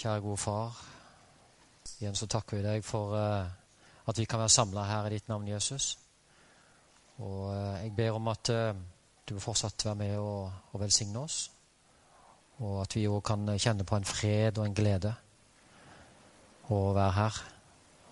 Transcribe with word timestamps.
Kjære 0.00 0.20
gode 0.20 0.36
far. 0.36 0.76
Igjen 2.00 2.14
så 2.16 2.26
takker 2.26 2.56
vi 2.56 2.62
deg 2.64 2.84
for 2.84 3.12
uh, 3.12 3.44
at 4.08 4.18
vi 4.18 4.24
kan 4.24 4.40
være 4.40 4.48
samla 4.48 4.84
her 4.88 5.06
i 5.06 5.10
ditt 5.12 5.26
navn, 5.28 5.48
Jesus. 5.48 5.98
Og 7.18 7.50
uh, 7.50 7.82
jeg 7.82 7.92
ber 7.96 8.16
om 8.16 8.28
at 8.32 8.48
uh, 8.48 8.78
du 9.28 9.34
vil 9.34 9.42
fortsatt 9.44 9.84
være 9.84 9.94
med 9.94 10.16
og, 10.16 10.52
og 10.72 10.80
velsigne 10.80 11.20
oss. 11.20 11.50
Og 12.64 12.80
at 12.80 12.96
vi 12.96 13.04
òg 13.08 13.20
kan 13.28 13.44
kjenne 13.58 13.84
på 13.84 13.96
en 13.96 14.08
fred 14.08 14.58
og 14.58 14.66
en 14.66 14.78
glede 14.80 15.12
å 16.72 16.80
være 16.96 17.12
her 17.18 17.42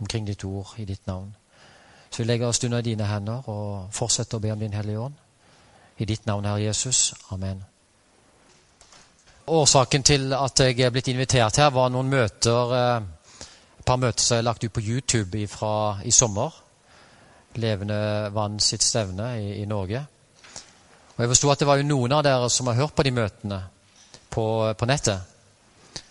omkring 0.02 0.29
ditt 0.29 0.45
ord 0.45 0.77
i 0.77 0.84
ditt 0.84 1.09
navn. 1.09 1.32
Så 2.11 2.23
vi 2.23 2.29
legger 2.29 2.52
oss 2.52 2.64
under 2.64 2.84
dine 2.84 3.09
hender 3.09 3.48
og 3.48 3.89
fortsetter 3.96 4.36
å 4.36 4.45
be 4.45 4.52
om 4.52 4.61
Din 4.61 4.77
Hellige 4.77 5.09
Ånd. 5.09 5.16
I 5.98 6.05
ditt 6.05 6.29
navn, 6.29 6.45
Herre 6.45 6.68
Jesus. 6.68 7.14
Amen. 7.32 7.64
Årsaken 9.49 10.03
til 10.05 10.33
at 10.37 10.61
jeg 10.61 10.80
er 10.85 10.93
blitt 10.93 11.09
invitert 11.09 11.57
her, 11.57 11.71
var 11.73 11.89
noen 11.93 12.11
møter 12.12 12.75
eh, 12.77 13.47
et 13.79 13.87
par 13.87 13.97
møter 14.01 14.21
som 14.21 14.37
er 14.38 14.45
lagt 14.45 14.65
ut 14.65 14.74
på 14.74 14.84
YouTube 14.84 15.41
fra 15.48 15.73
i 16.05 16.12
sommer. 16.12 16.52
Levende 17.59 18.29
Vann 18.34 18.59
sitt 18.61 18.84
stevne 18.84 19.33
i, 19.41 19.62
i 19.62 19.66
Norge. 19.66 20.02
Og 21.16 21.24
Jeg 21.24 21.33
forsto 21.33 21.51
at 21.51 21.62
det 21.62 21.69
var 21.71 21.80
jo 21.80 21.88
noen 21.88 22.12
av 22.15 22.23
dere 22.27 22.51
som 22.52 22.69
har 22.71 22.77
hørt 22.79 22.95
på 22.95 23.07
de 23.07 23.15
møtene 23.16 23.62
på, 24.30 24.45
på 24.79 24.87
nettet. 24.87 25.24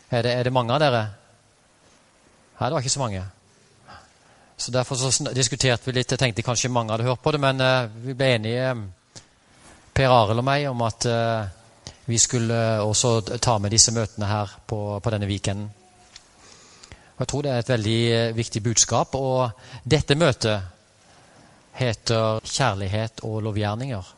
Er 0.09 0.25
det, 0.25 0.33
er 0.33 0.47
det, 0.47 0.53
mange 0.55 0.73
av 0.73 0.81
dere? 0.81 1.03
Nei, 2.57 2.67
det 2.67 2.73
var 2.73 2.81
ikke 2.81 2.95
så 2.95 3.03
mange. 3.03 3.21
Så 4.57 4.73
Derfor 4.73 4.97
så 4.97 5.29
diskuterte 5.37 5.87
vi 5.87 5.99
litt. 5.99 6.11
Jeg 6.11 6.19
tenkte 6.19 6.43
kanskje 6.43 6.73
mange 6.73 6.95
hadde 6.95 7.07
hørt 7.07 7.21
på 7.21 7.31
det, 7.35 7.43
men 7.43 7.61
uh, 7.61 7.85
vi 8.03 8.17
ble 8.17 8.33
enige, 8.39 8.73
Per 9.93 10.13
Arild 10.13 10.41
og 10.41 10.45
meg, 10.45 10.65
om 10.69 10.81
at 10.85 11.05
vi 12.07 12.17
skulle 12.17 12.57
også 12.81 13.37
ta 13.43 13.57
med 13.59 13.73
disse 13.75 13.91
møtene 13.91 14.29
her 14.29 14.53
på, 14.67 14.99
på 15.03 15.11
denne 15.13 15.27
weekenden. 15.27 15.69
Jeg 17.17 17.27
tror 17.27 17.41
det 17.43 17.51
er 17.51 17.63
et 17.63 17.69
veldig 17.69 18.01
uh, 18.29 18.35
viktig 18.37 18.61
budskap. 18.63 19.15
Og 19.15 19.49
dette 19.83 20.15
møtet 20.15 20.61
heter 21.77 22.39
'Kjærlighet 22.45 23.23
og 23.23 23.41
lovgjerninger'. 23.41 24.13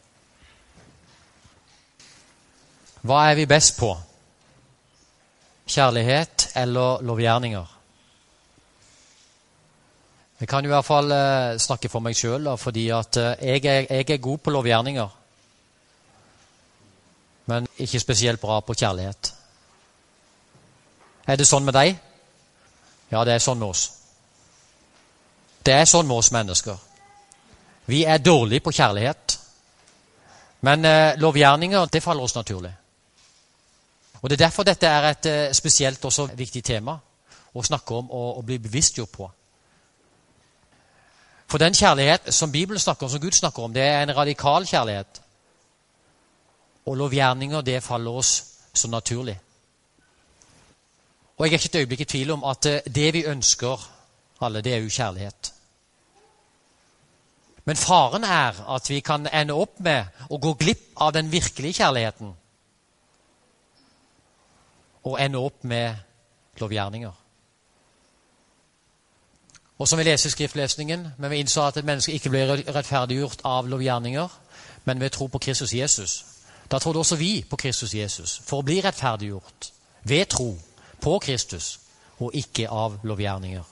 Hva 3.01 3.19
er 3.31 3.35
vi 3.35 3.45
best 3.45 3.77
på? 3.79 3.93
Kjærlighet 5.67 6.51
eller 6.55 7.01
lovgjerninger? 7.01 7.75
Jeg 10.39 10.47
kan 10.47 10.65
i 10.65 10.71
hvert 10.71 10.85
fall 10.85 11.11
eh, 11.11 11.57
snakke 11.59 11.89
for 11.91 12.03
meg 12.03 12.15
sjøl, 12.15 12.47
fordi 12.57 12.85
eh, 12.89 13.15
jeg, 13.43 13.65
er, 13.65 13.87
jeg, 13.89 14.09
er, 14.09 14.17
god 14.23 14.37
på 14.37 14.51
lovgjerninger. 14.55 15.15
Men 17.49 17.67
ikke 17.77 17.99
spesielt 17.99 18.41
bra 18.41 18.59
på 18.61 18.75
kjærlighet. 18.77 19.33
Er 21.29 21.37
det 21.37 21.47
sånn 21.49 21.65
med 21.65 21.73
deg? 21.77 21.95
Ja, 23.09 23.23
det 23.25 23.35
er 23.35 23.43
sånn 23.43 23.57
med 23.61 23.71
oss. 23.71 23.87
Det 25.65 25.73
er 25.73 25.89
sånn 25.89 26.07
med 26.07 26.21
oss 26.21 26.31
mennesker. 26.33 26.77
Vi 27.89 28.03
er 28.05 28.21
dårlige 28.21 28.65
på 28.65 28.73
kjærlighet. 28.73 29.37
Men 30.61 30.85
eh, 30.85 31.17
lovgjerninger, 31.17 31.89
det 31.89 32.03
faller 32.03 32.23
oss 32.23 32.35
naturlig. 32.35 32.71
Og 34.21 34.29
Det 34.29 34.35
er 34.35 34.45
derfor 34.45 34.67
dette 34.67 34.87
er 34.87 35.09
et 35.09 35.25
eh, 35.25 35.53
spesielt 35.53 36.05
også 36.05 36.27
viktig 36.35 36.63
tema 36.63 36.97
å 37.53 37.63
snakke 37.63 37.95
om 37.95 38.11
og, 38.11 38.37
og 38.37 38.45
bli 38.45 38.59
bevisstgjort 38.61 39.11
på. 39.11 39.29
For 41.49 41.57
den 41.57 41.73
kjærlighet 41.73 42.29
som 42.33 42.51
Bibelen 42.51 42.79
snakker 42.79 43.07
om, 43.07 43.09
som 43.09 43.21
Gud 43.21 43.33
snakker 43.33 43.63
om, 43.63 43.73
det 43.73 43.81
er 43.81 44.03
en 44.03 44.15
radikal 44.15 44.67
kjærlighet. 44.69 45.21
Og 46.85 46.97
lovgjerninger, 46.97 47.61
det 47.61 47.83
faller 47.83 48.11
oss 48.11 48.43
så 48.73 48.87
naturlig. 48.87 49.39
Og 51.37 51.45
jeg 51.45 51.53
er 51.53 51.57
ikke 51.57 51.65
et 51.65 51.79
øyeblikk 51.79 52.01
i 52.01 52.05
tvil 52.05 52.31
om 52.31 52.43
at 52.43 52.65
eh, 52.65 52.81
det 52.95 53.13
vi 53.13 53.23
ønsker 53.25 53.89
alle, 54.41 54.61
det 54.61 54.73
er 54.73 54.77
jo 54.77 54.89
kjærlighet. 54.89 55.53
Men 57.65 57.75
faren 57.75 58.23
er 58.23 58.75
at 58.75 58.89
vi 58.89 58.99
kan 58.99 59.27
ende 59.27 59.53
opp 59.53 59.79
med 59.79 60.05
å 60.29 60.37
gå 60.41 60.53
glipp 60.53 60.95
av 60.97 61.13
den 61.13 61.31
virkelige 61.31 61.73
kjærligheten. 61.83 62.33
Og 65.03 65.19
ende 65.21 65.39
opp 65.39 65.63
med 65.63 65.95
lovgjerninger. 66.59 67.11
Og 69.79 69.87
som 69.87 69.99
vi 69.99 70.03
leser 70.03 70.27
i 70.27 70.31
skriftlesningen, 70.31 71.07
men 71.17 71.31
vi 71.31 71.39
innså 71.39 71.61
at 71.61 71.77
et 71.77 71.85
menneske 71.85 72.11
ikke 72.11 72.29
blir 72.33 72.51
rettferdiggjort 72.67 73.45
av 73.47 73.67
lovgjerninger, 73.67 74.27
men 74.85 74.99
ved 74.99 75.13
tro 75.15 75.27
på 75.27 75.39
Kristus 75.39 75.73
Jesus. 75.73 76.25
Da 76.71 76.79
trodde 76.79 76.99
også 76.99 77.15
vi 77.15 77.45
på 77.49 77.57
Kristus 77.57 77.93
Jesus 77.93 78.41
for 78.45 78.61
å 78.61 78.65
bli 78.65 78.79
rettferdiggjort 78.81 79.71
ved 80.03 80.25
tro 80.29 80.51
på 81.01 81.19
Kristus 81.19 81.79
og 82.19 82.35
ikke 82.35 82.69
av 82.69 82.99
lovgjerninger. 83.03 83.63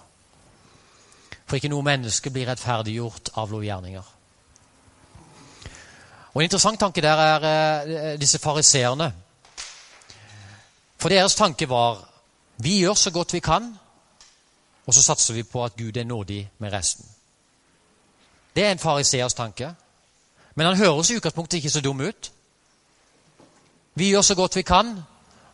For 1.47 1.59
ikke 1.59 1.71
noe 1.71 1.85
menneske 1.85 2.31
blir 2.33 2.47
rettferdiggjort 2.49 3.31
av 3.37 3.51
lovgjerninger. 3.51 4.13
Og 6.33 6.41
En 6.41 6.45
interessant 6.45 6.79
tanke 6.79 7.01
der 7.01 7.17
er 7.17 7.45
eh, 7.47 8.19
disse 8.19 8.39
fariseerne. 8.39 9.11
For 10.97 11.09
deres 11.09 11.35
tanke 11.35 11.69
var 11.69 12.03
vi 12.57 12.79
gjør 12.81 12.93
så 12.93 13.11
godt 13.11 13.33
vi 13.33 13.39
kan, 13.39 13.77
og 14.85 14.93
så 14.93 15.03
satser 15.03 15.33
vi 15.33 15.43
på 15.43 15.63
at 15.63 15.75
Gud 15.77 15.97
er 15.97 16.03
nådig 16.03 16.49
med 16.57 16.73
resten. 16.73 17.05
Det 18.55 18.65
er 18.65 18.71
en 18.71 18.79
fariseers 18.79 19.33
tanke. 19.33 19.75
Men 20.55 20.65
han 20.65 20.77
høres 20.77 21.09
i 21.09 21.15
utgangspunktet 21.15 21.57
ikke 21.57 21.69
så 21.69 21.81
dum 21.81 22.01
ut. 22.01 22.31
Vi 23.97 24.11
gjør 24.11 24.21
så 24.21 24.35
godt 24.37 24.55
vi 24.59 24.61
kan, 24.61 24.91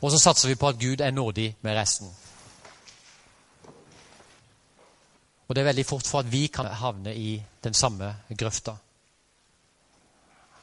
og 0.02 0.12
så 0.12 0.20
satser 0.20 0.50
vi 0.52 0.58
på 0.60 0.68
at 0.68 0.80
Gud 0.80 1.02
er 1.02 1.12
nådig 1.12 1.56
med 1.62 1.78
resten. 1.78 2.10
Og 5.48 5.56
det 5.56 5.62
er 5.62 5.70
veldig 5.70 5.86
fort 5.86 6.08
for 6.08 6.20
at 6.20 6.32
vi 6.32 6.48
kan 6.48 6.66
havne 6.66 7.16
i 7.16 7.44
den 7.64 7.74
samme 7.74 8.16
grøfta. 8.40 8.76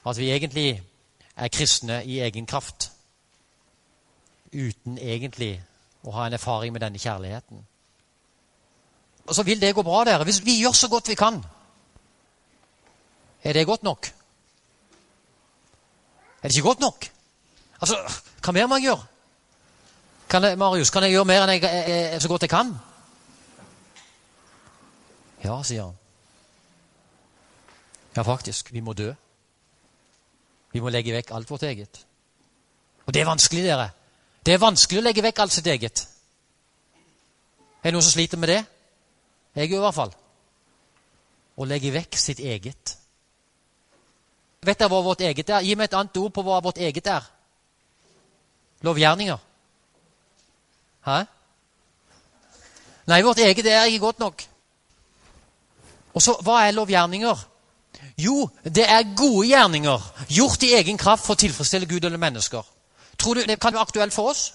At 0.06 0.18
vi 0.18 0.30
egentlig 0.30 0.82
er 1.36 1.48
kristne 1.48 2.04
i 2.04 2.20
egen 2.20 2.46
kraft, 2.46 2.90
uten 4.52 4.98
egentlig 4.98 5.54
å 6.04 6.12
ha 6.12 6.26
en 6.26 6.36
erfaring 6.36 6.72
med 6.72 6.82
denne 6.82 6.98
kjærligheten 6.98 7.64
og 9.30 9.34
så 9.34 9.42
vil 9.46 9.60
det 9.62 9.74
gå 9.74 9.82
bra, 9.86 10.02
dere. 10.04 10.24
Hvis 10.26 10.42
vi 10.44 10.58
gjør 10.58 10.72
så 10.74 10.88
godt 10.90 11.08
vi 11.08 11.14
kan. 11.14 11.36
Er 13.44 13.52
det 13.52 13.66
godt 13.66 13.82
nok? 13.82 14.06
Er 16.42 16.48
det 16.48 16.56
ikke 16.56 16.66
godt 16.66 16.80
nok? 16.80 17.06
Altså, 17.80 17.96
Hva 18.44 18.52
mer 18.52 18.66
må 18.68 18.78
jeg 18.78 18.90
gjøre? 18.90 19.06
Kan 20.30 20.44
jeg, 20.44 20.58
Marius, 20.58 20.90
kan 20.90 21.02
jeg 21.02 21.16
gjøre 21.16 21.26
mer 21.26 21.42
enn 21.42 21.54
jeg, 21.56 21.62
jeg, 21.64 21.88
jeg, 22.12 22.20
så 22.22 22.28
godt 22.28 22.44
jeg 22.46 22.52
kan? 22.52 22.70
Ja, 25.44 25.56
sier 25.66 25.88
han. 25.88 25.96
Ja, 28.16 28.22
faktisk. 28.22 28.72
Vi 28.72 28.80
må 28.84 28.92
dø. 28.92 29.10
Vi 30.72 30.80
må 30.80 30.92
legge 30.92 31.14
vekk 31.16 31.32
alt 31.34 31.50
vårt 31.50 31.64
eget. 31.66 32.04
Og 33.06 33.14
det 33.14 33.22
er 33.22 33.26
vanskelig, 33.26 33.64
dere. 33.64 33.88
Det 34.46 34.54
er 34.54 34.62
vanskelig 34.62 35.00
å 35.00 35.04
legge 35.08 35.24
vekk 35.24 35.42
alt 35.42 35.56
sitt 35.56 35.66
eget. 35.66 36.04
Er 37.80 37.90
det 37.90 37.96
noen 37.96 38.04
som 38.04 38.14
sliter 38.14 38.38
med 38.38 38.52
det? 38.52 38.60
Jeg 39.56 39.72
i 39.72 39.82
hvert 39.82 39.96
fall. 39.96 40.12
Å 41.56 41.66
legge 41.66 41.90
vekk 41.94 42.18
sitt 42.20 42.38
eget. 42.44 42.94
Vet 44.62 44.78
dere 44.78 44.92
hva 44.92 45.00
vårt 45.02 45.24
eget 45.24 45.50
er? 45.50 45.64
Gi 45.64 45.74
meg 45.74 45.88
et 45.88 45.96
annet 45.98 46.20
ord 46.20 46.32
på 46.36 46.44
hva 46.44 46.60
vårt 46.62 46.78
eget 46.78 47.08
er. 47.10 47.24
Lovgjerninger. 48.86 49.38
Hæ? 51.06 51.18
Nei, 53.06 53.22
vårt 53.22 53.38
eget 53.38 53.66
er 53.66 53.84
ikke 53.84 53.98
godt 54.06 54.18
nok. 54.18 54.42
Og 56.14 56.22
så, 56.22 56.36
hva 56.42 56.62
er 56.66 56.76
lovgjerninger? 56.76 57.46
Jo, 58.18 58.48
det 58.64 58.84
er 58.90 59.16
gode 59.16 59.46
gjerninger 59.48 60.06
gjort 60.28 60.62
i 60.62 60.74
egen 60.78 60.98
kraft 60.98 61.24
for 61.26 61.36
å 61.36 61.40
tilfredsstille 61.40 61.88
Gud 61.88 62.04
eller 62.04 62.20
mennesker. 62.20 62.66
Tror 63.18 63.34
du 63.34 63.44
det 63.44 63.60
kan 63.60 63.74
være 63.74 63.82
aktuelt 63.82 64.14
for 64.14 64.30
oss? 64.30 64.52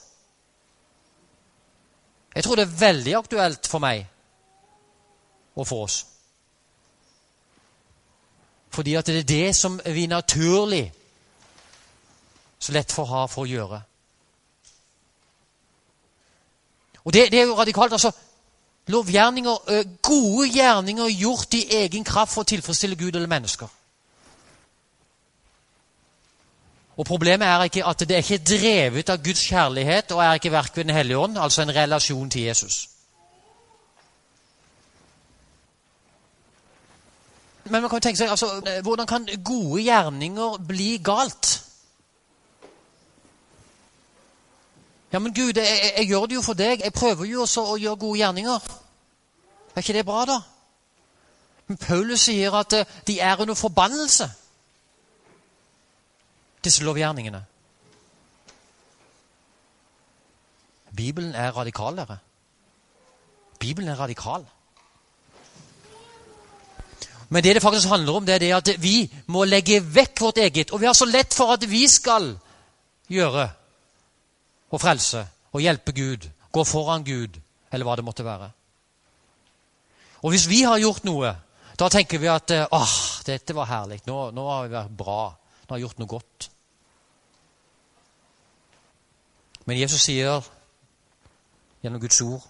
Jeg 2.36 2.44
tror 2.44 2.56
det 2.56 2.66
er 2.66 2.80
veldig 2.80 3.16
aktuelt 3.16 3.68
for 3.68 3.80
meg 3.80 4.06
og 5.56 5.68
for 5.68 5.86
oss. 5.88 6.06
Fordi 8.76 8.96
at 9.00 9.08
det 9.08 9.20
er 9.20 9.30
det 9.30 9.56
som 9.56 9.80
vi 9.86 10.08
naturlig 10.12 10.90
så 12.60 12.74
lett 12.76 12.92
får 12.92 13.06
ha 13.06 13.26
for 13.32 13.46
å 13.46 13.50
gjøre. 13.50 13.80
Og 17.06 17.14
det, 17.14 17.32
det 17.32 17.40
er 17.40 17.46
jo 17.46 17.58
radikalt. 17.58 17.92
altså, 17.92 18.12
Lovgjerninger, 18.88 19.56
gode 20.02 20.50
gjerninger 20.54 21.10
gjort 21.10 21.54
i 21.54 21.66
egen 21.74 22.04
kraft 22.04 22.34
for 22.34 22.46
å 22.46 22.50
tilfredsstille 22.50 22.96
Gud 22.96 23.16
eller 23.16 23.30
mennesker. 23.30 23.68
Og 26.98 27.06
Problemet 27.06 27.48
er 27.48 27.64
ikke 27.64 27.86
at 27.86 28.00
det 28.00 28.16
er 28.16 28.24
ikke 28.24 28.44
drevet 28.46 29.10
av 29.10 29.24
Guds 29.24 29.42
kjærlighet 29.50 30.12
og 30.16 30.22
er 30.24 30.38
ikke 30.38 30.52
verk 30.52 30.78
ved 30.78 30.84
Den 30.84 30.96
hellige 30.96 31.18
ånd, 31.18 31.38
altså 31.38 31.62
en 31.62 31.76
relasjon 31.76 32.30
til 32.30 32.42
Jesus. 32.42 32.90
Men 37.66 37.82
man 37.82 37.90
kan 37.90 38.02
tenke 38.02 38.18
seg, 38.18 38.30
altså, 38.30 38.62
eh, 38.68 38.82
hvordan 38.84 39.08
kan 39.08 39.28
gode 39.44 39.82
gjerninger 39.82 40.58
bli 40.68 40.98
galt? 41.04 41.65
Ja, 45.16 45.20
men 45.20 45.34
Gud, 45.34 45.54
jeg, 45.56 45.64
jeg, 45.64 45.94
jeg 45.98 46.08
gjør 46.08 46.26
det 46.28 46.36
jo 46.36 46.42
for 46.44 46.58
deg. 46.60 46.82
Jeg 46.84 46.92
prøver 46.92 47.30
jo 47.30 47.46
også 47.46 47.62
å 47.72 47.78
gjøre 47.80 48.02
gode 48.02 48.18
gjerninger. 48.20 48.66
Er 49.72 49.80
ikke 49.80 49.96
det 49.96 50.04
bra, 50.10 50.26
da? 50.28 50.36
Men 51.70 51.80
Paulus 51.80 52.26
sier 52.28 52.58
at 52.60 52.76
eh, 52.76 52.92
de 53.08 53.16
er 53.24 53.40
under 53.40 53.56
forbannelse, 53.56 54.28
disse 56.68 56.84
lovgjerningene. 56.84 57.46
Bibelen 61.00 61.32
er 61.32 61.56
radikal, 61.56 61.96
dere. 61.96 62.20
Bibelen 63.60 63.96
er 63.96 64.04
radikal. 64.04 64.44
Men 67.30 67.44
det 67.44 67.56
det 67.56 67.64
faktisk 67.64 67.88
handler 67.88 68.20
om, 68.20 68.26
det 68.28 68.36
er 68.36 68.50
det 68.50 68.56
at 68.60 68.78
vi 68.84 68.98
må 69.32 69.48
legge 69.48 69.80
vekk 69.80 70.28
vårt 70.28 70.44
eget. 70.44 70.76
Og 70.76 70.84
vi 70.84 70.92
har 70.92 70.94
så 70.94 71.08
lett 71.08 71.34
for 71.34 71.56
at 71.56 71.72
vi 71.72 71.88
skal 71.88 72.34
gjøre 73.08 73.54
og 74.76 74.82
frelse 74.84 75.24
og 75.56 75.64
hjelpe 75.64 75.96
Gud, 75.96 76.28
gå 76.52 76.64
foran 76.68 77.06
Gud, 77.08 77.40
eller 77.72 77.88
hva 77.88 77.96
det 77.96 78.06
måtte 78.06 78.26
være. 78.28 78.50
Og 80.24 80.34
hvis 80.34 80.50
vi 80.50 80.62
har 80.66 80.82
gjort 80.82 81.06
noe, 81.08 81.32
da 81.80 81.88
tenker 81.92 82.20
vi 82.20 82.28
at 82.32 82.52
åh, 82.72 82.96
dette 83.28 83.56
var 83.56 83.70
herlig. 83.70 84.02
Nå, 84.08 84.30
nå 84.36 84.48
har 84.50 84.66
vi 84.66 84.74
vært 84.74 84.98
bra. 84.98 85.22
Nå 85.66 85.74
har 85.74 85.80
vi 85.80 85.86
gjort 85.86 86.02
noe 86.02 86.12
godt. 86.12 86.50
Men 89.66 89.80
Jesus 89.80 90.06
sier 90.06 90.44
gjennom 91.84 92.02
Guds 92.02 92.22
ord 92.26 92.44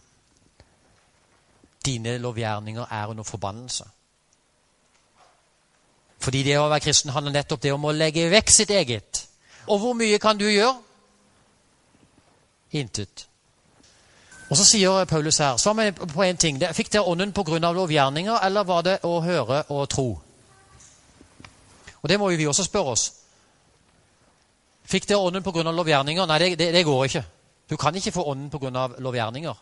dine 1.86 2.18
lovgjerninger 2.18 2.86
er 2.90 3.12
under 3.12 3.24
forbannelse. 3.24 3.86
Fordi 6.20 6.42
det 6.48 6.58
å 6.58 6.66
være 6.72 6.82
kristen 6.82 7.14
handler 7.14 7.36
nettopp 7.36 7.62
det 7.62 7.74
om 7.76 7.86
å 7.86 7.94
legge 7.94 8.26
vekk 8.32 8.50
sitt 8.50 8.72
eget. 8.74 9.22
Og 9.70 9.82
hvor 9.82 9.94
mye 9.98 10.18
kan 10.22 10.40
du 10.40 10.48
gjøre? 10.50 10.74
Intet. 12.76 13.28
Og 14.50 14.58
så 14.58 14.66
sier 14.66 15.06
Paulus 15.10 15.38
her 15.42 15.58
så 15.58 15.74
vi 15.74 15.92
på 15.92 16.24
en 16.24 16.38
ting, 16.38 16.60
Fikk 16.74 16.92
dere 16.94 17.08
ånden 17.08 17.34
pga. 17.34 17.72
lovgjerninger, 17.72 18.40
eller 18.46 18.64
var 18.64 18.82
det 18.82 19.00
å 19.04 19.22
høre 19.22 19.64
og 19.70 19.90
tro? 19.90 20.20
Og 22.02 22.10
Det 22.10 22.20
må 22.20 22.30
jo 22.30 22.38
vi 22.38 22.48
også 22.48 22.64
spørre 22.64 22.92
oss. 22.92 23.14
Fikk 24.86 25.08
dere 25.08 25.18
ånden 25.18 25.44
pga. 25.44 25.72
lovgjerninger? 25.72 26.26
Nei, 26.26 26.40
det, 26.40 26.60
det, 26.60 26.74
det, 26.74 26.86
går 26.86 27.06
ikke. 27.06 27.26
Du 27.70 27.78
kan 27.78 27.96
ikke 27.96 28.12
få 28.12 28.24
ånden 28.24 28.50
pga. 28.50 28.88
lovgjerninger. 29.00 29.56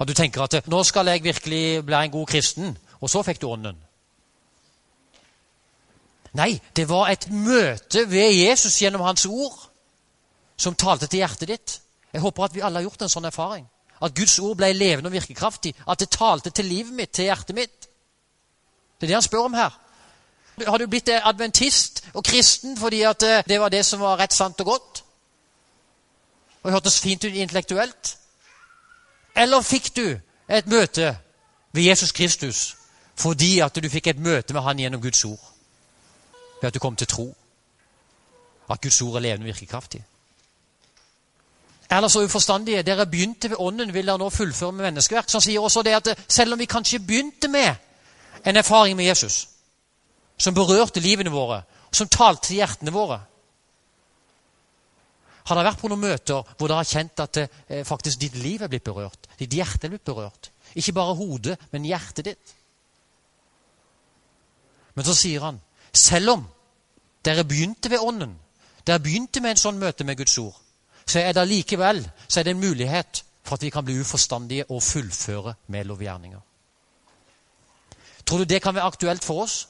At 0.00 0.08
du 0.08 0.14
tenker 0.14 0.42
at 0.42 0.68
'nå 0.68 0.82
skal 0.82 1.06
jeg 1.06 1.24
virkelig 1.24 1.86
bli 1.86 1.94
en 1.94 2.10
god 2.10 2.26
kristen', 2.26 2.76
og 3.00 3.10
så 3.10 3.22
fikk 3.22 3.40
du 3.40 3.46
ånden. 3.46 3.76
Nei, 6.32 6.60
det 6.76 6.88
var 6.88 7.08
et 7.08 7.30
møte 7.30 8.10
ved 8.10 8.32
Jesus 8.32 8.82
gjennom 8.82 9.00
hans 9.00 9.26
ord 9.26 9.70
som 10.56 10.74
talte 10.74 11.06
til 11.06 11.22
hjertet 11.22 11.48
ditt. 11.48 11.80
Jeg 12.12 12.22
håper 12.22 12.44
at 12.44 12.54
vi 12.54 12.62
alle 12.62 12.80
har 12.80 12.88
gjort 12.88 13.02
en 13.02 13.12
sånn 13.12 13.28
erfaring. 13.28 13.64
At 14.02 14.14
Guds 14.14 14.38
ord 14.38 14.56
ble 14.58 14.72
levende 14.74 15.08
og 15.10 15.14
virkekraftig. 15.16 15.74
At 15.88 16.00
det 16.00 16.10
talte 16.14 16.50
til 16.50 16.68
livet 16.68 16.92
mitt, 16.94 17.12
til 17.14 17.28
hjertet 17.28 17.56
mitt. 17.56 17.88
Det 18.98 19.06
er 19.06 19.12
det 19.12 19.18
han 19.18 19.26
spør 19.26 19.48
om 19.48 19.56
her. 19.58 19.72
Har 20.66 20.78
du 20.78 20.86
blitt 20.86 21.10
adventist 21.10 22.04
og 22.14 22.22
kristen 22.24 22.76
fordi 22.78 23.02
at 23.02 23.22
eh, 23.22 23.42
det 23.48 23.58
var 23.60 23.68
det 23.68 23.82
som 23.86 24.00
var 24.00 24.20
rett, 24.20 24.32
sant 24.32 24.60
og 24.62 24.66
godt? 24.66 25.00
Og 26.62 26.70
hørtes 26.70 27.00
fint 27.00 27.24
ut 27.24 27.34
intellektuelt? 27.34 28.16
Eller 29.36 29.66
fikk 29.66 29.90
du 29.96 30.06
et 30.48 30.66
møte 30.70 31.16
ved 31.72 31.82
Jesus 31.82 32.12
Kristus 32.12 32.76
fordi 33.18 33.58
at 33.62 33.74
du 33.74 33.88
fikk 33.90 34.06
et 34.10 34.18
møte 34.18 34.54
med 34.54 34.62
han 34.62 34.78
gjennom 34.78 35.02
Guds 35.02 35.24
ord? 35.24 35.42
Ved 36.60 36.68
at 36.68 36.74
du 36.74 36.78
kom 36.78 36.96
til 36.96 37.06
tro? 37.06 37.34
At 38.70 38.80
Guds 38.80 39.02
ord 39.02 39.16
er 39.16 39.26
levende 39.26 39.44
og 39.44 39.54
virkekraftig? 39.54 40.04
Eller 41.94 42.08
så 42.08 42.24
uforstandige. 42.24 42.82
Dere 42.82 43.06
begynte 43.06 43.50
ved 43.50 43.60
Ånden, 43.60 43.92
vil 43.94 44.06
dere 44.06 44.18
nå 44.18 44.30
fullføre 44.30 44.72
med 44.72 44.88
menneskeverk. 44.88 45.28
Så 45.28 45.38
han 45.38 45.46
sier 45.46 45.62
også 45.62 45.82
det 45.86 45.94
at 45.94 46.08
selv 46.28 46.52
om 46.52 46.58
vi 46.58 46.70
kanskje 46.70 46.98
begynte 46.98 47.48
med 47.48 47.74
en 48.44 48.56
erfaring 48.56 48.96
med 48.96 49.04
Jesus, 49.04 49.48
som 50.38 50.54
berørte 50.54 51.00
livene 51.00 51.30
våre, 51.30 51.62
som 51.92 52.08
talte 52.10 52.48
til 52.48 52.56
hjertene 52.56 52.92
våre 52.92 53.20
Har 55.44 55.58
dere 55.58 55.68
vært 55.68 55.80
på 55.82 55.88
noen 55.92 56.00
møter 56.00 56.54
hvor 56.56 56.70
dere 56.70 56.80
har 56.80 56.88
kjent 56.88 57.20
at 57.20 57.38
eh, 57.42 57.82
faktisk 57.84 58.20
ditt 58.22 58.36
liv 58.40 58.62
er 58.64 58.70
blitt 58.72 58.84
berørt? 58.84 59.28
Ditt 59.36 59.52
hjerte 59.52 59.86
er 59.86 59.92
blitt 59.92 60.04
berørt? 60.04 60.48
Ikke 60.74 60.94
bare 60.96 61.14
hodet, 61.14 61.58
men 61.70 61.84
hjertet 61.84 62.30
ditt. 62.30 62.54
Men 64.96 65.04
så 65.04 65.12
sier 65.14 65.44
han, 65.44 65.60
selv 65.92 66.32
om 66.32 66.46
dere 67.28 67.44
begynte 67.44 67.92
ved 67.92 68.00
Ånden, 68.00 68.32
dere 68.86 69.04
begynte 69.04 69.44
med 69.44 69.52
en 69.52 69.62
sånn 69.66 69.78
møte 69.78 70.08
med 70.08 70.16
Guds 70.16 70.38
ord, 70.40 70.56
så 71.06 71.20
er 71.20 71.32
det 71.32 71.48
likevel 71.48 72.02
så 72.28 72.40
er 72.40 72.44
det 72.44 72.54
en 72.54 72.60
mulighet 72.60 73.24
for 73.44 73.54
at 73.54 73.62
vi 73.62 73.70
kan 73.70 73.84
bli 73.84 74.00
uforstandige 74.00 74.70
og 74.70 74.82
fullføre 74.82 75.54
med 75.66 75.84
lovgjerninger. 75.84 76.40
Tror 78.26 78.38
du 78.38 78.44
det 78.44 78.62
kan 78.62 78.74
være 78.74 78.84
aktuelt 78.84 79.24
for 79.24 79.42
oss? 79.42 79.68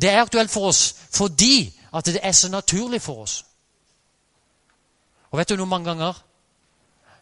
Det 0.00 0.10
er 0.10 0.22
aktuelt 0.22 0.50
for 0.50 0.68
oss 0.68 0.94
fordi 1.10 1.76
at 1.94 2.06
det 2.06 2.20
er 2.22 2.32
så 2.32 2.50
naturlig 2.50 3.02
for 3.02 3.22
oss. 3.22 3.44
Og 5.30 5.38
vet 5.38 5.48
du 5.48 5.56
noe 5.56 5.70
mange 5.70 5.90
ganger 5.90 6.18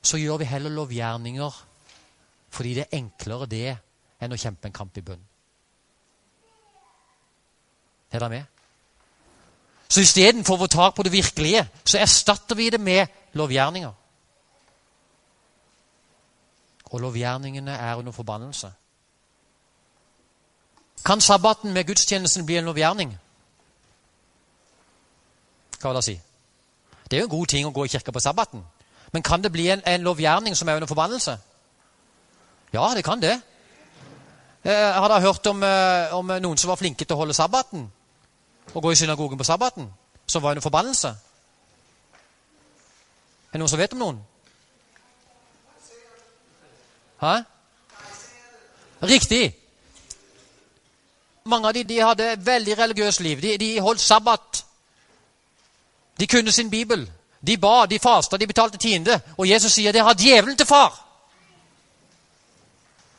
så 0.02 0.16
gjør 0.16 0.40
vi 0.40 0.44
heller 0.48 0.70
lovgjerninger 0.70 1.64
fordi 2.50 2.74
det 2.74 2.86
er 2.86 2.96
enklere 2.96 3.46
det 3.46 3.76
enn 4.20 4.32
å 4.32 4.40
kjempe 4.40 4.68
en 4.68 4.76
kamp 4.76 4.96
i 4.96 5.04
bunnen. 5.04 5.26
Er 8.08 8.22
dere 8.22 8.30
med? 8.32 8.57
Så 9.88 10.00
istedenfor 10.04 10.54
å 10.54 10.64
få 10.64 10.66
tak 10.68 10.96
på 10.96 11.02
det 11.06 11.12
virkelige, 11.12 11.64
så 11.84 11.98
erstatter 11.98 12.56
vi 12.56 12.68
det 12.70 12.80
med 12.80 13.06
lovgjerninger. 13.32 13.92
Og 16.90 17.00
lovgjerningene 17.00 17.72
er 17.72 17.96
under 17.96 18.12
forbannelse. 18.12 18.72
Kan 21.04 21.20
sabbaten 21.20 21.72
med 21.72 21.86
gudstjenesten 21.86 22.46
bli 22.46 22.56
en 22.56 22.68
lovgjerning? 22.68 23.18
Hva 25.80 25.92
vil 25.92 26.00
det 26.00 26.04
si? 26.04 26.16
Det 27.08 27.16
er 27.16 27.22
jo 27.22 27.28
en 27.28 27.36
god 27.36 27.46
ting 27.46 27.66
å 27.66 27.72
gå 27.72 27.84
i 27.84 27.92
kirka 27.92 28.12
på 28.12 28.20
sabbaten. 28.20 28.64
Men 29.12 29.22
kan 29.24 29.42
det 29.42 29.52
bli 29.52 29.70
en, 29.72 29.82
en 29.86 30.04
lovgjerning 30.04 30.56
som 30.56 30.68
er 30.68 30.80
under 30.80 30.90
forbannelse? 30.90 31.38
Ja, 32.72 32.90
det 32.94 33.04
kan 33.04 33.22
det. 33.22 33.38
Eh, 34.64 34.92
har 34.92 35.08
dere 35.08 35.20
hørt 35.24 35.46
om, 35.46 35.62
eh, 35.62 36.14
om 36.14 36.32
noen 36.42 36.58
som 36.60 36.68
var 36.68 36.76
flinke 36.76 37.04
til 37.04 37.16
å 37.16 37.22
holde 37.22 37.36
sabbaten? 37.36 37.86
Å 38.74 38.80
gå 38.80 38.92
i 38.92 38.98
synagogen 38.98 39.38
på 39.38 39.44
sabbaten, 39.44 39.88
som 40.26 40.42
var 40.42 40.56
en 40.56 40.64
forbannelse? 40.64 41.08
Er 43.48 43.56
det 43.56 43.62
noen 43.62 43.70
som 43.72 43.80
vet 43.80 43.94
om 43.96 44.02
noen? 44.02 44.18
Hæ? 47.22 47.36
Riktig. 49.02 49.56
Mange 51.44 51.68
av 51.68 51.74
de, 51.74 51.84
de 51.84 52.00
hadde 52.02 52.34
veldig 52.44 52.78
religiøst 52.78 53.20
liv. 53.20 53.40
De, 53.42 53.56
de, 53.58 53.70
holdt 53.80 54.00
sabbat. 54.00 54.64
De 56.20 56.26
kunne 56.26 56.52
sin 56.52 56.70
bibel. 56.70 57.06
De 57.40 57.56
ba, 57.56 57.86
de 57.86 57.98
fasta, 57.98 58.36
de 58.36 58.46
betalte 58.46 58.78
tiende. 58.78 59.20
Og 59.36 59.48
Jesus 59.48 59.72
sier 59.72 59.92
det 59.92 60.04
har 60.04 60.18
djevelen 60.18 60.56
til 60.56 60.66
far. 60.66 60.92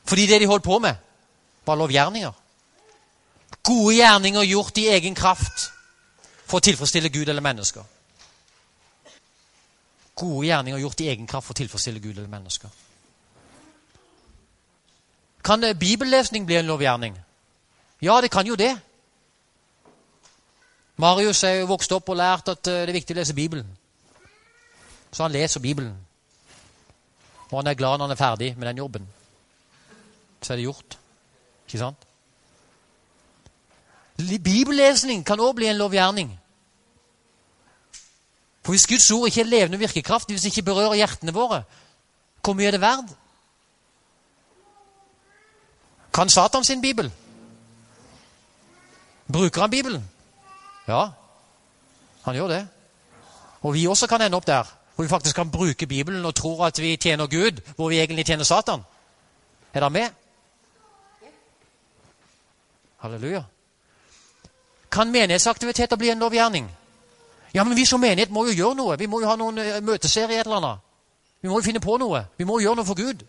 Fordi 0.06 0.28
det 0.28 0.42
de 0.42 0.48
holdt 0.50 0.64
på 0.64 0.80
med, 0.80 0.96
var 1.66 1.76
lovgjerninger. 1.76 2.32
Gode 3.64 3.96
gjerninger 3.96 4.44
gjort 4.44 4.78
i 4.78 4.88
egen 4.96 5.16
kraft 5.16 5.70
for 6.48 6.60
å 6.60 6.66
tilfredsstille 6.66 7.12
Gud 7.14 7.30
eller 7.30 7.44
mennesker. 7.46 7.84
Gode 10.20 10.46
gjerninger 10.48 10.82
gjort 10.84 11.02
i 11.02 11.10
egen 11.12 11.28
kraft 11.28 11.48
for 11.48 11.56
å 11.56 11.60
tilfredsstille 11.62 12.02
Gud 12.04 12.18
eller 12.18 12.32
mennesker. 12.32 12.70
Kan 15.44 15.64
bibellesning 15.80 16.46
bli 16.46 16.60
en 16.60 16.68
lovgjerning? 16.68 17.16
Ja, 18.02 18.22
det 18.22 18.32
kan 18.32 18.48
jo 18.48 18.56
det. 18.60 18.74
Marius 21.00 21.44
er 21.48 21.62
jo 21.62 21.70
vokst 21.70 21.92
opp 21.96 22.10
og 22.12 22.20
lært 22.20 22.52
at 22.52 22.68
eh, 22.68 22.84
det 22.84 22.92
er 22.92 22.98
viktig 22.98 23.16
å 23.16 23.20
lese 23.22 23.36
Bibelen. 23.36 23.68
Så 25.12 25.24
han 25.24 25.32
leser 25.32 25.64
Bibelen. 25.64 25.96
Og 27.50 27.62
han 27.62 27.72
er 27.72 27.80
glad 27.80 27.98
når 27.98 28.10
han 28.10 28.16
er 28.16 28.20
ferdig 28.20 28.50
med 28.58 28.68
den 28.68 28.82
jobben. 28.84 29.08
Så 30.42 30.54
er 30.54 30.60
det 30.60 30.68
gjort. 30.68 30.98
Ikke 31.68 31.82
sant? 31.82 32.09
Bibellesning 34.44 35.26
kan 35.26 35.40
også 35.40 35.54
bli 35.54 35.68
en 35.68 35.78
lovgjerning. 35.78 36.40
For 38.64 38.72
Hvis 38.72 38.88
Guds 38.88 39.12
ord 39.12 39.28
ikke 39.28 39.42
er 39.42 39.46
levende 39.46 39.76
og 39.76 39.80
virkekraftig, 39.80 40.34
hvis 40.34 40.42
det 40.42 40.52
ikke 40.58 40.66
berører 40.66 40.94
hjertene 40.94 41.34
våre, 41.34 41.64
hvor 42.44 42.54
mye 42.54 42.68
er 42.68 42.72
det 42.72 42.82
verdt? 42.82 43.16
Kan 46.14 46.30
Satan 46.30 46.64
sin 46.64 46.82
bibel? 46.82 47.12
Bruker 49.34 49.62
han 49.62 49.72
Bibelen? 49.72 50.10
Ja, 50.88 51.10
han 52.26 52.36
gjør 52.36 52.48
det. 52.48 52.68
Og 53.62 53.74
vi 53.74 53.88
også 53.88 54.08
kan 54.08 54.22
ende 54.22 54.38
opp 54.38 54.48
der, 54.48 54.64
hvor 54.96 55.04
vi 55.04 55.10
faktisk 55.10 55.36
kan 55.36 55.52
bruke 55.52 55.88
Bibelen 55.88 56.26
og 56.26 56.36
tror 56.36 56.66
at 56.66 56.80
vi 56.82 56.96
tjener 56.96 57.28
Gud, 57.28 57.62
hvor 57.76 57.90
vi 57.90 58.00
egentlig 58.00 58.26
tjener 58.26 58.44
Satan. 58.44 58.82
Er 59.74 59.80
dere 59.80 59.90
med? 59.90 60.10
Halleluja. 62.98 63.44
Kan 64.92 65.12
menighetsaktiviteter 65.12 65.96
bli 65.96 66.10
en 66.10 66.20
lovgjerning? 66.20 66.70
Ja, 67.54 67.64
men 67.64 67.76
vi 67.76 67.86
som 67.86 68.02
menighet 68.02 68.32
må 68.32 68.46
jo 68.46 68.54
gjøre 68.54 68.76
noe. 68.76 68.98
Vi 68.98 69.08
må 69.10 69.22
jo 69.22 69.30
ha 69.30 69.36
noen 69.38 69.56
møteserie 69.56 69.82
møteserier 69.86 70.46
eller 70.46 70.58
annet. 70.58 70.86
Vi 71.42 71.50
må 71.50 71.60
jo 71.60 71.66
finne 71.66 71.82
på 71.82 71.98
noe. 71.98 72.26
Vi 72.38 72.46
må 72.46 72.60
jo 72.60 72.68
gjøre 72.68 72.82
noe 72.82 72.86
for 72.86 72.98
Gud. 72.98 73.24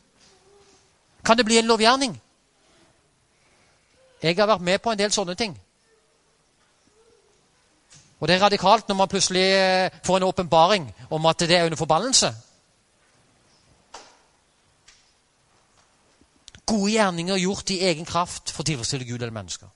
Kan 1.24 1.36
det 1.36 1.46
bli 1.46 1.58
en 1.58 1.68
lovgjerning? 1.68 2.20
Jeg 4.22 4.36
har 4.36 4.46
vært 4.46 4.64
med 4.64 4.80
på 4.82 4.92
en 4.92 4.98
del 4.98 5.12
sånne 5.12 5.34
ting. 5.34 5.54
Og 8.20 8.28
det 8.28 8.36
er 8.36 8.44
radikalt 8.44 8.88
når 8.88 8.96
man 8.96 9.08
plutselig 9.08 9.44
eh, 9.56 9.90
får 10.04 10.16
en 10.16 10.28
åpenbaring 10.28 10.90
om 11.10 11.26
at 11.26 11.40
det 11.40 11.56
er 11.56 11.64
under 11.64 11.80
forbannelse. 11.80 12.34
Gode 16.66 16.92
gjerninger 16.92 17.36
gjort 17.36 17.70
i 17.70 17.80
egen 17.88 18.04
kraft 18.04 18.52
for 18.52 18.62
å 18.62 18.68
tilfredsstille 18.68 19.08
Gud 19.08 19.22
eller 19.22 19.34
mennesker. 19.34 19.68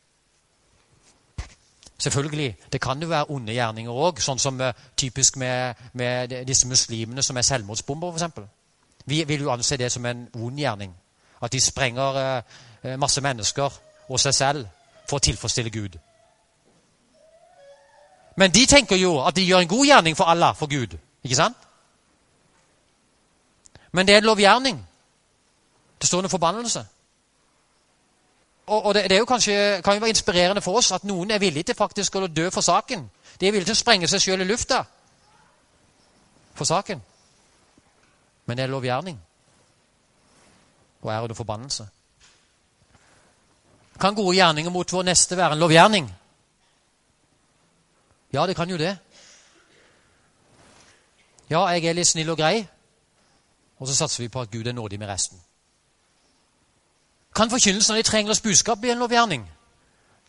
Selvfølgelig, 2.04 2.56
Det 2.72 2.80
kan 2.80 3.02
jo 3.02 3.08
være 3.08 3.24
onde 3.28 3.52
gjerninger 3.52 3.92
òg, 3.92 4.18
sånn 4.20 4.38
som 4.38 4.58
uh, 4.60 4.74
typisk 4.96 5.38
med, 5.40 5.74
med, 5.92 6.34
disse 6.44 6.68
muslimene 6.68 7.22
som 7.24 7.36
er 7.36 7.46
selvmordsbomber, 7.48 8.12
f.eks. 8.12 8.42
Vi 9.06 9.22
vil 9.24 9.40
jo 9.40 9.52
anse 9.52 9.76
det 9.80 9.88
som 9.92 10.04
en 10.06 10.28
ond 10.34 10.58
gjerning. 10.58 10.92
At 11.40 11.52
de 11.52 11.60
sprenger 11.60 12.18
uh, 12.20 12.90
masse 13.00 13.20
mennesker 13.24 13.78
og 14.08 14.20
seg 14.20 14.34
selv 14.36 14.66
for 15.08 15.16
å 15.16 15.24
tilfredsstille 15.24 15.72
Gud. 15.72 15.96
Men 18.36 18.52
de 18.52 18.66
tenker 18.66 19.00
jo 19.00 19.16
at 19.24 19.36
de 19.36 19.46
gjør 19.48 19.64
en 19.64 19.72
god 19.72 19.86
gjerning 19.86 20.16
for 20.16 20.28
Allah, 20.28 20.52
for 20.56 20.68
Gud. 20.68 20.98
Ikke 21.24 21.40
sant? 21.40 21.56
Men 23.92 24.06
det 24.06 24.12
er 24.12 24.20
en 24.20 24.28
lovgjerning. 24.28 24.86
Det 26.00 26.08
står 26.08 26.28
en 26.28 26.36
forbannelse. 26.36 26.84
Og, 28.66 28.84
og 28.84 28.94
det, 28.94 29.10
det, 29.10 29.26
kanskje, 29.28 29.82
kan 29.84 29.94
jo 29.94 30.00
være 30.00 30.08
inspirerende 30.08 30.62
for 30.64 30.78
oss 30.80 30.92
at 30.92 31.04
noen 31.04 31.30
er 31.30 31.38
villige 31.38 31.70
til 31.70 31.76
faktisk 31.76 32.16
å 32.16 32.26
dø 32.26 32.48
for 32.50 32.64
saken. 32.64 33.10
De 33.40 33.46
er 33.46 33.52
villige 33.52 33.72
til 33.72 33.76
å 33.76 33.82
sprenge 33.82 34.08
seg 34.08 34.22
sjøl 34.22 34.44
i 34.44 34.48
lufta 34.48 34.84
for 36.54 36.64
saken. 36.64 37.02
Men 38.46 38.56
det 38.56 38.64
er 38.64 38.72
lovgjerning 38.72 39.20
og 41.04 41.12
er 41.12 41.20
under 41.20 41.36
forbannelse. 41.36 41.86
Kan 44.00 44.14
gode 44.14 44.36
gjerninger 44.36 44.72
mot 44.72 44.92
vår 44.92 45.02
neste 45.02 45.36
være 45.36 45.52
en 45.52 45.60
lovgjerning? 45.60 46.06
Ja, 48.32 48.46
det 48.46 48.56
kan 48.56 48.70
jo 48.70 48.78
det. 48.80 48.96
Ja, 51.50 51.66
jeg 51.68 51.84
er 51.84 51.94
litt 51.94 52.08
snill 52.08 52.32
og 52.32 52.40
grei, 52.40 52.64
og 53.78 53.88
så 53.88 53.94
satser 53.94 54.24
vi 54.24 54.32
på 54.32 54.40
at 54.40 54.50
Gud 54.50 54.66
er 54.66 54.72
nådig 54.72 54.98
med 54.98 55.08
resten. 55.08 55.38
Kan 57.34 57.50
forkynnelsen 57.50 57.94
av 57.94 57.96
de 57.96 58.02
trengers 58.06 58.40
budskap 58.40 58.78
bli 58.78 58.90
en 58.90 58.98
lovgjerning? 58.98 59.50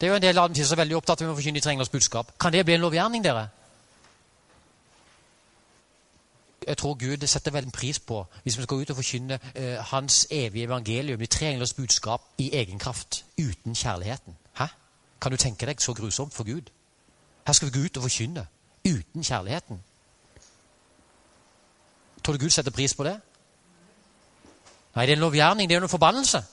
Det 0.02 0.08
er 0.08 0.10
jo 0.12 0.16
en 0.16 0.22
del 0.22 0.38
av 0.38 0.50
dem 0.50 0.66
som 0.66 0.76
er 0.76 0.82
veldig 0.82 0.96
opptatt 0.98 1.22
av 1.22 1.30
å 1.32 1.36
forkynne 1.38 1.60
de 1.60 1.64
trengers 1.64 1.90
budskap. 1.90 2.34
Kan 2.40 2.54
det 2.54 2.66
bli 2.66 2.76
en 2.76 2.82
lovgjerning, 2.82 3.24
dere? 3.24 3.48
Jeg 6.68 6.78
tror 6.78 6.96
Gud 6.98 7.28
setter 7.28 7.54
veldig 7.54 7.72
pris 7.72 8.00
på 8.00 8.24
hvis 8.44 8.58
vi 8.58 8.64
skal 8.64 8.82
ut 8.82 8.90
og 8.90 8.98
forkynne 8.98 9.38
eh, 9.54 9.78
Hans 9.92 10.28
evige 10.32 10.66
evangelium, 10.66 11.20
de 11.20 11.26
tre 11.26 11.52
englers 11.52 11.74
budskap, 11.74 12.22
i 12.38 12.50
egen 12.58 12.80
kraft, 12.80 13.26
uten 13.38 13.76
kjærligheten. 13.76 14.36
Hæ? 14.58 14.66
Kan 15.22 15.32
du 15.32 15.38
tenke 15.38 15.66
deg 15.66 15.82
så 15.82 15.94
grusomt 15.94 16.34
for 16.34 16.44
Gud? 16.44 16.72
Her 17.46 17.54
skal 17.54 17.70
vi 17.70 17.80
gå 17.80 17.86
ut 17.86 17.98
og 17.98 18.04
forkynne 18.04 18.48
uten 18.86 19.24
kjærligheten. 19.24 19.84
Tror 22.24 22.34
du 22.34 22.40
Gud 22.40 22.50
setter 22.50 22.72
pris 22.72 22.96
på 22.96 23.04
det? 23.04 23.20
Nei, 24.96 25.06
det 25.06 25.12
er 25.12 25.16
en 25.16 25.26
lovgjerning. 25.28 25.70
Det 25.70 25.76
er 25.76 25.80
jo 25.80 25.86
en 25.86 25.90
forbannelse. 25.90 26.44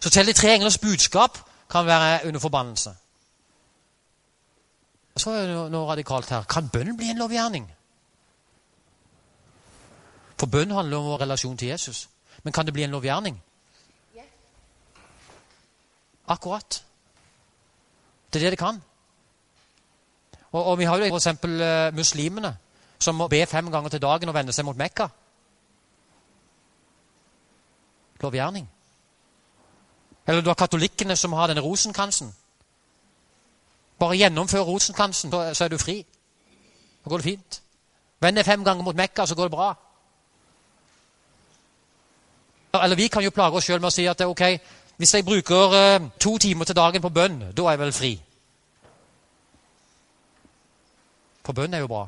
Så 0.00 0.10
til 0.10 0.26
de 0.26 0.32
tre 0.32 0.54
englers 0.54 0.78
budskap 0.78 1.38
kan 1.70 1.86
være 1.86 2.26
under 2.26 2.40
forbannelse. 2.40 2.94
Så 5.16 5.30
er 5.30 5.46
det 5.46 5.70
noe 5.72 5.90
radikalt 5.90 6.30
her. 6.30 6.46
Kan 6.48 6.68
bønn 6.72 6.96
bli 6.96 7.10
en 7.10 7.18
lovgjerning? 7.20 7.66
For 10.40 10.46
bønn 10.46 10.70
handler 10.72 10.96
om 10.96 11.04
vår 11.04 11.20
relasjon 11.20 11.56
til 11.56 11.68
Jesus. 11.68 12.08
Men 12.42 12.52
kan 12.52 12.66
det 12.66 12.72
bli 12.72 12.82
en 12.82 12.90
lovgjerning? 12.90 13.42
Akkurat. 16.30 16.84
Det 18.32 18.38
er 18.38 18.44
det 18.44 18.50
det 18.50 18.58
kan. 18.58 18.82
Og, 20.52 20.64
og 20.64 20.78
vi 20.78 20.84
har 20.84 20.96
jo 20.96 21.04
f.eks. 21.10 21.26
Uh, 21.26 21.96
muslimene 21.96 22.56
som 23.00 23.14
må 23.14 23.28
be 23.28 23.46
fem 23.46 23.70
ganger 23.70 23.90
til 23.90 24.02
dagen 24.02 24.28
og 24.28 24.34
vende 24.34 24.52
seg 24.52 24.64
mot 24.64 24.76
Mekka. 24.76 25.08
Lovgjerning. 28.20 28.68
Eller 30.26 30.40
du 30.40 30.50
har 30.50 30.54
katolikkene 30.54 31.16
som 31.16 31.32
har 31.32 31.46
denne 31.46 31.64
rosenkransen. 31.64 32.34
Bare 33.98 34.16
gjennomfør 34.16 34.60
rosenkransen, 34.60 35.30
så 35.30 35.64
er 35.64 35.68
du 35.68 35.78
fri. 35.78 36.06
Da 37.04 37.10
går 37.10 37.16
det 37.18 37.24
fint. 37.24 37.62
Vend 38.20 38.36
deg 38.36 38.44
fem 38.44 38.64
ganger 38.64 38.84
mot 38.84 38.96
Mekka, 38.96 39.26
så 39.26 39.34
går 39.34 39.48
det 39.48 39.56
bra. 39.56 39.74
Eller 42.82 42.96
vi 42.96 43.08
kan 43.08 43.24
jo 43.24 43.30
plage 43.30 43.56
oss 43.56 43.66
sjøl 43.66 43.80
med 43.80 43.88
å 43.90 43.94
si 43.94 44.06
at 44.06 44.20
ok, 44.20 44.42
hvis 45.00 45.14
jeg 45.14 45.24
bruker 45.24 45.74
uh, 45.74 46.10
to 46.20 46.36
timer 46.38 46.64
til 46.64 46.76
dagen 46.76 47.02
på 47.02 47.08
bønn, 47.08 47.40
da 47.56 47.64
er 47.64 47.74
jeg 47.74 47.80
vel 47.80 47.92
fri. 47.92 48.12
For 51.44 51.56
bønn 51.56 51.74
er 51.74 51.82
jo 51.82 51.90
bra. 51.90 52.04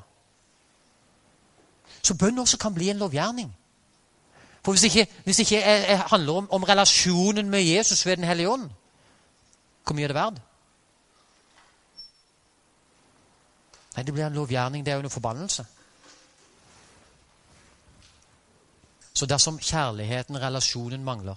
Så 2.03 2.15
bønn 2.19 2.39
også 2.39 2.61
kan 2.61 2.75
bli 2.75 2.91
en 2.91 3.01
lovgjerning. 3.01 3.49
For 4.65 4.73
hvis 4.73 4.83
ikke, 4.83 5.07
hvis 5.25 5.39
ikke 5.39 5.61
jeg, 5.61 5.89
jeg 5.89 6.01
handler 6.01 6.33
om, 6.33 6.51
om, 6.51 6.63
relasjonen 6.63 7.51
med 7.51 7.63
Jesus 7.63 8.07
ved 8.07 8.17
Den 8.17 8.25
hellige 8.25 8.51
ånd, 8.51 8.71
hvor 9.85 9.95
mye 9.95 10.05
er 10.05 10.09
det 10.09 10.15
verdt? 10.15 10.43
Nei, 13.97 14.03
det 14.03 14.15
blir 14.15 14.27
en 14.27 14.33
lovgjerning. 14.33 14.85
Det 14.87 14.93
er 14.93 14.97
jo 14.97 15.03
en 15.03 15.11
forbannelse. 15.11 15.67
Så 19.15 19.27
dersom 19.27 19.59
kjærligheten, 19.59 20.41
relasjonen, 20.43 21.05
mangler, 21.05 21.35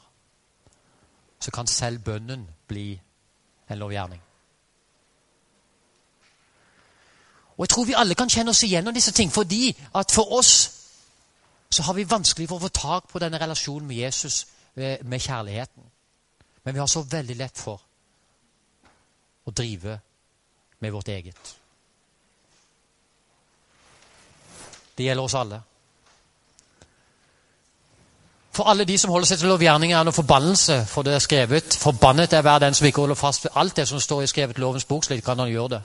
så 1.40 1.52
kan 1.52 1.68
selv 1.68 2.00
bønnen 2.00 2.48
bli 2.68 3.02
en 3.70 3.78
lovgjerning. 3.78 4.22
Og 7.58 7.64
Jeg 7.64 7.70
tror 7.70 7.86
vi 7.86 7.94
alle 7.98 8.16
kan 8.16 8.30
kjenne 8.30 8.50
oss 8.50 8.64
igjennom 8.64 8.94
disse 8.94 9.12
ting, 9.12 9.32
fordi 9.32 9.78
at 9.96 10.12
for 10.12 10.32
oss 10.32 10.75
så 11.76 11.84
har 11.84 11.94
vi 11.94 12.08
vanskelig 12.10 12.48
for 12.50 12.60
å 12.60 12.66
få 12.68 12.72
tak 12.72 13.10
på 13.12 13.20
denne 13.20 13.40
relasjonen 13.42 13.88
med 13.88 14.00
Jesus, 14.00 14.46
eh, 14.76 14.98
med 15.04 15.20
kjærligheten. 15.20 15.84
Men 16.64 16.74
vi 16.74 16.80
har 16.80 16.88
så 16.88 17.02
veldig 17.02 17.36
lett 17.36 17.58
for 17.58 17.82
å 19.46 19.52
drive 19.52 20.00
med 20.80 20.92
vårt 20.92 21.08
eget. 21.08 21.56
Det 24.98 25.04
gjelder 25.04 25.24
oss 25.24 25.34
alle. 25.34 25.62
For 28.56 28.64
alle 28.64 28.86
de 28.88 28.98
som 28.98 29.12
holder 29.12 29.28
seg 29.28 29.42
til 29.42 29.52
lovgjerninger, 29.52 29.98
er 29.98 30.08
noe 30.08 30.16
forbannelse, 30.16 30.86
for 30.88 31.04
det 31.04 31.14
er 31.14 31.20
skrevet 31.20 31.74
'Forbannet 31.76 32.34
er 32.34 32.42
hver 32.42 32.60
den 32.60 32.74
som 32.74 32.88
ikke 32.88 33.02
holder 33.02 33.16
fast 33.16 33.44
ved 33.44 33.52
alt 33.56 33.76
det 33.76 33.88
som 33.88 34.00
står 34.00 34.22
i 34.22 34.28
skrevet 34.28 34.58
lovens 34.58 34.86
bok', 34.86 35.06
slik 35.06 35.24
kan 35.24 35.40
han 35.40 35.50
gjøre 35.50 35.70
det. 35.70 35.82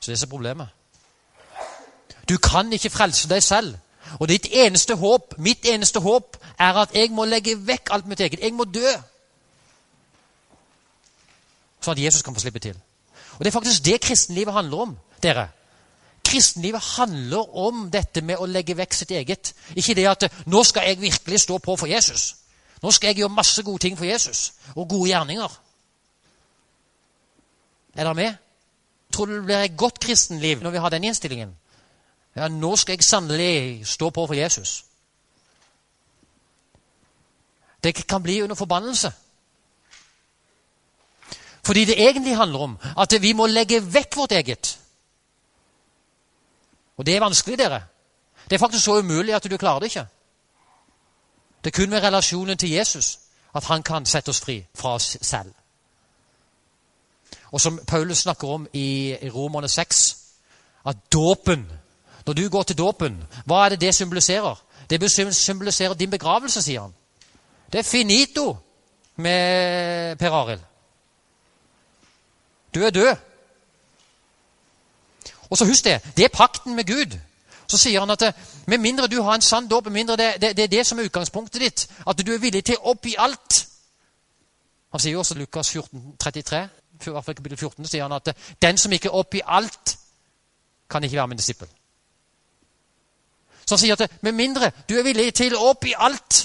Så 0.00 0.12
det 0.12 0.22
er 0.22 0.26
problemet. 0.30 0.68
Du 2.28 2.36
kan 2.38 2.72
ikke 2.72 2.90
frelse 2.90 3.28
deg 3.28 3.42
selv. 3.42 3.76
Og 4.20 4.28
ditt 4.28 4.46
eneste 4.50 4.94
håp, 4.96 5.34
mitt 5.38 5.66
eneste 5.68 6.00
håp, 6.00 6.36
er 6.58 6.80
at 6.82 6.94
jeg 6.94 7.10
må 7.12 7.24
legge 7.24 7.56
vekk 7.66 7.92
alt 7.92 8.06
mitt 8.06 8.20
eget. 8.20 8.40
Jeg 8.40 8.54
må 8.56 8.64
dø. 8.64 8.88
Sånn 11.84 11.94
at 11.94 12.02
Jesus 12.02 12.24
kan 12.24 12.34
få 12.34 12.40
slippe 12.40 12.62
til. 12.62 12.76
Og 13.36 13.44
Det 13.44 13.46
er 13.46 13.58
faktisk 13.58 13.84
det 13.84 14.00
kristenlivet 14.00 14.54
handler 14.54 14.78
om. 14.78 14.98
dere. 15.22 15.48
Kristenlivet 16.24 16.80
handler 16.80 17.56
om 17.56 17.90
dette 17.90 18.20
med 18.20 18.36
å 18.36 18.46
legge 18.46 18.76
vekk 18.76 18.94
sitt 18.94 19.10
eget. 19.10 19.54
Ikke 19.74 19.94
det 19.94 20.06
at 20.06 20.32
'nå 20.46 20.62
skal 20.64 20.82
jeg 20.86 21.00
virkelig 21.00 21.40
stå 21.40 21.58
på 21.58 21.76
for 21.76 21.86
Jesus'. 21.86 22.34
Nå 22.82 22.90
skal 22.90 23.08
jeg 23.08 23.16
gjøre 23.16 23.28
masse 23.28 23.62
gode 23.62 23.78
ting 23.78 23.98
for 23.98 24.04
Jesus, 24.04 24.52
og 24.76 24.88
gode 24.88 25.08
gjerninger. 25.10 25.60
Er 27.94 28.04
dere 28.04 28.14
med? 28.14 28.34
Tror 29.12 29.26
du 29.26 29.36
det 29.36 29.44
blir 29.44 29.56
et 29.56 29.76
godt 29.76 30.00
kristenliv 30.00 30.62
når 30.62 30.70
vi 30.70 30.78
har 30.78 30.88
den 30.88 31.04
innstillingen? 31.04 31.56
Ja, 32.38 32.48
nå 32.48 32.76
skal 32.76 32.94
jeg 32.94 33.04
sannelig 33.04 33.86
stå 33.86 34.10
på 34.10 34.26
for 34.26 34.34
Jesus. 34.34 34.84
Det 37.82 37.94
kan 38.08 38.22
bli 38.22 38.42
under 38.42 38.56
forbannelse. 38.56 39.12
Fordi 41.66 41.84
det 41.84 42.02
egentlig 42.02 42.36
handler 42.36 42.58
om 42.58 42.78
at 42.98 43.22
vi 43.22 43.32
må 43.32 43.46
legge 43.46 43.80
vekk 43.94 44.16
vårt 44.16 44.32
eget. 44.32 44.80
Og 46.96 47.06
det 47.06 47.16
er 47.16 47.20
vanskelig, 47.20 47.58
dere. 47.58 47.82
Det 48.44 48.54
er 48.54 48.58
faktisk 48.58 48.84
så 48.84 48.98
umulig 48.98 49.34
at 49.34 49.50
du 49.50 49.56
klarer 49.56 49.78
det 49.78 49.86
ikke. 49.86 50.06
Det 51.64 51.74
er 51.74 51.76
kun 51.82 51.90
med 51.90 52.02
relasjonen 52.02 52.58
til 52.58 52.70
Jesus 52.70 53.18
at 53.54 53.64
han 53.64 53.82
kan 53.82 54.06
sette 54.06 54.28
oss 54.28 54.40
fri 54.40 54.66
fra 54.74 54.94
oss 54.94 55.18
selv. 55.22 55.54
Og 57.50 57.60
som 57.60 57.80
Paulus 57.86 58.18
snakker 58.18 58.48
om 58.48 58.66
i 58.72 59.16
Romerne 59.34 59.68
6, 59.68 60.18
at 60.86 60.96
dåpen 61.12 61.72
Når 62.28 62.34
du 62.34 62.48
går 62.48 62.62
til 62.62 62.76
dåpen, 62.78 63.14
hva 63.48 63.64
er 63.64 63.68
det 63.72 63.80
det 63.80 63.94
symboliserer? 63.94 64.54
Det 64.90 65.10
symboliserer 65.34 65.94
din 65.94 66.10
begravelse, 66.10 66.62
sier 66.62 66.80
han. 66.80 66.94
Det 67.72 67.78
er 67.78 67.82
finito 67.82 68.56
med 69.16 70.16
Per 70.16 70.30
Arild. 70.30 70.60
Du 72.74 72.82
er 72.84 72.90
død. 72.90 73.16
Og 75.50 75.56
så 75.58 75.64
husk 75.64 75.84
det. 75.84 76.02
Det 76.16 76.24
er 76.24 76.28
pakten 76.28 76.76
med 76.76 76.84
Gud. 76.84 77.16
Så 77.66 77.78
sier 77.78 78.00
han 78.00 78.10
at 78.10 78.22
eh, 78.22 78.32
med 78.66 78.78
mindre 78.78 79.06
du 79.06 79.22
har 79.22 79.34
en 79.34 79.40
sann 79.40 79.68
dåp, 79.68 79.84
med 79.84 79.92
mindre 79.92 80.16
det, 80.16 80.34
det, 80.40 80.56
det, 80.56 80.62
er 80.62 80.74
det 80.76 80.86
som 80.86 80.98
er 80.98 81.08
utgangspunktet 81.08 81.60
ditt, 81.60 81.88
at 82.06 82.26
du 82.26 82.34
er 82.34 82.44
villig 82.44 82.64
til 82.64 82.76
å 82.76 82.92
oppgi 82.92 83.14
alt 83.18 83.64
Han 84.92 85.00
sier 85.00 85.12
jo 85.12 85.18
også 85.20 85.34
Lukas 85.34 85.70
14, 85.70 86.16
33, 86.20 86.62
i 87.06 87.10
hvert 87.10 87.24
fall 87.24 87.34
kapittel 87.34 87.58
14, 87.58 87.86
sier 87.86 88.02
han 88.02 88.12
at 88.12 88.28
eh, 88.28 88.46
den 88.62 88.76
som 88.76 88.92
ikke 88.92 89.10
oppgir 89.10 89.44
alt, 89.46 89.98
kan 90.90 91.04
ikke 91.04 91.16
være 91.16 91.28
min 91.28 91.40
disippel. 91.40 91.68
Han 93.70 93.80
sier 93.80 93.96
at 93.96 94.04
eh, 94.06 94.18
med 94.24 94.32
mindre 94.32 94.70
du 94.88 94.96
er 94.98 95.06
villig 95.06 95.32
til 95.36 95.56
å 95.56 95.70
oppgi 95.70 95.94
alt, 95.98 96.44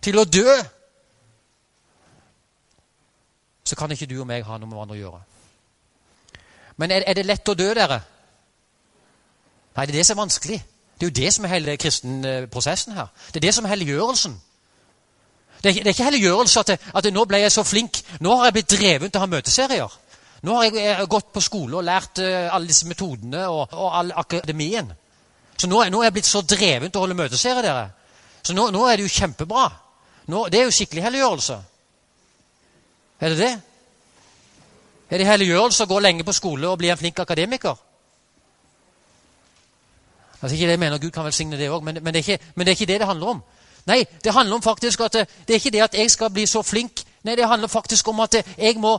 til 0.00 0.18
å 0.18 0.24
dø, 0.24 0.54
så 3.64 3.76
kan 3.76 3.92
ikke 3.92 4.08
du 4.08 4.16
og 4.20 4.26
meg 4.26 4.46
ha 4.48 4.56
noe 4.58 4.66
med 4.66 4.78
hverandre 4.78 4.96
å 4.96 5.00
gjøre. 5.00 5.20
Men 6.80 6.94
er, 6.96 7.04
er 7.06 7.18
det 7.18 7.26
lett 7.28 7.48
å 7.52 7.54
dø, 7.54 7.68
dere? 7.76 8.00
Nei, 9.76 9.86
det 9.86 9.92
er 9.92 9.98
det 9.98 10.06
som 10.08 10.16
er 10.16 10.22
vanskelig. 10.24 10.60
Det 11.00 11.06
er 11.06 11.10
jo 11.10 11.16
det 11.16 11.32
som 11.34 11.44
er 11.44 11.52
hele 11.54 11.76
kristenprosessen 11.80 12.96
her. 12.96 13.10
Det 13.28 13.40
er 13.40 13.46
det 13.46 13.54
som 13.54 13.64
er 13.64 13.74
helliggjørelsen. 13.74 14.40
Det 15.60 15.70
er, 15.70 15.74
det 15.74 15.86
er 15.86 15.94
ikke 15.94 16.08
helliggjørelse 16.08 16.60
at, 16.60 16.70
at 16.96 17.08
nå 17.12 17.24
ble 17.28 17.42
jeg 17.42 17.52
så 17.52 17.64
flink. 17.64 18.00
Nå 18.24 18.34
har 18.36 18.48
jeg 18.48 18.56
blitt 18.56 18.72
drevet 18.72 19.12
til 19.12 19.20
å 19.20 19.24
ha 19.24 19.30
møteserier. 19.30 19.98
Nå 20.42 20.56
har 20.56 20.66
jeg, 20.66 20.76
jeg 20.84 21.08
gått 21.12 21.30
på 21.34 21.42
skole 21.44 21.76
og 21.76 21.84
lært 21.84 22.20
uh, 22.24 22.48
alle 22.54 22.68
disse 22.72 22.88
metodene 22.88 23.44
og, 23.48 23.76
og 23.76 23.96
all 24.00 24.12
akademien. 24.16 24.88
Så 25.60 25.68
nå, 25.68 25.82
nå, 25.92 25.98
er 26.00 26.08
jeg 26.08 26.16
blitt 26.16 26.28
så 26.28 26.40
dreven 26.40 26.88
til 26.88 26.96
å 26.96 27.04
holde 27.04 27.18
møteserier, 27.18 27.66
dere. 27.66 27.90
Så 28.40 28.54
nå, 28.56 28.70
nå, 28.72 28.86
er 28.88 28.96
det 28.96 29.04
jo 29.04 29.12
kjempebra. 29.12 29.66
Nå, 30.32 30.46
det 30.48 30.60
er 30.60 30.68
jo 30.70 30.72
skikkelig 30.72 31.02
helliggjørelse. 31.04 31.56
Er 33.20 33.34
det 33.34 33.38
det? 33.42 33.50
Er 35.10 35.20
det 35.20 35.26
helliggjørelse 35.28 35.84
å 35.84 35.90
gå 35.90 35.98
lenge 36.00 36.24
på 36.24 36.32
skole 36.32 36.70
og 36.70 36.78
bli 36.80 36.88
en 36.88 36.96
flink 36.96 37.20
akademiker? 37.20 37.76
Altså 40.40 40.54
ikke 40.54 40.70
det 40.70 40.76
jeg 40.78 40.80
mener, 40.80 41.02
Gud 41.02 41.12
kan 41.12 41.26
velsigne 41.28 41.58
det 41.60 41.68
òg, 41.68 41.84
men, 41.84 41.98
men, 42.00 42.14
det 42.14 42.38
men, 42.54 42.64
det 42.64 42.72
er 42.72 42.78
ikke 42.78 42.88
det 42.88 43.00
det 43.02 43.08
handler 43.10 43.34
om. 43.34 43.42
Nei, 43.90 43.98
det 44.24 44.32
handler 44.32 44.56
om 44.56 44.62
faktisk 44.64 45.02
at 45.04 45.18
det, 45.18 45.26
det 45.48 45.54
er 45.54 45.60
ikke 45.60 45.74
det 45.74 45.82
at 45.84 45.98
jeg 45.98 46.10
skal 46.10 46.30
bli 46.32 46.46
så 46.48 46.62
flink. 46.64 47.02
Nei, 47.28 47.34
det 47.36 47.48
handler 47.48 47.68
faktisk 47.68 48.08
om 48.08 48.22
at 48.24 48.38
jeg 48.56 48.80
må 48.80 48.94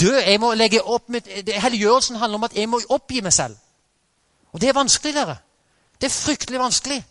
dø. 0.00 0.14
jeg 0.16 0.40
må 0.40 0.54
legge 0.54 0.80
opp 0.80 1.08
med, 1.12 1.28
Helliggjørelsen 1.52 2.16
handler 2.16 2.40
om 2.40 2.48
at 2.48 2.56
jeg 2.56 2.68
må 2.68 2.80
oppgi 2.88 3.20
meg 3.20 3.32
selv. 3.32 3.60
Og 4.52 4.60
det 4.60 4.68
er 4.68 4.80
vanskelig, 4.80 5.14
dere. 5.14 5.36
Det 6.00 6.06
er 6.06 6.14
fryktelig 6.14 6.60
vanskelig. 6.60 7.04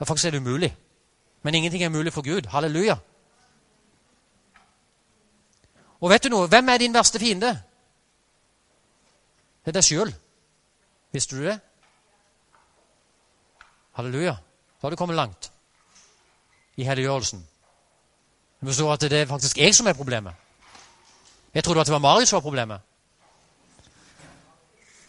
Ja, 0.00 0.04
faktisk 0.04 0.26
er 0.26 0.30
det 0.30 0.40
umulig. 0.40 0.76
Men 1.42 1.54
ingenting 1.54 1.82
er 1.82 1.88
mulig 1.88 2.12
for 2.12 2.22
Gud. 2.22 2.46
Halleluja. 2.46 2.96
Og 6.00 6.10
vet 6.10 6.24
du 6.24 6.28
noe? 6.28 6.48
Hvem 6.48 6.68
er 6.68 6.78
din 6.78 6.94
verste 6.94 7.18
fiende? 7.18 7.54
Det 9.64 9.72
er 9.72 9.78
deg 9.78 9.86
sjøl. 9.86 10.12
Visste 11.12 11.36
du 11.36 11.44
det? 11.46 11.56
Halleluja. 13.96 14.36
Da 14.76 14.86
har 14.86 14.90
du 14.90 14.96
kommet 14.96 15.16
langt 15.16 15.50
i 16.76 16.84
helliggjørelsen. 16.84 17.46
Du 18.60 18.66
forstår 18.66 18.92
at 18.92 19.00
det 19.00 19.22
er 19.22 19.26
faktisk 19.26 19.58
jeg 19.58 19.74
som 19.74 19.86
er 19.86 19.96
problemet. 19.96 20.34
Jeg 21.54 21.64
trodde 21.64 21.80
at 21.80 21.86
det 21.86 21.92
var 21.92 22.04
Marius 22.04 22.28
som 22.28 22.36
var 22.36 22.44
problemet. 22.44 22.80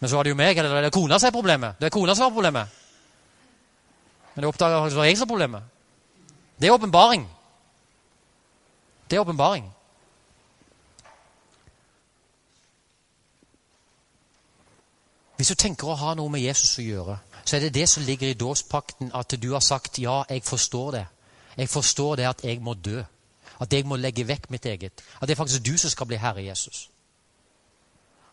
Men 0.00 0.10
så 0.10 0.16
var 0.16 0.22
det 0.22 0.30
jo 0.30 0.38
meg, 0.38 0.58
eller 0.58 0.80
det 0.80 0.90
er 0.90 0.94
kona 0.94 1.18
som 1.18 1.26
er 1.26 1.34
problemet. 1.34 1.78
Det 1.80 1.86
er 1.86 1.94
kona 1.94 2.14
som 2.14 2.28
har 2.28 2.34
problemet. 2.34 2.68
Men 4.34 4.42
det 4.42 4.48
oppdaga 4.48 4.84
det 4.86 4.96
var 4.96 5.04
jeg 5.04 5.18
som 5.18 5.28
var 5.28 5.34
problemet. 5.34 5.62
Det 6.60 6.68
er 6.68 6.72
åpenbaring. 6.72 7.28
Det 9.10 9.16
er 9.16 9.20
åpenbaring. 9.20 9.74
Hvis 15.36 15.48
du 15.48 15.54
tenker 15.54 15.86
å 15.86 15.94
ha 15.94 16.14
noe 16.18 16.30
med 16.34 16.42
Jesus 16.42 16.78
å 16.78 16.82
gjøre, 16.82 17.18
så 17.44 17.56
er 17.56 17.60
det 17.66 17.74
det 17.74 17.88
som 17.88 18.02
ligger 18.02 18.28
i 18.28 18.38
dåspakten, 18.38 19.12
at 19.14 19.34
du 19.42 19.52
har 19.52 19.60
sagt 19.60 19.98
'ja, 19.98 20.24
jeg 20.28 20.42
forstår 20.42 20.90
det'. 20.92 21.06
Jeg 21.56 21.68
forstår 21.68 22.16
det 22.16 22.26
at 22.26 22.44
jeg 22.44 22.60
må 22.62 22.74
dø. 22.74 23.02
At 23.60 23.72
jeg 23.72 23.86
må 23.86 23.96
legge 23.96 24.26
vekk 24.26 24.50
mitt 24.50 24.66
eget. 24.66 25.02
At 25.20 25.28
det 25.28 25.30
er 25.30 25.42
faktisk 25.44 25.66
du 25.66 25.76
som 25.78 25.90
skal 25.90 26.06
bli 26.06 26.16
herre 26.16 26.44
Jesus. 26.44 26.90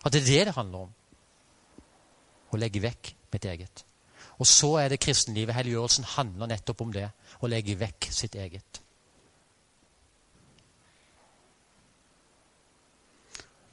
At 0.06 0.14
det 0.14 0.22
er 0.22 0.26
det 0.26 0.46
det 0.46 0.56
handler 0.56 0.78
om. 0.80 0.94
Å 2.56 2.60
legge 2.60 2.82
vekk 2.84 3.12
mitt 3.36 3.46
eget. 3.52 3.84
Og 4.40 4.48
så 4.48 4.72
er 4.80 4.92
det 4.92 5.02
kristenlivet. 5.04 5.56
Helliggjørelsen 5.56 6.08
handler 6.16 6.52
nettopp 6.52 6.82
om 6.86 6.92
det. 6.96 7.10
Å 7.44 7.52
legge 7.52 7.76
vekk 7.80 8.10
sitt 8.16 8.36
eget. 8.40 8.82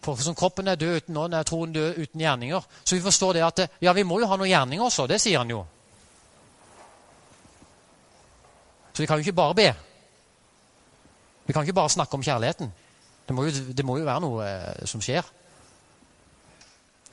For 0.02 0.18
som 0.18 0.34
kroppen 0.34 0.66
er 0.66 0.78
død 0.78 0.96
uten 0.96 1.16
ånd, 1.16 1.34
er 1.34 1.46
troen 1.46 1.74
død 1.74 1.98
uten 2.02 2.20
gjerninger. 2.20 2.64
Så 2.82 2.96
vi 2.96 3.04
forstår 3.04 3.38
det 3.38 3.44
at 3.46 3.60
ja, 3.80 3.92
vi 3.94 4.02
må 4.02 4.18
jo 4.18 4.26
ha 4.26 4.38
noen 4.38 4.50
gjerninger 4.50 4.84
også. 4.84 5.06
Det 5.06 5.20
sier 5.22 5.38
han 5.38 5.50
jo. 5.50 5.62
Så 8.92 9.04
vi 9.04 9.06
kan 9.06 9.18
jo 9.18 9.24
ikke 9.24 9.38
bare 9.38 9.54
be. 9.54 9.68
Vi 11.46 11.54
kan 11.54 11.62
ikke 11.62 11.78
bare 11.78 11.94
snakke 11.94 12.18
om 12.18 12.22
kjærligheten. 12.22 12.72
Det 13.28 13.34
må 13.34 13.46
jo, 13.46 13.54
det 13.72 13.86
må 13.86 13.96
jo 13.98 14.08
være 14.08 14.24
noe 14.24 14.48
eh, 14.48 14.82
som 14.90 15.02
skjer. 15.02 15.22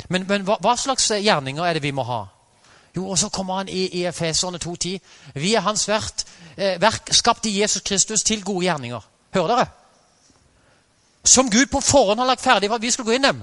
Men, 0.08 0.26
men 0.28 0.46
hva, 0.48 0.58
hva, 0.62 0.76
slags 0.78 1.10
gjerninger 1.12 1.66
er 1.66 1.74
det 1.74 1.84
vi 1.84 1.92
må 1.92 2.06
ha? 2.08 2.26
Jo, 2.96 3.10
og 3.10 3.18
så 3.20 3.30
kommer 3.30 3.60
han 3.62 3.70
i, 3.70 3.88
i 4.00 4.06
Efeserne 4.10 4.58
2,10. 4.64 4.98
Vi 5.36 5.54
er 5.54 5.62
hans 5.62 5.88
verk, 5.88 6.24
eh, 6.58 6.80
verk 6.82 7.12
skapt 7.14 7.46
i 7.46 7.60
Jesus 7.62 7.82
Kristus 7.86 8.24
til 8.26 8.44
gode 8.44 8.66
gjerninger. 8.66 9.06
Hører 9.34 9.56
dere? 9.56 9.68
som 11.24 11.50
Gud 11.50 11.66
på 11.66 11.82
forhånd 11.82 12.20
har 12.20 12.28
lagt 12.28 12.42
ferdig 12.42 12.70
for 12.70 12.76
at 12.76 12.82
vi 12.82 12.92
skal 12.92 13.06
gå 13.06 13.12
inn 13.12 13.28
dem. 13.28 13.42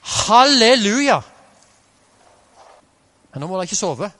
Halleluja! 0.00 1.20
Men 3.30 3.40
nå 3.40 3.46
må 3.46 3.56
dere 3.56 3.68
ikke 3.68 3.78
sove. 3.78 4.10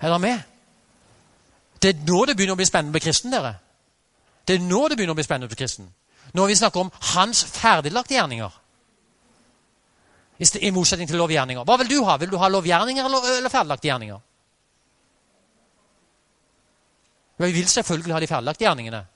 Er 0.00 0.08
dere 0.08 0.18
med? 0.18 0.40
Det 1.82 1.94
er 1.94 2.06
nå 2.08 2.24
det 2.24 2.36
begynner 2.36 2.56
å 2.56 2.60
bli 2.60 2.68
spennende 2.68 2.96
bli 2.96 3.04
kristen. 3.04 3.32
dere. 3.32 3.54
Det 4.48 4.56
er 4.56 4.64
nå 4.64 4.88
det 4.88 4.96
begynner 4.98 5.14
å 5.14 5.20
bli 5.20 5.26
spennende 5.26 5.52
bli 5.52 5.60
kristen. 5.60 5.88
Når 6.34 6.46
vi 6.50 6.58
snakket 6.58 6.80
om 6.80 6.92
hans 7.14 7.44
ferdiglagte 7.44 8.14
gjerninger. 8.14 8.60
I 10.60 10.70
motsetning 10.74 11.08
til 11.08 11.18
lovgjerninger. 11.18 11.64
Hva 11.64 11.76
vil 11.78 11.90
du 11.90 12.00
ha? 12.04 12.16
Vil 12.18 12.32
du 12.32 12.36
ha 12.42 12.48
lovgjerninger 12.50 13.06
eller 13.06 13.52
ferdiglagte 13.52 13.88
gjerninger? 13.88 14.22
Vi 17.36 17.52
vil 17.52 17.68
selvfølgelig 17.68 18.14
ha 18.14 18.20
de 18.20 18.26
ferdiglagte 18.26 18.64
gjerningene. 18.64 19.06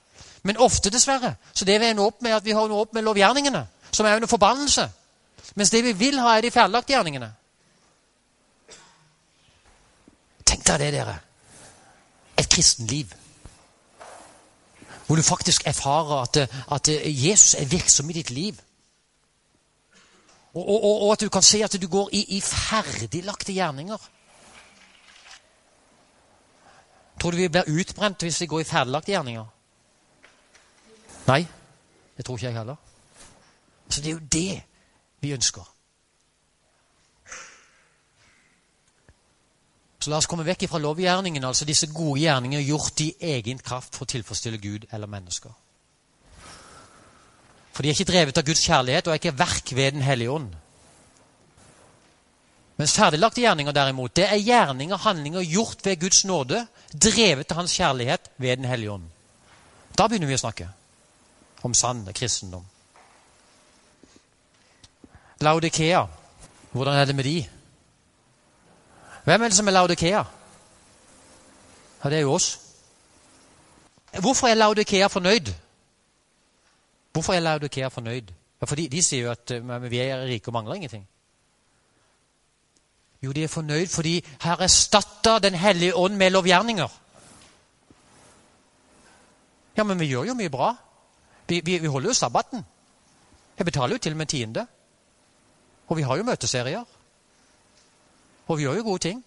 Men 0.43 0.57
ofte, 0.57 0.89
dessverre, 0.89 1.35
så 1.53 1.65
det 1.65 1.79
vi 1.79 1.89
ender 1.89 2.03
opp 2.03 2.21
med, 2.21 2.31
at 2.31 2.45
vi 2.45 2.55
har 2.55 2.71
opp 2.71 2.93
med 2.93 3.03
lovgjerningene, 3.03 3.65
som 3.91 4.05
er 4.05 4.15
under 4.15 4.27
forbannelse. 4.27 4.89
Mens 5.55 5.69
det 5.69 5.83
vi 5.83 5.91
vil 5.91 6.19
ha, 6.19 6.37
er 6.37 6.41
de 6.41 6.51
ferdiglagte 6.51 6.93
gjerningene. 6.93 7.31
Tenk 10.45 10.63
deg 10.67 10.79
det, 10.79 10.93
dere. 10.93 11.17
Et 12.39 12.49
kristenliv. 12.49 13.11
Hvor 15.09 15.15
du 15.15 15.21
faktisk 15.25 15.63
erfarer 15.65 16.21
at, 16.21 16.37
at 16.71 16.89
Jesus 17.05 17.53
er 17.57 17.65
virksom 17.65 18.09
i 18.09 18.13
ditt 18.13 18.29
liv. 18.29 18.59
Og, 20.53 20.69
og, 20.69 21.01
og, 21.01 21.11
at 21.11 21.21
du 21.21 21.29
kan 21.29 21.41
se 21.41 21.63
at 21.63 21.81
du 21.81 21.87
går 21.87 22.09
i, 22.13 22.37
i 22.37 22.41
ferdiglagte 22.41 23.53
gjerninger. 23.53 23.97
Tror 27.19 27.31
du 27.31 27.37
vi 27.37 27.49
blir 27.49 27.73
utbrent 27.79 28.21
hvis 28.21 28.41
vi 28.41 28.45
går 28.45 28.61
i 28.61 28.69
ferdiglagte 28.69 29.11
gjerninger? 29.11 29.49
Nei, 31.27 31.41
det 32.17 32.25
tror 32.25 32.37
ikke 32.37 32.45
jeg 32.45 32.57
heller. 32.57 32.77
Så 33.89 34.01
det 34.01 34.13
er 34.13 34.13
jo 34.13 34.29
det 34.37 34.61
vi 35.25 35.33
ønsker. 35.33 35.65
Så 39.99 40.11
la 40.11 40.19
oss 40.21 40.29
komme 40.31 40.45
vekk 40.47 40.69
fra 40.71 40.79
lovgjerningen, 40.79 41.43
altså 41.43 41.67
disse 41.67 41.89
gode 41.91 42.21
gjerninger 42.21 42.63
gjort 42.63 43.01
i 43.03 43.09
egen 43.35 43.59
kraft 43.59 43.97
for 43.97 44.07
å 44.07 44.13
tilfredsstille 44.13 44.61
Gud 44.63 44.87
eller 44.95 45.11
mennesker. 45.11 45.51
For 47.73 47.83
de 47.83 47.91
er 47.91 47.97
ikke 47.97 48.11
drevet 48.11 48.39
av 48.39 48.47
Guds 48.47 48.63
kjærlighet 48.63 49.07
og 49.07 49.13
er 49.13 49.19
ikke 49.19 49.37
verk 49.39 49.75
ved 49.75 49.93
Den 49.97 50.03
hellige 50.03 50.31
ånd. 50.31 50.49
Mens 52.79 52.95
ferdiglagte 52.95 53.43
gjerninger 53.43 53.75
derimot, 53.75 54.15
det 54.15 54.29
er 54.31 54.39
gjerninger, 54.39 55.03
handlinger 55.03 55.43
gjort 55.43 55.83
ved 55.83 55.99
Guds 55.99 56.23
nåde, 56.23 56.63
drevet 56.95 57.51
av 57.51 57.59
Hans 57.59 57.75
kjærlighet 57.75 58.31
ved 58.37 58.57
Den 58.57 58.69
hellige 58.71 58.95
ånd. 58.95 59.07
Da 59.99 60.07
begynner 60.07 60.31
vi 60.31 60.37
å 60.39 60.43
snakke 60.43 60.69
om 61.67 61.75
sann 61.75 62.05
kristendom. 62.15 62.63
Laudikea, 65.43 66.05
hvordan 66.71 66.95
er 66.95 67.05
det 67.07 67.15
med 67.15 67.27
de? 67.27 67.37
Hvem 69.29 69.41
er 69.41 69.47
det 69.47 69.57
som 69.57 69.67
er 69.67 69.71
Laudikea? 69.71 70.23
Ja, 72.03 72.09
det 72.09 72.17
er 72.17 72.21
jo 72.21 72.31
oss. 72.33 72.59
Hvorfor 74.21 74.47
er 74.47 74.53
Laudikea 74.53 75.07
fornøyd? 75.07 75.53
Hvorfor 77.13 77.33
er 77.33 77.39
Laudikea 77.39 77.87
fornøyd? 77.87 78.31
Ja, 78.61 78.65
fordi 78.65 78.87
De 78.87 79.03
sier 79.03 79.27
jo 79.27 79.31
at 79.31 79.51
uh, 79.51 79.91
vi 79.91 79.99
er 79.99 80.25
rike 80.25 80.49
og 80.49 80.53
mangler 80.53 80.73
ingenting. 80.73 81.07
Jo, 83.21 83.31
de 83.31 83.43
er 83.43 83.47
fornøyd 83.47 83.87
fordi 83.87 84.25
her 84.41 84.61
erstatter 84.61 85.39
Den 85.39 85.53
hellige 85.53 85.95
ånd 85.95 86.15
med 86.15 86.29
lovgjerninger. 86.29 86.99
Ja, 89.77 89.83
men 89.83 89.99
vi 89.99 90.05
gjør 90.05 90.23
jo 90.23 90.33
mye 90.33 90.49
bra. 90.49 90.75
Vi, 91.47 91.61
vi, 91.65 91.77
vi 91.77 91.87
holder 91.87 92.09
jo 92.09 92.13
sabbaten. 92.13 92.65
Jeg 93.57 93.65
betaler 93.65 93.93
jo 93.93 93.97
til 93.97 94.11
og 94.11 94.17
med 94.17 94.25
tiende. 94.25 94.67
Og 95.87 95.97
vi 95.97 96.01
har 96.01 96.17
jo 96.17 96.23
møteserier. 96.23 96.98
Og 98.49 98.57
vi 98.57 98.65
gjør 98.65 98.79
jo 98.79 98.83
gode 98.83 98.99
ting. 98.99 99.25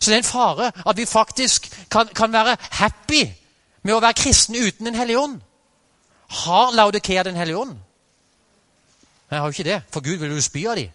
Så 0.00 0.10
det 0.10 0.14
er 0.14 0.22
en 0.22 0.24
fare 0.24 0.72
at 0.88 0.96
vi 0.96 1.06
faktisk 1.06 1.68
kan, 1.90 2.08
kan 2.08 2.32
være 2.32 2.56
happy 2.60 3.22
med 3.82 3.94
å 3.94 4.00
være 4.02 4.18
kristen 4.18 4.56
uten 4.58 4.86
Den 4.86 4.98
hellige 4.98 5.18
ånd. 5.18 5.40
Har 6.28 6.72
Laudikea 6.74 7.22
Den 7.22 7.36
hellige 7.36 7.58
ånd? 7.58 7.76
Nei, 9.30 9.36
jeg 9.36 9.40
har 9.40 9.46
jo 9.46 9.56
ikke 9.56 9.70
det, 9.70 9.82
for 9.92 10.00
Gud 10.00 10.16
vil 10.20 10.34
jo 10.34 10.40
spy 10.40 10.66
av 10.66 10.76
dem. 10.76 10.90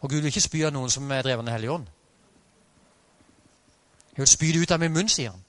Og 0.00 0.10
Gud 0.10 0.20
vil 0.20 0.30
ikke 0.32 0.40
spy 0.40 0.62
av 0.64 0.72
noen 0.72 0.90
som 0.90 1.10
er 1.10 1.22
drevet 1.22 1.42
av 1.42 1.44
Den 1.44 1.52
hellige 1.52 1.72
ånd. 1.72 1.86
Jeg 4.16 4.22
vil 4.22 4.30
spy 4.30 4.52
det 4.52 4.62
ut 4.62 4.70
av 4.70 4.80
min 4.80 4.92
munn, 4.92 5.08
sier 5.08 5.34
han. 5.34 5.44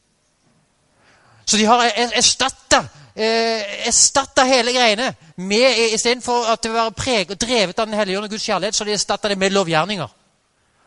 Så 1.46 1.58
de 1.58 1.66
har 1.66 1.86
erstatta 2.18 2.84
eh, 3.16 3.88
erstatta 3.88 4.44
hele 4.48 4.74
greiene 4.74 5.14
med 5.36 5.94
Istedenfor 5.94 6.52
at 6.54 6.64
det 6.64 6.74
var 6.74 6.90
preget 6.96 7.42
drevet 7.42 7.80
av 7.80 7.88
Den 7.88 7.98
hellige 7.98 8.18
ånd 8.18 8.26
og 8.26 8.34
Guds 8.34 8.46
kjærlighet, 8.46 8.76
så 8.76 8.84
har 8.84 8.90
de 8.90 8.94
erstatta 8.94 9.30
det 9.30 9.38
med 9.38 9.52
lovgjerninger. 9.52 10.08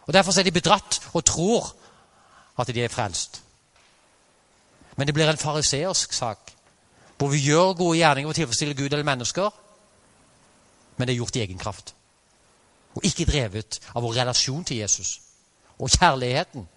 Og 0.06 0.12
Derfor 0.12 0.38
er 0.38 0.42
de 0.42 0.52
bedratt 0.52 1.00
og 1.12 1.24
tror 1.24 1.74
at 2.58 2.74
de 2.74 2.84
er 2.84 2.88
frelst. 2.88 3.42
Men 4.96 5.06
det 5.06 5.14
blir 5.14 5.28
en 5.28 5.36
fariseersk 5.36 6.12
sak, 6.12 6.52
hvor 7.18 7.28
vi 7.28 7.38
gjør 7.38 7.74
gode 7.74 7.98
gjerninger 7.98 8.28
for 8.28 8.34
å 8.34 8.38
tilfredsstille 8.38 8.74
Gud 8.74 8.92
eller 8.92 9.06
mennesker, 9.06 9.50
men 10.96 11.08
det 11.08 11.14
er 11.14 11.18
gjort 11.18 11.36
i 11.36 11.42
egen 11.42 11.58
kraft. 11.58 11.94
Og 12.94 13.04
ikke 13.04 13.26
drevet 13.26 13.80
av 13.94 14.02
vår 14.02 14.20
relasjon 14.20 14.64
til 14.64 14.76
Jesus 14.84 15.20
og 15.78 15.90
kjærligheten 15.90 16.68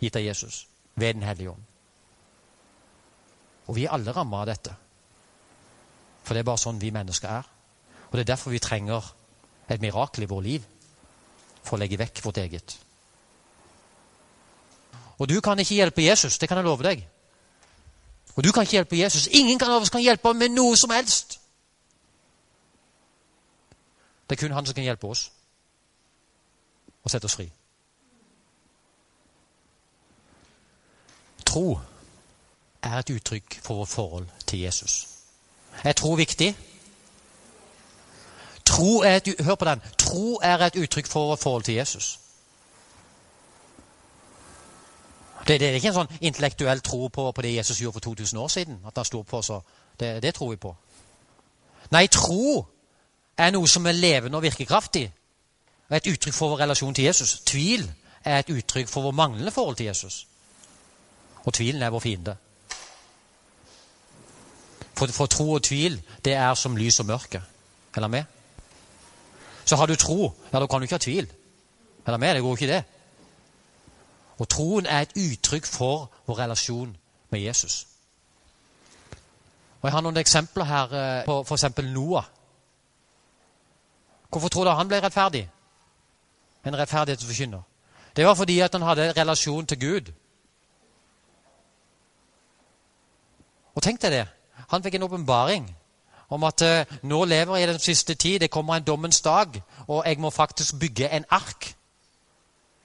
gitt 0.00 0.16
av 0.16 0.22
Jesus 0.22 0.66
ved 0.94 1.14
Den 1.14 1.22
hellige 1.22 1.50
ånd. 1.50 1.62
Og 3.66 3.76
vi 3.76 3.84
er 3.84 3.94
alle 3.94 4.14
rammet 4.14 4.40
av 4.40 4.48
dette. 4.50 4.74
For 6.24 6.34
det 6.34 6.42
er 6.42 6.48
bare 6.48 6.62
sånn 6.62 6.80
vi 6.82 6.92
mennesker 6.94 7.30
er. 7.30 7.46
Og 8.08 8.14
det 8.14 8.24
er 8.24 8.32
derfor 8.32 8.54
vi 8.54 8.62
trenger 8.62 9.12
et 9.68 9.82
mirakel 9.82 10.26
i 10.26 10.30
vår 10.30 10.42
liv 10.42 10.66
for 11.62 11.76
å 11.76 11.80
legge 11.82 11.98
vekk 11.98 12.22
vårt 12.24 12.38
eget. 12.42 12.76
Og 15.18 15.28
du 15.30 15.40
kan 15.40 15.58
ikke 15.58 15.78
hjelpe 15.78 16.04
Jesus, 16.04 16.38
det 16.38 16.48
kan 16.48 16.60
jeg 16.60 16.66
love 16.66 16.84
deg. 16.86 17.02
Og 18.36 18.44
du 18.44 18.52
kan 18.52 18.66
ikke 18.66 18.76
hjelpe 18.76 18.98
Jesus. 18.98 19.28
Ingen 19.32 19.62
av 19.64 19.80
oss 19.80 19.90
kan 19.90 20.04
hjelpe 20.04 20.28
ham 20.28 20.36
med 20.36 20.52
noe 20.52 20.76
som 20.76 20.92
helst. 20.92 21.38
Det 24.28 24.36
er 24.36 24.42
kun 24.42 24.52
han 24.52 24.66
som 24.66 24.74
kan 24.74 24.84
hjelpe 24.84 25.08
oss 25.08 25.30
og 27.06 27.10
sette 27.10 27.28
oss 27.28 27.36
fri. 27.38 27.46
Tro 31.46 31.78
er 32.86 32.98
et 32.98 33.10
uttrykk 33.10 33.58
for 33.62 33.74
vårt 33.74 33.88
forhold 33.88 34.28
til 34.46 34.58
Jesus. 34.58 35.08
Er 35.84 35.92
tro 35.92 36.12
viktig? 36.14 36.56
Tro 38.64 39.02
er 39.02 39.16
et, 39.16 39.34
hør 39.40 39.54
på 39.54 39.64
den. 39.64 39.82
Tro 39.98 40.40
er 40.42 40.58
et 40.58 40.76
uttrykk 40.76 41.06
for 41.06 41.26
vårt 41.26 41.38
forhold 41.38 41.62
til 41.62 41.74
Jesus. 41.74 42.18
Det, 45.48 45.60
det, 45.60 45.68
er 45.68 45.78
ikke 45.78 45.92
en 45.92 46.00
sånn 46.00 46.16
intellektuell 46.26 46.80
tro 46.82 47.06
på, 47.06 47.28
på, 47.30 47.42
det 47.42 47.54
Jesus 47.54 47.78
gjorde 47.78 48.00
for 48.00 48.06
2000 48.08 48.38
år 48.38 48.48
siden. 48.48 48.78
at 48.86 48.96
han 48.96 49.04
stod 49.04 49.24
på 49.24 49.42
så. 49.42 49.60
Det, 50.00 50.22
det 50.22 50.34
tror 50.34 50.50
vi 50.50 50.56
på. 50.56 50.72
Nei, 51.90 52.06
tro 52.10 52.64
er 53.38 53.52
noe 53.54 53.68
som 53.68 53.86
er 53.86 53.94
levende 53.94 54.38
og 54.38 54.42
virkekraftig. 54.42 55.04
Og 55.88 55.96
et 55.96 56.08
uttrykk 56.10 56.34
for 56.34 56.48
vår 56.48 56.64
relasjon 56.64 56.94
til 56.94 57.04
Jesus. 57.04 57.40
Tvil 57.46 57.86
er 58.24 58.38
et 58.38 58.50
uttrykk 58.50 58.90
for 58.90 59.06
vår 59.06 59.14
manglende 59.14 59.54
forhold 59.54 59.76
til 59.76 59.86
Jesus. 59.86 60.26
Og 61.44 61.54
tvilen 61.54 61.82
er 61.82 61.94
vår 61.94 62.02
fiende. 62.02 62.36
For, 64.96 65.06
for 65.12 65.26
tro 65.26 65.50
og 65.52 65.62
tvil, 65.62 66.02
det 66.24 66.32
er 66.32 66.54
som 66.54 66.76
lys 66.76 67.00
og 67.00 67.06
mørke. 67.06 67.42
Eller 67.96 68.08
med? 68.08 68.24
Så 69.64 69.76
har 69.76 69.86
du 69.86 69.96
tro, 69.96 70.34
ja, 70.52 70.60
da 70.60 70.66
kan 70.66 70.80
du 70.80 70.82
ikke 70.82 70.94
ha 70.94 70.98
tvil. 70.98 71.32
Eller 72.06 72.18
med? 72.18 72.34
Det 72.34 72.42
går 72.42 72.56
ikke 72.56 72.72
det. 72.72 72.84
Og 74.38 74.48
troen 74.48 74.86
er 74.86 75.00
et 75.00 75.16
uttrykk 75.16 75.66
for 75.66 76.10
vår 76.26 76.38
relasjon 76.38 76.96
med 77.30 77.40
Jesus. 77.40 77.86
Og 79.80 79.88
Jeg 79.88 79.92
har 79.92 80.00
noen 80.00 80.16
eksempler 80.16 80.64
her 80.64 80.92
eh, 80.92 81.24
på 81.24 81.42
f.eks. 81.42 81.64
Noah. 81.82 82.24
Hvorfor 84.30 84.48
tror 84.48 84.64
du 84.64 84.70
han 84.70 84.88
ble 84.88 85.00
rettferdig? 85.00 85.48
En 86.66 86.78
rettferdighetsforkynner. 86.78 87.62
Det 88.16 88.26
var 88.26 88.34
fordi 88.34 88.60
at 88.60 88.72
han 88.72 88.82
hadde 88.82 89.12
relasjon 89.12 89.66
til 89.66 89.80
Gud. 89.80 90.12
Og 93.74 93.82
tenk 93.82 94.02
deg 94.02 94.12
det. 94.12 94.26
Han 94.68 94.82
fikk 94.82 94.94
en 94.94 95.02
åpenbaring 95.02 95.76
om 96.28 96.44
at 96.44 96.62
uh, 96.62 96.98
nå 97.02 97.24
lever 97.24 97.56
jeg 97.56 97.68
i 97.68 97.72
den 97.72 97.80
siste 97.80 98.14
tid, 98.14 98.40
det 98.40 98.50
kommer 98.50 98.74
en 98.74 98.84
dommens 98.84 99.20
dag, 99.20 99.62
og 99.86 100.02
jeg 100.06 100.18
må 100.18 100.30
faktisk 100.30 100.78
bygge 100.80 101.10
en 101.10 101.24
ark. 101.30 101.74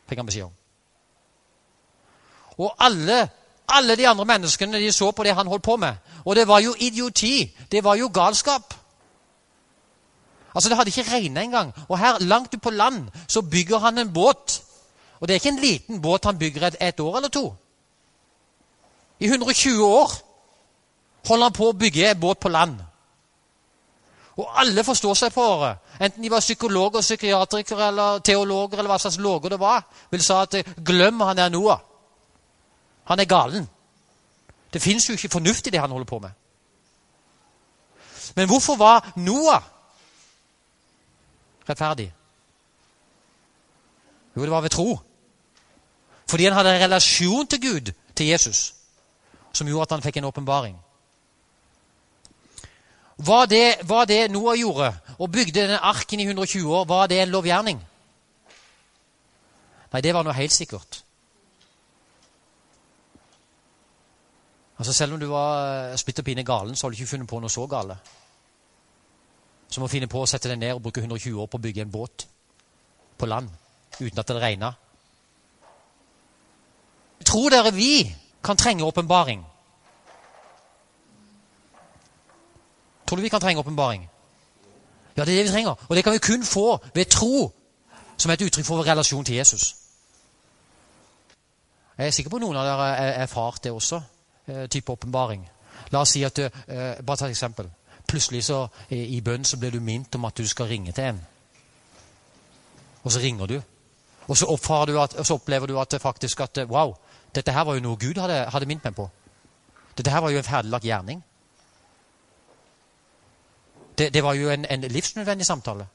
Fikk 0.09 0.19
han 0.19 0.25
beskjed 0.25 0.43
om. 0.43 0.53
Og 2.57 2.75
alle, 2.79 3.29
alle 3.67 3.95
de 3.95 4.07
andre 4.07 4.25
menneskene 4.25 4.79
de 4.79 4.91
så 4.91 5.11
på 5.11 5.23
det 5.23 5.35
han 5.35 5.47
holdt 5.47 5.63
på 5.63 5.75
med. 5.75 5.95
Og 6.25 6.35
det 6.35 6.47
var 6.47 6.59
jo 6.59 6.75
idioti. 6.79 7.55
Det 7.71 7.83
var 7.83 7.95
jo 7.95 8.11
galskap. 8.13 8.73
Altså, 10.55 10.69
Det 10.69 10.77
hadde 10.77 10.89
ikke 10.89 11.11
regna 11.11 11.41
engang. 11.41 11.73
Og 11.89 11.99
her 11.99 12.19
langt 12.19 12.53
ute 12.53 12.57
på 12.57 12.69
land 12.69 13.09
så 13.27 13.41
bygger 13.41 13.77
han 13.77 13.97
en 13.97 14.13
båt. 14.13 14.63
Og 15.19 15.27
det 15.27 15.33
er 15.33 15.39
ikke 15.39 15.49
en 15.49 15.59
liten 15.59 16.01
båt 16.01 16.25
han 16.25 16.39
bygger 16.39 16.67
et, 16.67 16.75
et 16.81 16.99
år 16.99 17.15
eller 17.17 17.29
to. 17.29 17.55
I 19.19 19.25
120 19.25 19.85
år 19.85 20.11
holder 21.27 21.49
han 21.49 21.53
på 21.53 21.69
å 21.69 21.77
bygge 21.77 22.09
en 22.09 22.19
båt 22.19 22.39
på 22.39 22.49
land. 22.49 22.79
Og 24.39 24.47
alle 24.61 24.83
forstår 24.83 25.17
seg 25.17 25.33
på 25.33 25.45
det. 25.61 25.71
Enten 26.01 26.23
de 26.23 26.31
var 26.31 26.41
psykologer, 26.41 27.01
psykiatrikere 27.01 27.87
eller 27.91 28.21
teologer 28.25 28.79
eller 28.79 28.89
hva 28.89 28.99
slags 29.01 29.19
loger 29.21 29.53
det 29.53 29.59
var, 29.59 29.83
vil 30.09 30.23
sa 30.23 30.41
at 30.45 30.55
glem 30.85 31.19
han 31.21 31.39
er 31.39 31.51
Noah. 31.53 31.81
Han 33.11 33.19
er 33.19 33.29
galen. 33.29 33.67
Det 34.73 34.81
fins 34.81 35.09
jo 35.09 35.13
ikke 35.13 35.35
fornuft 35.35 35.67
i 35.67 35.73
det 35.73 35.81
han 35.81 35.91
holder 35.91 36.07
på 36.07 36.19
med. 36.19 36.31
Men 38.35 38.47
hvorfor 38.47 38.75
var 38.79 39.11
Noah 39.15 39.61
rettferdig? 41.69 42.13
Jo, 44.35 44.41
det 44.41 44.51
var 44.51 44.61
ved 44.61 44.69
tro. 44.69 44.99
Fordi 46.29 46.45
han 46.45 46.53
hadde 46.53 46.75
en 46.75 46.83
relasjon 46.83 47.47
til 47.47 47.61
Gud, 47.61 47.91
til 48.15 48.25
Jesus, 48.25 48.73
som 49.53 49.67
gjorde 49.67 49.81
at 49.81 49.91
han 49.91 50.01
fikk 50.01 50.17
en 50.17 50.29
åpenbaring. 50.31 50.77
Var 53.25 53.45
det, 53.45 53.75
var 53.85 54.05
det 54.05 54.31
Noah 54.31 54.57
gjorde, 54.57 54.93
og 55.19 55.31
bygde 55.31 55.61
denne 55.61 55.77
arken 55.77 56.19
i 56.19 56.25
120 56.25 56.73
år, 56.73 56.85
var 56.89 57.07
det 57.07 57.21
en 57.21 57.29
lovgjerning? 57.29 57.81
Nei, 59.91 60.01
det 60.01 60.13
var 60.15 60.25
noe 60.25 60.33
helt 60.33 60.55
sikkert. 60.55 61.03
Altså 64.81 64.93
Selv 64.93 65.13
om 65.13 65.19
du 65.19 65.27
var 65.29 65.95
splitter 66.01 66.23
pine 66.23 66.43
galen, 66.43 66.75
så 66.75 66.87
har 66.87 66.91
du 66.91 66.97
ikke 66.97 67.11
funnet 67.11 67.29
på 67.29 67.39
noe 67.39 67.53
så 67.53 67.67
gale. 67.69 67.99
Som 69.69 69.85
å 69.85 69.91
finne 69.91 70.09
på 70.09 70.23
å 70.23 70.29
sette 70.29 70.49
deg 70.49 70.57
ned 70.57 70.73
og 70.73 70.81
bruke 70.81 71.03
120 71.03 71.37
år 71.37 71.51
på 71.51 71.59
å 71.59 71.65
bygge 71.67 71.85
en 71.85 71.91
båt 71.93 72.25
på 73.17 73.29
land 73.29 73.51
uten 73.99 74.19
at 74.19 74.27
det 74.31 74.41
regner. 74.41 74.73
Tror 77.21 77.53
dere 77.53 77.69
vi 77.75 78.07
kan 78.41 78.57
trenge 78.57 78.87
åpenbaring? 78.87 79.43
Tror 83.11 83.17
du 83.17 83.21
vi 83.21 83.29
kan 83.29 83.41
trenge 83.41 83.59
åpenbaring? 83.59 84.09
Ja, 85.17 85.25
det 85.25 85.33
er 85.33 85.37
det 85.37 85.45
vi 85.45 85.51
trenger. 85.51 85.75
Og 85.89 85.95
det 85.95 86.03
kan 86.03 86.13
vi 86.13 86.17
kun 86.17 86.43
få 86.43 86.79
ved 86.93 87.05
tro, 87.05 87.51
som 88.17 88.29
er 88.29 88.33
et 88.33 88.41
uttrykk 88.41 88.65
for 88.65 88.75
vår 88.75 88.87
relasjon 88.87 89.25
til 89.25 89.35
Jesus. 89.35 89.75
Jeg 91.97 92.07
er 92.07 92.11
sikker 92.11 92.31
på 92.31 92.39
noen 92.39 92.55
av 92.55 92.63
dere 92.63 92.77
har 92.77 93.17
erfart 93.25 93.63
det 93.63 93.71
også 93.71 93.99
eh, 94.47 94.69
type 94.69 94.91
åpenbaring. 94.91 95.43
La 95.91 96.05
oss 96.05 96.13
si 96.15 96.23
at 96.23 96.39
eh, 96.39 96.49
Bare 97.03 97.17
ta 97.17 97.25
et 97.27 97.35
eksempel. 97.35 97.67
Plutselig 98.07 98.45
så, 98.47 98.61
eh, 98.87 99.03
i 99.17 99.19
bønn 99.21 99.43
så 99.43 99.59
blir 99.59 99.75
du 99.75 99.79
minnet 99.79 100.15
om 100.15 100.25
at 100.25 100.37
du 100.37 100.47
skal 100.47 100.71
ringe 100.71 100.91
til 100.91 101.03
en. 101.03 101.19
Og 103.03 103.11
så 103.11 103.19
ringer 103.19 103.45
du. 103.45 103.61
Og 104.27 104.37
så, 104.37 104.45
du 104.87 105.01
at, 105.01 105.13
og 105.13 105.25
så 105.25 105.33
opplever 105.33 105.67
du 105.67 105.79
at 105.79 105.97
faktisk 105.99 106.39
at 106.39 106.63
Wow, 106.69 106.95
dette 107.35 107.51
her 107.51 107.63
var 107.63 107.75
jo 107.75 107.83
noe 107.83 107.99
Gud 107.99 108.21
hadde, 108.23 108.45
hadde 108.49 108.65
minnet 108.65 108.87
meg 108.87 108.95
på. 108.95 109.09
Dette 109.97 110.11
her 110.11 110.21
var 110.21 110.29
jo 110.29 110.37
en 110.37 110.47
ferdiglagt 110.47 110.85
gjerning. 110.85 111.23
Det, 114.01 114.13
det 114.13 114.23
var 114.25 114.33
jo 114.33 114.49
en, 114.49 114.65
en, 114.65 114.81
livsnødvendig 114.81 115.45
samtale. 115.45 115.85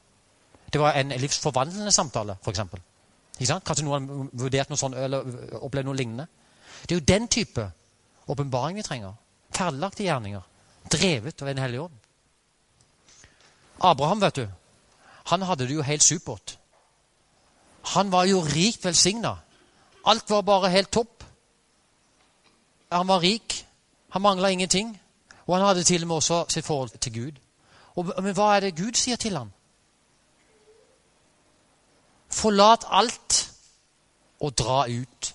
Det 0.73 0.79
var 0.79 0.95
en 0.95 1.09
livsforvandlende 1.19 1.91
samtale, 1.91 2.37
f.eks. 2.43 2.59
Kanskje 3.37 3.83
noen 3.85 4.07
har 4.07 4.29
vurdert 4.43 4.69
noe 4.71 4.79
sånt, 4.79 4.95
eller 4.95 5.25
opplevd 5.59 5.89
noe 5.89 5.95
lignende. 5.97 6.27
Det 6.83 6.95
er 6.95 7.01
jo 7.01 7.07
den 7.07 7.27
type 7.27 7.65
åpenbaring 8.27 8.77
vi 8.79 8.85
trenger. 8.87 9.17
Ferdiglagte 9.51 10.05
gjerninger. 10.05 10.45
Drevet 10.91 11.43
av 11.43 11.51
en 11.51 11.59
hellig 11.65 11.81
ånd. 11.81 11.97
Abraham, 13.89 14.23
vet 14.23 14.39
du, 14.39 14.47
han 15.33 15.43
hadde 15.43 15.67
det 15.67 15.75
jo 15.75 15.83
helt 15.83 16.03
supert. 16.03 16.55
Han 17.97 18.11
var 18.11 18.29
jo 18.31 18.39
rikt 18.41 18.85
velsigna. 18.85 19.35
Alt 20.07 20.29
var 20.29 20.47
bare 20.47 20.71
helt 20.71 20.91
topp. 20.91 21.23
Han 22.91 23.07
var 23.07 23.19
rik. 23.19 23.65
Han 24.15 24.23
mangla 24.23 24.49
ingenting. 24.55 24.95
Og 25.45 25.55
han 25.57 25.65
hadde 25.65 25.83
til 25.83 26.01
og 26.03 26.07
med 26.07 26.15
også 26.15 26.45
sitt 26.49 26.65
forhold 26.65 26.95
til 26.99 27.13
Gud. 27.13 27.43
Og, 27.97 28.11
men 28.21 28.35
hva 28.37 28.51
er 28.55 28.67
det 28.67 28.77
Gud 28.77 28.97
sier 28.97 29.17
til 29.17 29.37
ham? 29.37 29.49
Forlat 32.29 32.85
alt 32.87 33.37
og 34.39 34.53
dra 34.57 34.83
ut. 34.85 35.33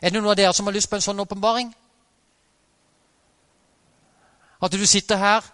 Er 0.00 0.12
det 0.12 0.20
noen 0.20 0.30
av 0.30 0.38
dere 0.38 0.54
som 0.54 0.68
har 0.68 0.76
lyst 0.76 0.90
på 0.90 0.98
en 0.98 1.04
sånn 1.04 1.22
åpenbaring? 1.24 1.72
At 4.62 4.72
du 4.72 4.86
sitter 4.86 5.18
her, 5.20 5.44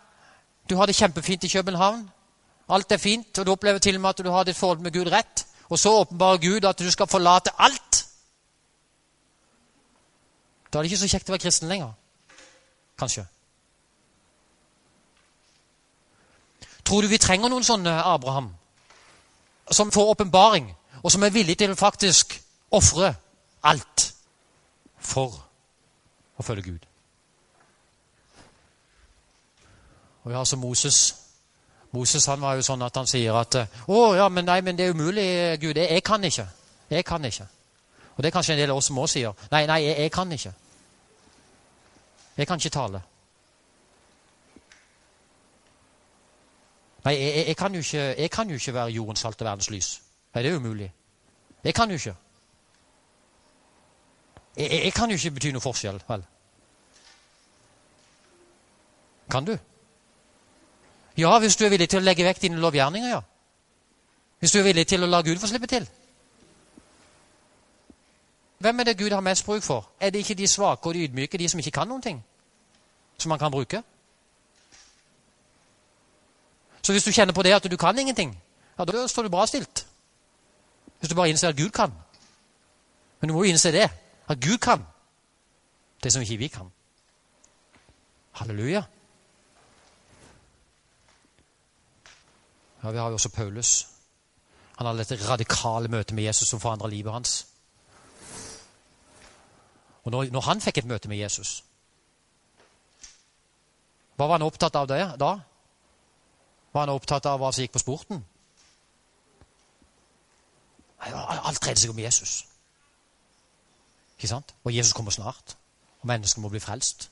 du 0.69 0.77
har 0.77 0.87
det 0.87 0.99
kjempefint 0.99 1.45
i 1.45 1.53
København. 1.53 2.05
Alt 2.69 2.93
er 2.93 3.01
fint, 3.01 3.39
og 3.39 3.47
du 3.47 3.53
opplever 3.53 3.79
til 3.79 3.97
og 3.97 4.05
med 4.05 4.11
at 4.11 4.23
du 4.25 4.31
har 4.31 4.45
ditt 4.45 4.57
forhold 4.57 4.85
med 4.85 4.93
Gud 4.93 5.11
rett. 5.13 5.47
Og 5.73 5.79
så 5.79 5.93
åpenbarer 6.03 6.43
Gud 6.43 6.69
at 6.69 6.79
du 6.79 6.91
skal 6.91 7.09
forlate 7.09 7.51
alt. 7.59 8.07
Da 10.73 10.79
er 10.79 10.83
det 10.83 10.93
ikke 10.93 11.03
så 11.05 11.09
kjekt 11.09 11.31
å 11.31 11.35
være 11.35 11.45
kristen 11.47 11.69
lenger. 11.69 11.93
Kanskje. 12.99 13.27
Tror 16.85 17.03
du 17.03 17.09
vi 17.09 17.19
trenger 17.19 17.49
noen 17.49 17.65
sånne 17.65 17.95
Abraham? 18.05 18.51
Som 19.71 19.93
får 19.93 20.15
åpenbaring, 20.15 20.73
og 21.03 21.13
som 21.13 21.23
er 21.23 21.35
villig 21.35 21.59
til 21.59 21.77
faktisk 21.77 22.35
ofre 22.71 23.15
alt 23.63 24.09
for 24.99 25.37
å 26.39 26.43
følge 26.43 26.63
Gud. 26.63 26.87
Og 30.23 30.31
vi 30.31 30.35
har 30.35 30.43
altså 30.43 30.57
Moses. 30.57 31.15
Moses 31.93 32.27
han 32.27 32.41
var 32.41 32.57
jo 32.57 32.67
sånn 32.67 32.83
at 32.83 32.97
han 32.97 33.07
sier 33.07 33.35
at 33.35 33.55
'Å, 33.89 34.15
ja, 34.17 34.29
men 34.29 34.45
nei, 34.45 34.61
men 34.61 34.77
det 34.77 34.87
er 34.87 34.95
umulig, 34.95 35.61
Gud. 35.61 35.77
Jeg, 35.77 35.91
jeg 35.91 36.03
kan 36.03 36.25
ikke.' 36.25 36.49
Jeg 36.91 37.05
kan 37.05 37.25
ikke. 37.25 37.47
Og 38.17 38.23
det 38.23 38.27
er 38.27 38.31
kanskje 38.31 38.53
en 38.53 38.59
del 38.59 38.71
av 38.71 38.77
oss 38.77 38.87
som 38.87 38.99
også 38.99 39.13
sier 39.13 39.33
'Nei, 39.51 39.67
nei, 39.67 39.83
jeg, 39.85 39.99
jeg 39.99 40.13
kan 40.13 40.33
ikke'. 40.33 40.53
Jeg 42.37 42.47
kan 42.47 42.57
ikke 42.57 42.71
tale. 42.71 43.03
Nei, 47.05 47.15
jeg, 47.19 47.47
jeg, 47.47 47.57
kan 47.57 47.75
ikke, 47.75 47.99
jeg, 47.99 48.31
kan 48.31 48.49
jo 48.49 48.55
ikke, 48.55 48.75
være 48.75 48.87
jordens 48.87 49.21
salt 49.21 49.41
og 49.41 49.47
verdens 49.47 49.71
lys. 49.71 50.03
Nei, 50.35 50.43
det 50.43 50.53
er 50.53 50.57
umulig. 50.57 50.93
Jeg 51.65 51.75
kan 51.75 51.91
jo 51.91 51.95
ikke. 51.95 52.15
Jeg, 54.57 54.71
jeg, 54.85 54.93
kan 54.93 55.11
jo 55.11 55.15
ikke 55.17 55.31
bety 55.31 55.51
noe 55.51 55.65
forskjell, 55.65 56.03
vel? 56.09 56.25
Kan 59.31 59.45
du? 59.45 59.57
Ja, 61.19 61.39
hvis 61.39 61.57
du 61.57 61.65
er 61.65 61.71
villig 61.73 61.89
til 61.89 62.01
å 62.01 62.05
legge 62.05 62.25
vekk 62.25 62.43
dine 62.43 62.61
lovgjerninger, 62.61 63.11
ja. 63.11 63.21
Hvis 64.39 64.53
du 64.53 64.59
er 64.59 64.69
villig 64.71 64.87
til 64.87 65.03
å 65.03 65.11
la 65.11 65.23
Gud 65.23 65.39
få 65.39 65.51
slippe 65.51 65.67
til. 65.71 65.89
Hvem 68.63 68.81
er 68.81 68.85
det 68.85 68.99
Gud 68.99 69.11
har 69.11 69.21
mest 69.21 69.47
bruk 69.47 69.63
for? 69.63 69.89
Er 70.01 70.11
det 70.11 70.23
ikke 70.23 70.35
de 70.39 70.47
svake 70.49 70.87
og 70.87 70.95
de 70.95 71.05
ydmyke, 71.05 71.39
de 71.39 71.49
som 71.49 71.59
ikke 71.59 71.75
kan 71.81 71.89
noen 71.89 72.03
ting? 72.03 72.23
Som 73.19 73.35
man 73.35 73.39
kan 73.39 73.51
bruke? 73.51 73.83
Så 76.83 76.93
hvis 76.93 77.05
du 77.05 77.13
kjenner 77.13 77.35
på 77.35 77.43
det 77.43 77.55
at 77.55 77.71
du 77.71 77.77
kan 77.77 77.99
ingenting, 77.99 78.35
ja, 78.79 78.85
da 78.85 79.07
står 79.07 79.23
du 79.23 79.29
bra 79.29 79.47
stilt. 79.47 79.87
Hvis 80.99 81.09
du 81.09 81.15
bare 81.15 81.29
innser 81.29 81.49
at 81.49 81.57
Gud 81.57 81.71
kan. 81.71 81.93
Men 83.21 83.29
du 83.29 83.35
må 83.35 83.45
jo 83.45 83.51
innse 83.51 83.73
det. 83.73 83.91
At 84.29 84.41
Gud 84.41 84.59
kan 84.59 84.83
det 86.03 86.13
som 86.13 86.23
ikke 86.23 86.37
vi 86.37 86.49
kan. 86.49 86.73
Halleluja. 88.33 88.83
Ja, 92.83 92.91
Vi 92.91 92.99
har 92.99 93.09
jo 93.09 93.15
også 93.15 93.29
Paulus. 93.29 93.89
Han 94.77 94.87
hadde 94.87 94.99
dette 94.99 95.29
radikale 95.29 95.89
møtet 95.89 96.15
med 96.15 96.25
Jesus 96.25 96.49
som 96.49 96.61
forandra 96.61 96.89
livet 96.89 97.13
hans. 97.13 97.47
Og 100.03 100.11
når, 100.11 100.25
når, 100.25 100.41
han 100.41 100.61
fikk 100.61 100.79
et 100.79 100.85
møte 100.85 101.09
med 101.09 101.17
Jesus, 101.17 101.65
hva 104.17 104.27
var 104.27 104.33
han 104.41 104.47
opptatt 104.47 104.75
av 104.77 104.89
det, 104.91 105.03
da? 105.21 105.37
Var 106.73 106.81
han 106.81 106.95
opptatt 106.95 107.27
av 107.27 107.41
hva 107.41 107.53
som 107.53 107.65
gikk 107.65 107.75
på 107.75 107.83
sporten? 107.83 108.23
Alt 111.03 111.61
dreide 111.61 111.81
seg 111.81 111.91
om 111.93 111.99
Jesus. 111.99 112.45
Ikke 114.17 114.31
sant? 114.31 114.55
Og 114.65 114.75
Jesus 114.75 114.95
kommer 114.97 115.11
snart. 115.11 115.57
Og 116.01 116.07
menneskene 116.09 116.43
må 116.43 116.51
bli 116.53 116.63
frelst. 116.63 117.11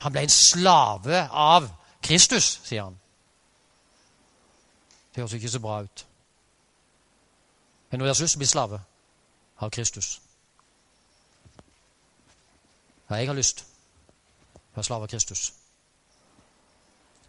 Han 0.00 0.12
ble 0.12 0.24
en 0.24 0.32
slave 0.32 1.26
av 1.28 1.68
Kristus, 2.02 2.60
sier 2.64 2.86
han. 2.86 2.96
Det 5.10 5.20
høres 5.20 5.32
ikke 5.36 5.52
så 5.52 5.60
bra 5.60 5.82
ut. 5.82 6.06
Men 7.90 7.98
når 7.98 8.06
dere 8.06 8.14
har 8.14 8.22
lyst 8.22 8.32
til 8.32 8.38
å 8.38 8.44
bli 8.44 8.48
slave 8.48 8.80
av 9.60 9.70
Kristus 9.70 10.20
Ja, 13.10 13.16
jeg 13.16 13.26
har 13.26 13.34
lyst 13.34 13.56
til 13.56 13.66
å 14.60 14.76
være 14.76 14.86
slave 14.86 15.08
av 15.08 15.10
Kristus. 15.10 15.48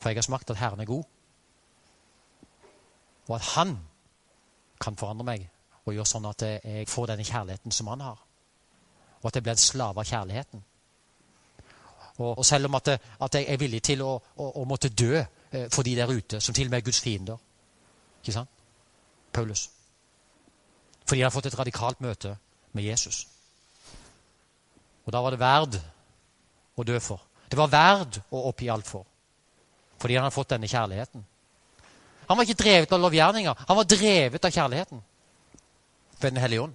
For 0.01 0.09
jeg 0.09 0.17
har 0.17 0.25
smakt 0.25 0.49
at 0.49 0.57
Herren 0.57 0.81
er 0.81 0.89
god, 0.89 1.03
og 3.27 3.35
at 3.35 3.41
Han 3.41 3.77
kan 4.81 4.97
forandre 4.97 5.25
meg 5.25 5.49
og 5.85 5.93
gjøre 5.93 6.09
sånn 6.09 6.25
at 6.29 6.43
jeg 6.45 6.89
får 6.89 7.11
denne 7.11 7.25
kjærligheten 7.25 7.71
som 7.71 7.87
Han 7.87 8.01
har. 8.01 8.19
Og 9.21 9.29
at 9.29 9.37
jeg 9.37 9.45
blir 9.45 9.53
en 9.53 9.61
slave 9.61 10.01
av 10.01 10.09
kjærligheten. 10.09 10.63
Og, 12.17 12.37
og 12.37 12.45
selv 12.45 12.65
om 12.65 12.75
at, 12.75 12.87
at, 13.21 13.35
jeg 13.35 13.45
er 13.47 13.57
villig 13.61 13.81
til 13.85 14.01
å, 14.05 14.15
å, 14.35 14.47
å 14.61 14.65
måtte 14.69 14.89
dø 14.89 15.21
eh, 15.21 15.69
for 15.73 15.85
de 15.85 15.95
der 15.95 16.09
ute, 16.09 16.41
som 16.41 16.53
til 16.53 16.67
og 16.67 16.73
med 16.73 16.81
er 16.81 16.85
Guds 16.85 16.99
fiender. 17.01 17.37
Ikke 18.21 18.35
sant? 18.35 18.49
Paulus. 19.33 19.69
Fordi 21.05 21.21
jeg 21.21 21.25
har 21.25 21.33
fått 21.33 21.49
et 21.49 21.57
radikalt 21.59 22.01
møte 22.01 22.35
med 22.73 22.83
Jesus. 22.83 23.23
Og 25.05 25.13
da 25.13 25.21
var 25.23 25.33
det 25.33 25.41
verd 25.41 25.79
å 26.77 26.85
dø 26.85 26.99
for. 27.01 27.23
Det 27.49 27.57
var 27.59 27.71
verd 27.71 28.21
å 28.31 28.43
oppgi 28.51 28.69
alt 28.69 28.87
for. 28.87 29.07
Fordi 30.01 30.17
han 30.17 30.25
hadde 30.25 30.35
fått 30.35 30.53
denne 30.55 30.69
kjærligheten. 30.69 31.25
Han 32.27 32.37
var 32.37 32.47
ikke 32.47 32.63
drevet 32.63 32.93
av 32.95 33.01
lovgjerninger. 33.03 33.65
Han 33.67 33.77
var 33.77 33.89
drevet 33.89 34.45
av 34.45 34.55
kjærligheten 34.55 35.01
ved 36.21 36.31
Den 36.31 36.41
hellige 36.41 36.61
ånd. 36.61 36.73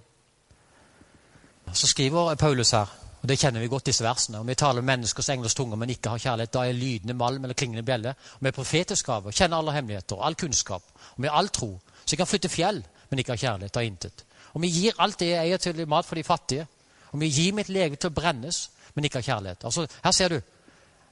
Så 1.73 1.87
skriver 1.87 2.35
Paulus 2.35 2.71
her, 2.71 2.87
og 3.21 3.27
det 3.29 3.39
kjenner 3.39 3.59
vi 3.59 3.67
godt, 3.67 3.85
disse 3.89 4.03
versene. 4.03 4.39
Om 4.39 4.47
vi 4.47 4.55
taler 4.55 4.79
om 4.79 4.87
menneskers 4.87 5.29
englers 5.29 5.55
tunger, 5.55 5.75
men 5.75 5.89
ikke 5.89 6.13
har 6.13 6.21
kjærlighet, 6.23 6.53
da 6.53 6.63
er 6.63 6.77
lydende 6.77 7.15
malm 7.17 7.43
eller 7.43 7.55
klingende 7.55 7.83
bjelle. 7.83 8.13
Om 8.39 8.45
vi 8.45 8.51
er 8.51 8.55
profetisk 8.55 9.05
gave, 9.05 9.33
kjenner 9.35 9.57
alle 9.57 9.73
hemmeligheter, 9.75 10.21
all 10.23 10.35
kunnskap, 10.35 10.83
og 11.15 11.21
med 11.25 11.33
all 11.33 11.49
tro. 11.49 11.73
Så 12.05 12.15
vi 12.15 12.21
kan 12.21 12.29
flytte 12.29 12.49
fjell, 12.49 12.83
men 13.09 13.19
ikke 13.19 13.35
har 13.35 13.43
kjærlighet, 13.43 13.73
da 13.75 13.83
intet. 13.83 14.23
Om 14.53 14.61
vi 14.61 14.71
gir 14.71 14.99
alt 15.03 15.19
det 15.19 15.31
jeg 15.31 15.43
eier 15.43 15.57
til 15.57 15.87
mat 15.87 16.05
for 16.05 16.15
de 16.15 16.23
fattige. 16.23 16.67
Og 17.11 17.19
vi 17.19 17.31
gir 17.31 17.55
mitt 17.55 17.69
lege 17.69 17.95
til 17.95 18.11
å 18.11 18.15
brennes, 18.15 18.69
men 18.95 19.05
ikke 19.05 19.19
har 19.21 19.27
kjærlighet. 19.31 19.65
Altså, 19.65 19.87
her 20.03 20.11
ser 20.11 20.29
du 20.29 20.39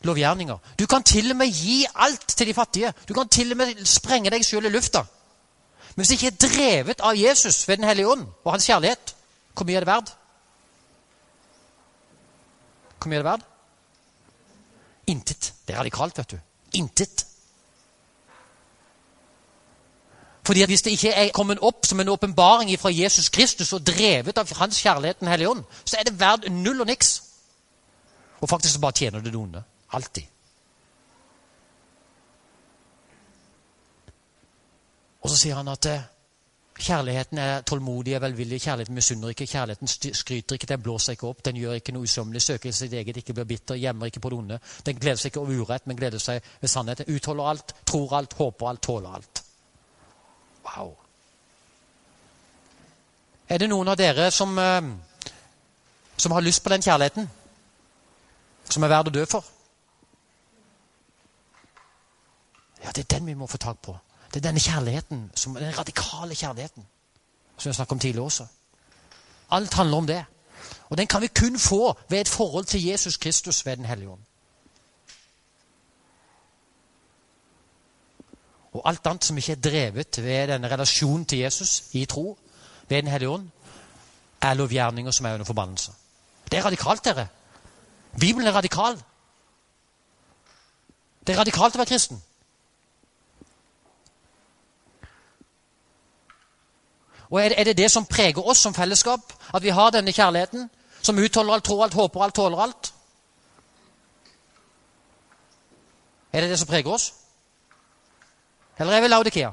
lovgjerninger. 0.04 0.58
Du 0.80 0.86
kan 0.86 1.04
til 1.04 1.32
og 1.32 1.38
med 1.38 1.48
gi 1.48 1.86
alt 1.96 2.28
til 2.28 2.48
de 2.48 2.54
fattige. 2.54 2.94
Du 3.10 3.14
kan 3.14 3.28
til 3.28 3.52
og 3.52 3.58
med 3.58 3.86
sprenge 3.86 4.30
deg 4.30 4.46
sjøl 4.46 4.66
i 4.66 4.70
lufta. 4.70 5.06
Men 5.96 6.04
hvis 6.04 6.08
det 6.08 6.16
ikke 6.20 6.28
er 6.28 6.48
drevet 6.48 7.02
av 7.02 7.16
Jesus 7.16 7.68
ved 7.68 7.78
Den 7.78 7.88
hellige 7.88 8.08
ånd 8.08 8.28
og 8.44 8.52
hans 8.52 8.66
kjærlighet, 8.66 9.16
hvor 9.54 9.66
mye 9.66 9.76
er 9.76 9.80
det 9.80 9.88
verdt? 9.88 10.16
Hvor 13.00 13.10
mye 13.10 13.18
er 13.18 13.24
det 13.24 13.32
verdt? 13.32 13.46
Intet. 15.08 15.54
Det 15.68 15.76
er 15.76 15.80
radikalt, 15.80 16.18
vet 16.18 16.32
du. 16.32 16.38
Intet. 16.74 17.26
Fordi 20.46 20.62
at 20.62 20.70
Hvis 20.70 20.82
det 20.82 20.92
ikke 20.92 21.12
er 21.12 21.32
kommet 21.34 21.60
opp 21.62 21.86
som 21.86 22.00
en 22.00 22.10
åpenbaring 22.10 22.80
fra 22.80 22.90
Jesus 22.94 23.30
Kristus 23.30 23.74
og 23.74 23.88
drevet 23.88 24.38
av 24.38 24.56
hans 24.56 24.82
kjærlighet, 24.82 25.20
Den 25.20 25.28
hellige 25.28 25.50
ånd, 25.50 25.64
så 25.86 25.98
er 26.00 26.04
det 26.04 26.20
verdt 26.20 26.52
null 26.52 26.82
og 26.82 26.88
niks. 26.88 27.24
Og 28.42 28.50
faktisk 28.50 28.74
så 28.74 28.80
bare 28.80 28.92
tjener 28.92 29.20
det 29.20 29.34
det 29.34 29.40
onde. 29.42 29.64
Alltid. 29.96 30.32
Og 35.26 35.32
så 35.32 35.38
sier 35.40 35.58
han 35.58 35.72
at 35.72 35.86
eh, 35.90 36.04
kjærligheten 36.80 37.38
er 37.42 37.62
tålmodig 37.62 38.16
og 38.16 38.22
velvillig. 38.22 38.60
Kjærligheten 38.62 38.96
misunner 38.96 39.32
ikke. 39.34 39.48
Kjærligheten 39.48 39.88
skryter 40.14 40.54
ikke, 40.54 40.68
den 40.70 40.82
blåser 40.82 41.16
ikke 41.16 41.28
opp. 41.28 41.46
Den 41.46 41.58
gjør 41.58 41.80
ikke 41.80 41.96
noe 41.96 42.06
usømmelig, 42.06 42.42
søker 42.42 42.72
sitt 42.72 42.94
eget, 42.94 43.18
ikke 43.18 43.34
blir 43.34 43.48
bitter, 43.50 43.80
gjemmer 43.80 44.12
ikke 44.12 44.20
på 44.20 44.30
det 44.30 44.38
onde. 44.38 44.60
Den 44.86 45.00
gleder 45.00 45.18
seg 45.18 45.32
ikke 45.32 45.42
over 45.42 45.64
urett, 45.64 45.88
men 45.88 45.98
gleder 45.98 46.22
seg 46.22 46.46
ved 46.62 46.70
sannheten. 46.70 47.10
Utholder 47.16 47.50
alt, 47.54 47.74
tror 47.88 48.14
alt, 48.20 48.38
håper 48.38 48.70
alt, 48.70 48.84
tåler 48.84 49.18
alt. 49.18 49.44
Wow. 50.68 50.94
Er 53.50 53.62
det 53.62 53.70
noen 53.70 53.88
av 53.88 53.98
dere 53.98 54.30
som, 54.32 54.54
eh, 54.60 54.94
som 56.18 56.32
har 56.32 56.42
lyst 56.42 56.64
på 56.64 56.70
den 56.70 56.86
kjærligheten? 56.86 57.30
Som 58.70 58.84
er 58.84 58.94
verd 58.94 59.08
å 59.08 59.18
dø 59.18 59.26
for? 59.26 59.55
Ja, 62.86 62.92
det 62.92 63.04
er 63.04 63.18
den 63.18 63.28
vi 63.28 63.34
må 63.34 63.48
få 63.48 63.58
tak 63.58 63.80
på. 63.80 63.98
Det 64.34 64.36
er 64.36 64.48
denne 64.48 64.60
kjærligheten, 64.60 65.32
som, 65.36 65.56
den 65.56 65.78
radikale 65.78 66.36
kjærligheten, 66.36 66.86
som 67.58 67.70
jeg 67.70 67.76
snakket 67.76 67.92
om 67.92 68.00
tidligere 68.00 68.26
også. 68.26 68.46
Alt 69.52 69.74
handler 69.74 69.98
om 69.98 70.08
det. 70.08 70.26
Og 70.90 70.98
den 70.98 71.08
kan 71.08 71.22
vi 71.22 71.28
kun 71.28 71.60
få 71.60 71.98
ved 72.10 72.22
et 72.22 72.28
forhold 72.28 72.66
til 72.66 72.84
Jesus 72.84 73.18
Kristus 73.18 73.66
ved 73.66 73.78
Den 73.78 73.86
hellige 73.86 74.10
ånd. 74.10 74.20
Og 78.74 78.82
alt 78.90 79.08
annet 79.08 79.26
som 79.26 79.38
ikke 79.38 79.52
er 79.52 79.62
drevet 79.62 80.24
ved 80.24 80.48
denne 80.48 80.72
relasjonen 80.72 81.26
til 81.26 81.40
Jesus 81.40 81.84
i 81.92 82.06
tro, 82.06 82.38
ved 82.88 83.02
Den 83.02 83.12
hellige 83.12 83.30
ånd, 83.30 83.50
er 84.42 84.54
lovgjerninger 84.54 85.12
som 85.12 85.26
er 85.26 85.34
under 85.34 85.46
forbannelse. 85.46 85.92
Det 86.52 86.60
er 86.60 86.66
radikalt, 86.66 87.06
dere. 87.06 87.28
Bibelen 88.20 88.48
er 88.48 88.52
radikal. 88.52 89.04
Det 91.28 91.34
er 91.36 91.40
radikalt 91.40 91.76
å 91.76 91.78
være 91.78 91.90
kristen. 91.90 92.24
Og 97.36 97.42
er 97.44 97.64
det, 97.64 97.78
det 97.78 97.92
som 97.92 98.06
preger 98.06 98.48
oss 98.48 98.62
som 98.64 98.74
fellesskap? 98.74 99.34
At 99.54 99.64
vi 99.64 99.70
har 99.70 99.90
denne 99.92 100.12
kjærligheten 100.12 100.70
som 101.02 101.18
utholder 101.20 101.54
alt, 101.54 101.64
tror 101.64 101.84
alt, 101.84 101.94
håper 101.94 102.24
alt, 102.24 102.36
tåler 102.36 102.62
alt? 102.64 102.94
Er 106.32 106.42
det 106.42 106.50
det 106.50 106.60
som 106.60 106.68
preger 106.68 106.94
oss? 106.94 107.14
Eller 108.80 108.94
er 108.94 109.02
vi 109.02 109.08
Laudikea? 109.08 109.52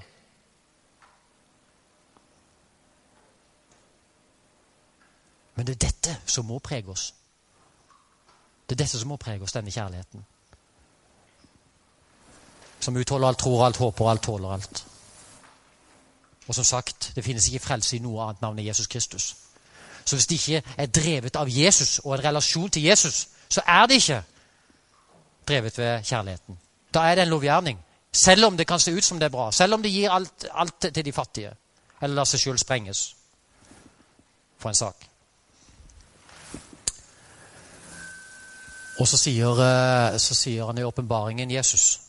Men 5.54 5.66
det 5.66 5.74
er 5.74 5.88
dette 5.88 6.16
som 6.26 6.46
må 6.46 6.58
prege 6.58 6.86
oss. 6.90 7.14
Det 8.66 8.78
er 8.78 8.84
dette 8.84 8.98
som 8.98 9.10
må 9.10 9.16
prege 9.16 9.42
oss, 9.42 9.58
denne 9.58 9.74
kjærligheten. 9.74 10.24
Som 12.80 12.96
utholder 12.96 13.28
alt, 13.28 13.38
tror 13.38 13.66
alt, 13.66 13.76
håper 13.76 14.10
alt, 14.10 14.22
tåler 14.22 14.54
alt. 14.54 14.86
Og 16.48 16.54
som 16.54 16.64
sagt, 16.64 17.12
det 17.16 17.24
finnes 17.24 17.46
ikke 17.48 17.66
frelse 17.66 17.96
i 17.96 18.02
noe 18.02 18.22
annet 18.24 18.42
navn 18.42 18.58
enn 18.58 18.66
Jesus 18.66 18.86
Kristus. 18.86 19.36
Så 20.04 20.16
hvis 20.16 20.26
det 20.26 20.38
ikke 20.40 20.62
er 20.76 20.86
drevet 20.86 21.36
av 21.36 21.48
Jesus 21.50 21.98
og 22.04 22.16
en 22.16 22.24
relasjon 22.24 22.70
til 22.70 22.82
Jesus, 22.82 23.28
så 23.48 23.62
er 23.66 23.86
det 23.86 24.00
ikke 24.00 24.22
drevet 25.48 25.78
ved 25.78 26.04
kjærligheten. 26.04 26.58
Da 26.94 27.00
er 27.00 27.14
det 27.14 27.22
en 27.22 27.28
lovgjerning. 27.28 27.78
Selv 28.12 28.44
om 28.44 28.56
det 28.56 28.66
kan 28.66 28.80
se 28.80 28.92
ut 28.92 29.04
som 29.04 29.18
det 29.18 29.26
er 29.26 29.36
bra. 29.36 29.52
Selv 29.52 29.74
om 29.74 29.82
det 29.82 29.92
gir 29.92 30.10
alt, 30.10 30.46
alt 30.50 30.80
til 30.94 31.04
de 31.04 31.12
fattige. 31.12 31.52
Eller 32.02 32.14
lar 32.14 32.28
seg 32.28 32.40
sjøl 32.40 32.58
sprenges 32.58 33.14
for 34.58 34.68
en 34.68 34.74
sak. 34.74 35.08
Og 39.00 39.08
så 39.08 39.16
sier, 39.16 39.62
eh, 39.64 40.18
så 40.18 40.34
sier 40.34 40.66
han 40.66 40.78
i 40.78 40.84
åpenbaringen 40.84 41.50
Jesus, 41.50 42.00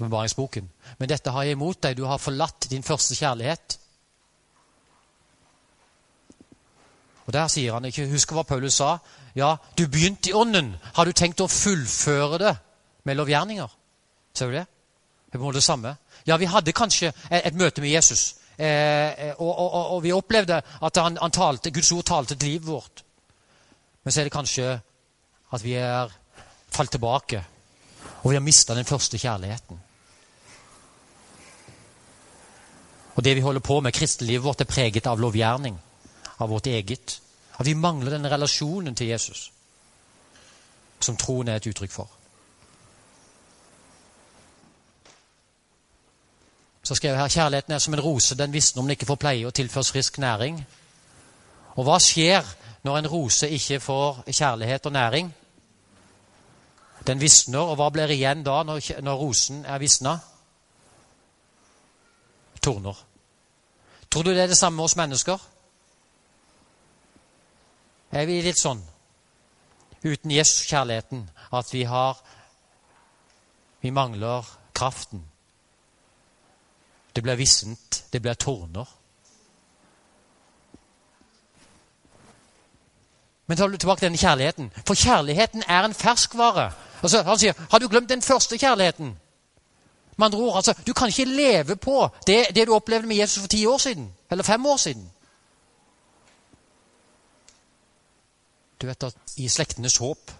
åpenbaringsboken, 0.00 0.70
men 0.98 1.08
dette 1.08 1.30
har 1.30 1.44
jeg 1.44 1.58
imot 1.58 1.82
deg, 1.84 1.96
du 1.96 2.06
har 2.08 2.18
forlatt 2.18 2.70
din 2.70 2.82
første 2.82 3.14
kjærlighet. 3.14 3.78
Og 7.26 7.32
Der 7.32 7.48
sier 7.48 7.76
han 7.76 7.84
ikke 7.84 8.08
Husk 8.10 8.32
hva 8.34 8.42
Paulus 8.42 8.80
sa. 8.80 8.96
Ja, 9.38 9.56
du 9.78 9.86
begynte 9.86 10.30
i 10.30 10.34
ånden. 10.34 10.72
Har 10.96 11.06
du 11.06 11.12
tenkt 11.12 11.40
å 11.40 11.46
fullføre 11.46 12.38
det 12.42 12.54
med 13.06 13.20
lovgjerninger? 13.20 13.68
Ser 14.34 14.50
du 14.50 14.56
det? 14.56 14.64
Det 15.26 15.36
er 15.36 15.38
på 15.38 15.44
en 15.44 15.46
måte 15.46 15.60
det 15.60 15.68
samme. 15.68 15.92
Ja, 16.26 16.36
vi 16.36 16.48
hadde 16.50 16.74
kanskje 16.74 17.12
et, 17.30 17.54
møte 17.54 17.84
med 17.84 17.92
Jesus. 17.92 18.34
Eh, 18.58 19.30
og, 19.36 19.46
og, 19.46 19.68
og, 19.68 19.84
og, 19.94 20.02
vi 20.02 20.12
opplevde 20.12 20.58
at 20.58 20.98
han, 20.98 21.20
han 21.22 21.30
talte, 21.30 21.70
Guds 21.70 21.92
ord 21.92 22.08
talte 22.10 22.34
til 22.34 22.56
livet 22.56 22.66
vårt. 22.66 23.04
Men 24.02 24.12
så 24.12 24.20
er 24.20 24.26
det 24.26 24.34
kanskje 24.34 24.72
at 25.54 25.64
vi 25.64 25.76
er 25.78 26.10
falt 26.70 26.90
tilbake, 26.90 27.44
og 28.22 28.30
vi 28.30 28.36
har 28.36 28.42
mista 28.42 28.74
den 28.74 28.88
første 28.88 29.18
kjærligheten. 29.18 29.78
Og 33.20 33.24
det 33.24 33.34
vi 33.36 33.40
holder 33.44 33.60
på 33.60 33.80
med, 33.84 33.92
kristenlivet 33.92 34.44
vårt, 34.44 34.60
er 34.60 34.64
preget 34.64 35.06
av 35.06 35.20
lovgjerning. 35.20 35.74
Av 36.40 36.48
vårt 36.48 36.66
eget. 36.66 37.20
At 37.58 37.66
vi 37.66 37.74
mangler 37.76 38.14
den 38.14 38.30
relasjonen 38.32 38.94
til 38.96 39.10
Jesus 39.12 39.50
som 41.00 41.16
troen 41.16 41.48
er 41.48 41.56
et 41.56 41.66
uttrykk 41.66 41.92
for. 41.92 42.08
Så 46.82 46.94
skrev 46.94 47.12
jeg 47.12 47.20
her 47.20 47.34
kjærligheten 47.34 47.74
er 47.74 47.78
som 47.78 47.94
en 47.94 48.02
rose. 48.04 48.36
Den 48.36 48.52
visner 48.52 48.80
om 48.80 48.88
den 48.88 48.96
ikke 48.96 49.08
får 49.08 49.20
pleie 49.20 49.46
og 49.46 49.54
tilføres 49.54 49.92
frisk 49.92 50.18
næring. 50.18 50.62
Og 51.76 51.84
hva 51.84 51.98
skjer 52.00 52.44
når 52.84 52.98
en 52.98 53.10
rose 53.12 53.48
ikke 53.48 53.80
får 53.80 54.24
kjærlighet 54.28 54.86
og 54.86 54.92
næring? 54.92 55.34
Den 57.06 57.20
visner, 57.20 57.60
og 57.60 57.76
hva 57.76 57.88
blir 57.92 58.16
igjen 58.16 58.44
da 58.44 58.62
når, 58.62 59.00
når 59.00 59.22
rosen 59.26 59.64
er 59.64 59.78
visna? 59.78 60.18
Torner. 62.60 63.09
Tror 64.10 64.22
du 64.22 64.30
det 64.30 64.42
er 64.42 64.46
det 64.46 64.58
samme 64.58 64.76
med 64.76 64.84
oss 64.84 64.96
mennesker? 64.96 65.38
Er 68.10 68.26
vi 68.26 68.40
litt 68.42 68.58
sånn 68.58 68.82
uten 70.02 70.32
Jesus-kjærligheten 70.34 71.28
at 71.52 71.72
vi 71.74 71.84
har 71.84 72.18
Vi 73.80 73.90
mangler 73.90 74.44
kraften. 74.76 75.22
Det 77.16 77.22
blir 77.22 77.38
vissent. 77.40 78.04
Det 78.12 78.20
blir 78.20 78.34
torner. 78.34 78.84
Men 83.46 83.56
ta 83.56 83.68
tilbake 83.72 84.04
denne 84.04 84.20
kjærligheten. 84.20 84.68
For 84.86 84.94
kjærligheten 84.94 85.64
er 85.64 85.84
en 85.84 85.94
ferskvare. 85.94 86.72
Altså, 87.02 87.22
han 87.22 87.38
sier, 87.38 87.52
'Har 87.70 87.78
du 87.78 87.88
glemt 87.88 88.08
den 88.08 88.22
første 88.22 88.58
kjærligheten?' 88.58 89.16
Med 90.20 90.26
andre 90.26 90.38
ord, 90.38 90.56
altså, 90.56 90.74
Du 90.86 90.92
kan 90.92 91.08
ikke 91.08 91.24
leve 91.24 91.76
på 91.76 92.08
det, 92.26 92.46
det 92.54 92.66
du 92.66 92.74
opplevde 92.74 93.08
med 93.08 93.16
Jesus 93.16 93.40
for 93.40 93.48
ti 93.48 93.66
år 93.66 93.78
siden. 93.78 94.12
Eller 94.30 94.44
fem 94.44 94.66
år 94.66 94.76
siden. 94.76 95.10
Du 98.82 98.86
vet 98.86 99.02
at 99.02 99.16
I 99.36 99.48
Slektenes 99.48 99.96
håp 99.96 100.32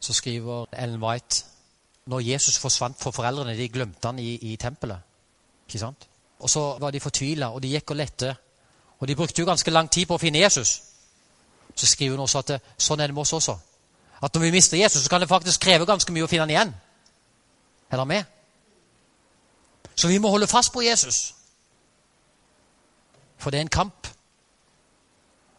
så 0.00 0.12
skriver 0.12 0.66
Ellen 0.72 1.02
White 1.04 1.44
når 2.06 2.20
Jesus 2.20 2.58
forsvant 2.58 2.96
for 3.00 3.10
foreldrene, 3.10 3.56
de 3.56 3.68
glemte 3.68 4.08
han 4.08 4.18
i, 4.18 4.34
i 4.34 4.56
tempelet. 4.56 4.98
Ikke 5.68 5.78
sant? 5.78 6.08
Og 6.38 6.50
så 6.50 6.78
var 6.80 6.90
de 6.90 7.00
fortvila, 7.00 7.52
og 7.52 7.62
de 7.62 7.68
gikk 7.68 7.90
og 7.90 7.96
lette. 7.96 8.34
Og 8.98 9.08
de 9.08 9.16
brukte 9.16 9.40
jo 9.40 9.46
ganske 9.46 9.70
lang 9.70 9.90
tid 9.90 10.06
på 10.06 10.16
å 10.16 10.22
finne 10.22 10.40
Jesus. 10.40 10.82
Så 11.74 11.86
skriver 11.86 12.16
hun 12.16 12.24
også 12.24 12.42
at 12.42 12.56
sånn 12.78 13.00
er 13.00 13.12
det 13.12 13.14
med 13.14 13.22
oss 13.22 13.36
også. 13.36 13.58
At 14.22 14.34
når 14.34 14.48
vi 14.48 14.50
mister 14.56 14.80
Jesus, 14.80 15.04
så 15.04 15.10
kan 15.10 15.20
det 15.20 15.28
faktisk 15.28 15.60
kreve 15.60 15.86
ganske 15.86 16.12
mye 16.12 16.24
å 16.24 16.30
finne 16.30 16.48
han 16.48 16.56
igjen. 16.56 16.74
Er 17.90 18.00
dere 18.00 18.08
med? 18.08 18.41
Så 20.02 20.08
vi 20.08 20.18
må 20.18 20.30
holde 20.30 20.46
fast 20.50 20.72
på 20.72 20.82
Jesus. 20.82 21.34
For 23.38 23.50
det 23.50 23.58
er 23.58 23.60
en 23.60 23.68
kamp. 23.68 24.08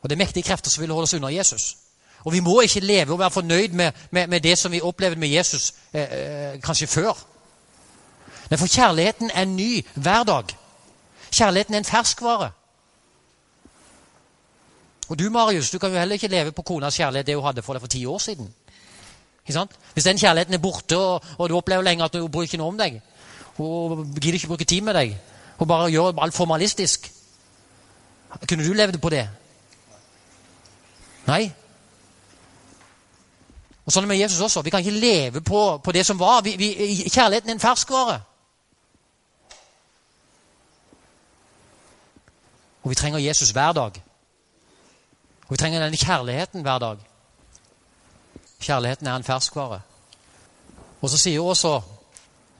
Og 0.02 0.10
det 0.10 0.16
er 0.16 0.20
mektige 0.20 0.44
krefter 0.44 0.72
som 0.72 0.82
vil 0.82 0.92
holde 0.92 1.08
oss 1.08 1.14
unna 1.16 1.30
Jesus. 1.32 1.78
Og 2.26 2.34
vi 2.34 2.42
må 2.44 2.58
ikke 2.62 2.84
leve 2.84 3.14
og 3.14 3.20
være 3.20 3.32
fornøyd 3.32 3.70
med, 3.72 3.92
med, 4.12 4.28
med 4.28 4.42
det 4.42 4.58
som 4.60 4.72
vi 4.72 4.82
opplevde 4.82 5.20
med 5.20 5.32
Jesus 5.32 5.74
eh, 5.94 6.02
eh, 6.04 6.60
kanskje 6.62 6.88
før. 6.88 7.14
Men 8.50 8.60
for 8.60 8.68
kjærligheten 8.68 9.32
er 9.34 9.46
ny 9.46 9.86
hver 9.96 10.24
dag. 10.24 10.52
Kjærligheten 11.32 11.74
er 11.74 11.78
en 11.78 11.86
ferskvare. 11.86 12.52
Og 15.10 15.20
du, 15.20 15.30
Marius, 15.30 15.72
du 15.72 15.80
kan 15.80 15.90
jo 15.90 16.00
heller 16.00 16.20
ikke 16.20 16.28
leve 16.28 16.52
på 16.52 16.62
konas 16.62 17.00
kjærlighet 17.00 17.28
det 17.28 17.36
hun 17.36 17.46
hadde 17.46 17.64
for 17.64 17.74
deg 17.74 17.82
for 17.82 17.96
ti 17.96 18.06
år 18.06 18.20
siden. 18.20 18.54
Hvis 19.94 20.04
den 20.04 20.20
kjærligheten 20.20 20.54
er 20.54 20.64
borte, 20.68 20.98
og, 20.98 21.24
og 21.38 21.50
du 21.50 21.56
opplever 21.56 21.84
lenger 21.84 22.06
at 22.06 22.20
hun 22.20 22.32
bryr 22.32 22.52
ikke 22.52 22.60
noe 22.60 22.76
om 22.76 22.78
deg 22.78 23.00
Hun 23.58 24.14
gidder 24.14 24.34
ikke 24.34 24.48
bruke 24.48 24.66
tid 24.66 24.82
med 24.82 24.94
deg. 24.94 25.18
Hun 25.58 25.68
bare 25.68 25.92
gjør 25.92 26.14
alt 26.22 26.34
formalistisk. 26.34 27.12
Kunne 28.50 28.66
du 28.66 28.74
levd 28.74 28.98
på 29.02 29.10
det? 29.14 29.28
Nei. 31.28 31.44
Og 33.86 33.92
Sånn 33.92 34.06
er 34.06 34.14
med 34.14 34.22
Jesus 34.22 34.42
også. 34.42 34.64
Vi 34.64 34.72
kan 34.72 34.84
ikke 34.84 35.00
leve 35.00 35.42
på, 35.42 35.62
på 35.84 35.92
det 35.92 36.06
som 36.08 36.20
var. 36.20 36.42
Vi, 36.44 36.56
vi, 36.58 36.70
kjærligheten 37.10 37.52
er 37.52 37.58
en 37.58 37.64
ferskvare. 37.64 38.20
Og 42.84 42.92
vi 42.92 43.00
trenger 43.00 43.20
Jesus 43.20 43.52
hver 43.56 43.72
dag. 43.76 44.00
Og 45.46 45.52
vi 45.52 45.58
trenger 45.58 45.84
denne 45.84 46.00
kjærligheten 46.00 46.62
hver 46.62 46.80
dag. 46.80 47.04
Kjærligheten 48.64 49.08
er 49.08 49.16
en 49.16 49.28
ferskvare. 49.28 49.82
Og 51.02 51.10
så 51.10 51.20
sier 51.20 51.44
også 51.44 51.82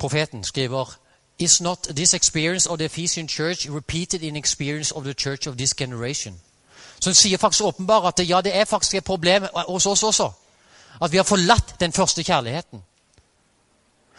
profeten, 0.04 0.44
skriver 0.44 0.96
Is 1.40 1.62
not 1.62 1.78
this 1.96 2.14
experience 2.14 2.70
of 2.70 2.78
the 2.78 2.86
Ephesian 2.86 3.28
church 3.28 3.70
repeated 3.70 4.22
in 4.22 4.36
experience 4.36 4.96
of 4.96 5.04
the 5.04 5.14
church 5.14 5.48
of 5.48 5.56
this 5.56 5.74
generation? 5.74 6.42
Så 7.00 7.10
hun 7.10 7.14
sier 7.14 7.38
faktisk 7.38 7.64
åpenbart 7.64 8.20
at 8.20 8.30
ja, 8.30 8.42
det 8.42 8.56
er 8.58 8.66
faktisk 8.66 8.96
et 8.96 9.04
problem 9.04 9.44
hos 9.68 9.86
oss 9.86 10.04
også. 10.04 10.32
At 11.02 11.12
vi 11.12 11.18
har 11.18 11.24
forlatt 11.24 11.76
den 11.80 11.94
første 11.94 12.24
kjærligheten. 12.24 12.84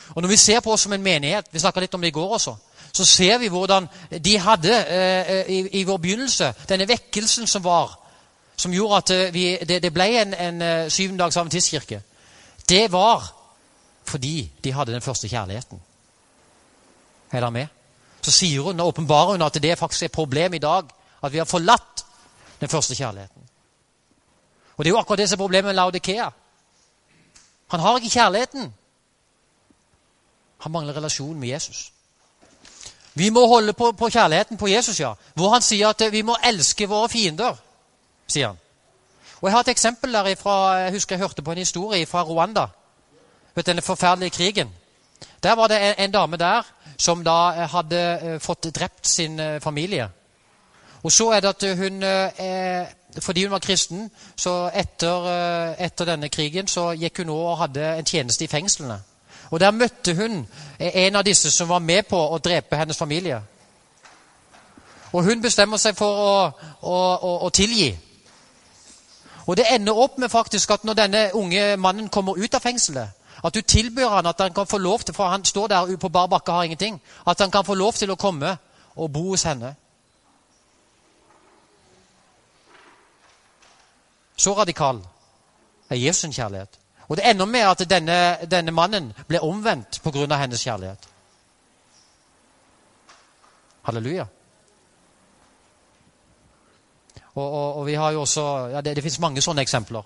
Og 0.08 0.22
Når 0.22 0.28
vi 0.28 0.36
ser 0.36 0.60
på 0.60 0.72
oss 0.72 0.80
som 0.80 0.92
en 0.92 1.02
menighet, 1.02 1.44
vi 1.52 1.58
snakka 1.58 1.80
litt 1.80 1.94
om 1.94 2.00
det 2.00 2.08
i 2.08 2.10
går 2.10 2.32
også, 2.32 2.54
så 2.92 3.04
ser 3.04 3.38
vi 3.38 3.48
hvordan 3.48 3.88
de 4.24 4.38
hadde 4.38 4.86
eh, 4.88 5.46
i, 5.48 5.68
i 5.80 5.84
vår 5.84 5.96
begynnelse 5.96 6.54
denne 6.68 6.88
vekkelsen 6.88 7.46
som 7.46 7.64
var 7.64 8.00
som 8.56 8.72
gjorde 8.72 8.96
at 8.96 9.10
eh, 9.10 9.34
vi, 9.34 9.58
det, 9.68 9.82
det, 9.82 9.92
ble 9.92 10.08
en, 10.20 10.34
en 10.34 10.62
eh, 10.62 10.90
syvendags 10.90 11.36
adventistkirke, 11.36 12.02
det 12.68 12.92
var 12.92 13.43
fordi 14.04 14.50
de 14.64 14.72
hadde 14.72 14.92
den 14.92 15.02
første 15.02 15.28
kjærligheten. 15.28 15.80
Er 17.32 17.50
med? 17.50 17.66
Så 18.22 18.30
sier 18.30 18.60
hun, 18.60 18.80
åpenbarer 18.80 19.32
hun 19.32 19.42
at 19.42 19.62
det 19.62 19.78
faktisk 19.78 20.02
er 20.02 20.06
et 20.06 20.12
problem 20.12 20.54
i 20.54 20.58
dag 20.58 20.84
at 21.22 21.32
vi 21.32 21.38
har 21.38 21.44
forlatt 21.44 22.04
den 22.60 22.68
første 22.68 22.94
kjærligheten. 22.94 23.42
Og 24.76 24.84
Det 24.84 24.90
er 24.90 24.94
jo 24.94 24.98
akkurat 24.98 25.18
det 25.18 25.28
som 25.28 25.36
er 25.36 25.42
problemet 25.42 25.64
med 25.64 25.74
Laudikea. 25.74 26.30
Han 27.68 27.80
har 27.80 27.96
ikke 27.96 28.10
kjærligheten. 28.10 28.74
Han 30.58 30.72
mangler 30.72 30.96
relasjon 30.96 31.40
med 31.40 31.48
Jesus. 31.48 31.92
Vi 33.14 33.30
må 33.30 33.46
holde 33.46 33.72
på, 33.72 33.92
på 33.92 34.08
kjærligheten 34.08 34.56
på 34.56 34.66
Jesus, 34.66 35.00
ja. 35.00 35.12
Hvor 35.34 35.52
han 35.52 35.62
sier 35.62 35.88
at 35.88 36.12
vi 36.12 36.22
må 36.22 36.36
elske 36.44 36.88
våre 36.88 37.08
fiender 37.08 37.54
sier 38.26 38.52
han. 38.52 38.60
Og 39.40 39.48
Jeg 39.48 39.52
har 39.52 39.60
et 39.60 39.68
eksempel 39.68 40.12
der 40.12 40.26
ifra, 40.32 40.74
jeg 40.74 40.92
husker 40.92 41.16
jeg 41.16 41.20
hørte 41.20 41.42
på 41.42 41.52
en 41.52 41.58
historie 41.58 42.06
fra 42.06 42.22
Rwanda. 42.22 42.66
Vet 43.54 43.66
Denne 43.66 43.82
forferdelige 43.82 44.30
krigen. 44.30 44.68
Der 45.42 45.54
var 45.54 45.66
det 45.66 45.82
en, 45.82 45.94
en 45.98 46.12
dame 46.12 46.36
der 46.36 46.62
som 46.98 47.24
da 47.24 47.66
hadde 47.66 48.20
eh, 48.22 48.40
fått 48.40 48.74
drept 48.74 49.06
sin 49.06 49.40
eh, 49.40 49.60
familie. 49.60 50.08
Og 51.02 51.12
så 51.12 51.30
er 51.30 51.40
det 51.40 51.48
at 51.48 51.78
hun 51.78 52.02
eh, 52.02 52.86
Fordi 53.20 53.44
hun 53.44 53.50
var 53.50 53.58
kristen, 53.58 54.10
så 54.36 54.70
etter, 54.74 55.26
eh, 55.30 55.84
etter 55.86 56.04
denne 56.04 56.28
krigen 56.28 56.66
så 56.66 56.92
gikk 56.92 57.18
hun 57.18 57.28
også 57.28 57.50
og 57.50 57.58
hadde 57.58 57.98
en 57.98 58.04
tjeneste 58.04 58.44
i 58.44 58.48
fengslene. 58.48 59.02
Og 59.50 59.60
Der 59.60 59.70
møtte 59.70 60.14
hun 60.14 60.46
en 60.78 61.16
av 61.16 61.24
disse 61.24 61.50
som 61.50 61.68
var 61.68 61.78
med 61.78 62.02
på 62.02 62.18
å 62.18 62.38
drepe 62.38 62.76
hennes 62.76 62.96
familie. 62.96 63.40
Og 65.12 65.22
hun 65.24 65.42
bestemmer 65.42 65.76
seg 65.76 65.94
for 65.96 66.10
å, 66.10 66.50
å, 66.82 66.96
å, 67.22 67.38
å 67.46 67.50
tilgi. 67.50 67.98
Og 69.46 69.56
det 69.56 69.66
ender 69.70 69.92
opp 69.92 70.18
med 70.18 70.30
faktisk 70.30 70.70
at 70.70 70.84
når 70.84 70.94
denne 70.94 71.30
unge 71.34 71.76
mannen 71.76 72.08
kommer 72.08 72.38
ut 72.38 72.54
av 72.54 72.60
fengselet, 72.60 73.08
at 73.44 73.54
du 73.54 73.60
tilbyr 73.60 74.08
han 74.08 74.26
at 74.26 74.40
han 74.40 74.54
kan 74.54 74.66
få 74.66 74.78
lov 74.78 75.00
til, 75.00 75.14
for 75.14 75.28
han 75.28 75.44
står 75.44 75.66
der 75.66 75.96
på 75.96 76.08
bar 76.08 76.26
bakke 76.26 76.52
har 76.52 76.62
ingenting, 76.62 77.02
at 77.26 77.40
han 77.40 77.50
kan 77.50 77.64
få 77.64 77.74
lov 77.74 77.92
til 77.92 78.10
å 78.10 78.16
komme 78.16 78.56
og 78.96 79.12
bo 79.12 79.28
hos 79.28 79.42
henne. 79.42 79.74
Så 84.36 84.52
radikal 84.52 85.02
er 85.90 85.96
Jesus' 85.96 86.32
kjærlighet. 86.32 86.78
Og 87.08 87.16
det 87.16 87.30
ender 87.30 87.44
med 87.44 87.60
at 87.60 87.90
denne, 87.90 88.36
denne 88.50 88.72
mannen 88.72 89.12
ble 89.28 89.40
omvendt 89.40 90.00
pga. 90.02 90.36
hennes 90.36 90.62
kjærlighet. 90.62 91.08
Halleluja. 93.82 94.26
Og, 97.34 97.52
og, 97.52 97.76
og 97.76 97.86
vi 97.86 97.94
har 97.94 98.10
jo 98.10 98.20
også, 98.20 98.68
ja, 98.72 98.80
Det, 98.80 98.96
det 98.96 99.02
fins 99.02 99.18
mange 99.20 99.40
sånne 99.42 99.62
eksempler. 99.62 100.02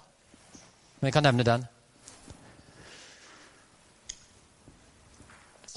Men 1.01 1.07
jeg 1.07 1.13
kan 1.13 1.23
nevne 1.23 1.43
den. 1.43 1.67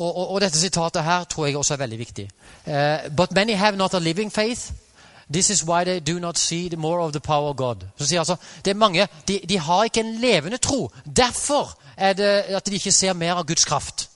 Og, 0.02 0.32
og, 0.32 0.42
dette 0.42 0.58
sitatet 0.58 1.04
her 1.04 1.24
tror 1.30 1.46
jeg 1.46 1.58
også 1.58 1.74
er 1.74 1.78
veldig 1.78 2.00
viktig. 2.00 2.30
Uh, 2.68 3.16
But 3.18 3.32
many 3.32 3.56
have 3.56 3.78
not 3.78 3.94
a 3.94 4.00
living 4.00 4.32
faith. 4.34 4.72
This 5.34 5.50
is 5.50 5.64
why 5.64 5.84
they 5.84 6.00
do 6.00 6.20
not 6.20 6.40
see 6.40 6.70
the 6.70 6.78
more 6.78 7.02
of 7.02 7.12
the 7.12 7.20
power 7.20 7.50
of 7.50 7.58
God. 7.58 7.76
Så 7.98 8.08
sier 8.08 8.20
altså, 8.20 8.36
det 8.66 8.72
er 8.72 8.76
mange, 8.76 9.08
de, 9.28 9.40
de 9.50 9.60
har 9.60 9.84
ikke 9.84 10.00
en 10.00 10.16
levende 10.16 10.58
tro. 10.58 10.92
Derfor 11.16 11.78
er 11.98 12.14
det 12.14 12.24
at 12.26 12.66
de 12.66 12.74
ikke 12.74 12.92
ser 12.92 13.14
mer 13.14 13.34
av 13.34 13.46
Guds 13.46 13.66
kraft. 13.66 14.10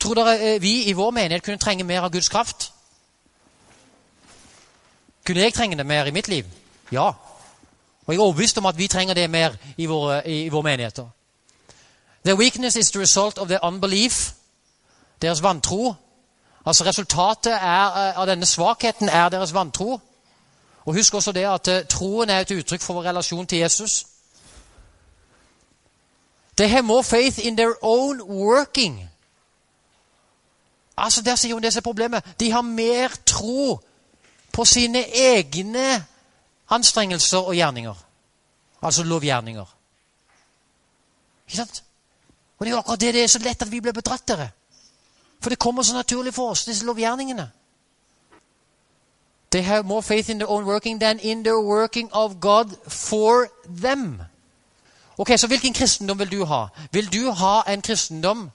Tror 0.00 0.14
dere 0.14 0.54
eh, 0.54 0.62
vi 0.62 0.84
i 0.88 0.92
vår 0.92 1.10
menighet 1.10 1.42
kunne 1.44 1.58
trenge 1.58 1.84
mer 1.84 2.00
av 2.00 2.12
Guds 2.12 2.28
kraft? 2.28 2.72
Kunne 5.26 5.40
jeg 5.40 5.54
trenge 5.54 5.76
det 5.76 5.86
mer 5.86 6.04
i 6.04 6.10
mitt 6.10 6.28
liv? 6.28 6.46
Ja. 6.92 7.08
Og 8.06 8.14
jeg 8.14 8.16
er 8.16 8.24
overbevist 8.24 8.58
om 8.58 8.66
at 8.66 8.78
vi 8.78 8.88
trenger 8.88 9.14
det 9.14 9.30
mer 9.30 9.56
i 9.76 9.86
våre, 9.86 10.22
i, 10.26 10.44
i 10.44 10.48
våre 10.48 10.62
menigheter. 10.62 11.08
Their 12.24 12.36
weakness 12.36 12.76
is 12.76 12.90
the 12.90 13.00
result 13.00 13.38
of 13.38 13.48
their 13.48 13.64
unbelief, 13.64 14.34
deres 15.22 15.42
vantro. 15.42 15.94
Altså 16.66 16.84
Resultatet 16.84 17.52
er, 17.52 17.86
eh, 17.86 18.18
av 18.18 18.26
denne 18.26 18.46
svakheten 18.46 19.08
er 19.08 19.28
deres 19.28 19.54
vantro. 19.54 20.00
Og 20.84 20.94
Husk 20.94 21.14
også 21.14 21.32
det 21.32 21.44
at 21.44 21.68
eh, 21.68 21.84
troen 21.86 22.30
er 22.30 22.40
et 22.40 22.50
uttrykk 22.50 22.80
for 22.80 22.94
vår 22.94 23.02
relasjon 23.02 23.46
til 23.46 23.58
Jesus. 23.58 24.06
They 26.56 26.68
have 26.68 26.82
more 26.82 27.04
faith 27.04 27.46
in 27.46 27.56
their 27.56 27.74
own 27.82 28.20
working. 28.22 29.10
Altså 30.96 31.22
Der 31.22 31.36
sier 31.36 31.54
hun 31.54 31.62
det 31.62 31.72
som 31.72 31.80
er 31.80 31.82
problemet. 31.82 32.40
De 32.40 32.50
har 32.50 32.60
mer 32.60 33.08
tro 33.26 33.80
på 34.52 34.64
sine 34.64 35.04
egne 35.16 36.06
anstrengelser 36.70 37.38
og 37.38 37.54
gjerninger. 37.54 37.94
Altså 38.82 39.02
lovgjerninger. 39.02 39.64
Ikke 41.46 41.56
sant? 41.56 41.84
Og 42.60 42.66
det 42.66 42.70
er 42.70 42.74
jo 42.74 42.78
akkurat 42.78 43.00
det 43.00 43.14
det 43.14 43.22
er 43.22 43.26
så 43.26 43.38
lett 43.38 43.62
at 43.62 43.72
vi 43.72 43.80
blir 43.80 43.92
bedratt 43.92 44.28
dere. 44.28 44.50
For 45.40 45.50
det 45.50 45.58
kommer 45.58 45.82
så 45.82 45.94
naturlig 45.94 46.34
for 46.34 46.50
oss, 46.50 46.64
disse 46.64 46.84
lovgjerningene. 46.84 47.50
They 49.50 49.62
have 49.62 49.86
more 49.86 50.02
faith 50.02 50.30
in 50.30 50.38
their 50.38 50.50
own 50.50 50.64
working 50.64 51.00
than 51.00 51.18
in 51.18 51.44
the 51.44 51.56
working 51.60 52.08
of 52.12 52.40
God 52.40 52.66
for 52.88 53.48
them. 53.82 54.22
Ok, 55.18 55.30
Så 55.36 55.46
hvilken 55.46 55.72
kristendom 55.72 56.18
vil 56.18 56.32
du 56.32 56.44
ha? 56.44 56.66
Vil 56.92 57.12
du 57.12 57.30
ha 57.30 57.62
en 57.72 57.82
kristendom 57.82 58.50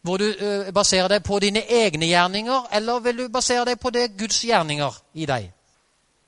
hvor 0.00 0.16
du 0.16 0.24
uh, 0.24 0.72
baserer 0.74 1.08
deg 1.08 1.22
på 1.22 1.38
dine 1.38 1.62
egne 1.70 2.06
gjerninger, 2.06 2.68
eller 2.72 2.98
vil 2.98 3.18
du 3.18 3.28
basere 3.28 3.64
deg 3.64 3.80
på 3.80 3.90
det 3.90 4.18
Guds 4.18 4.44
gjerninger 4.44 4.94
i 5.14 5.26
deg? 5.26 5.50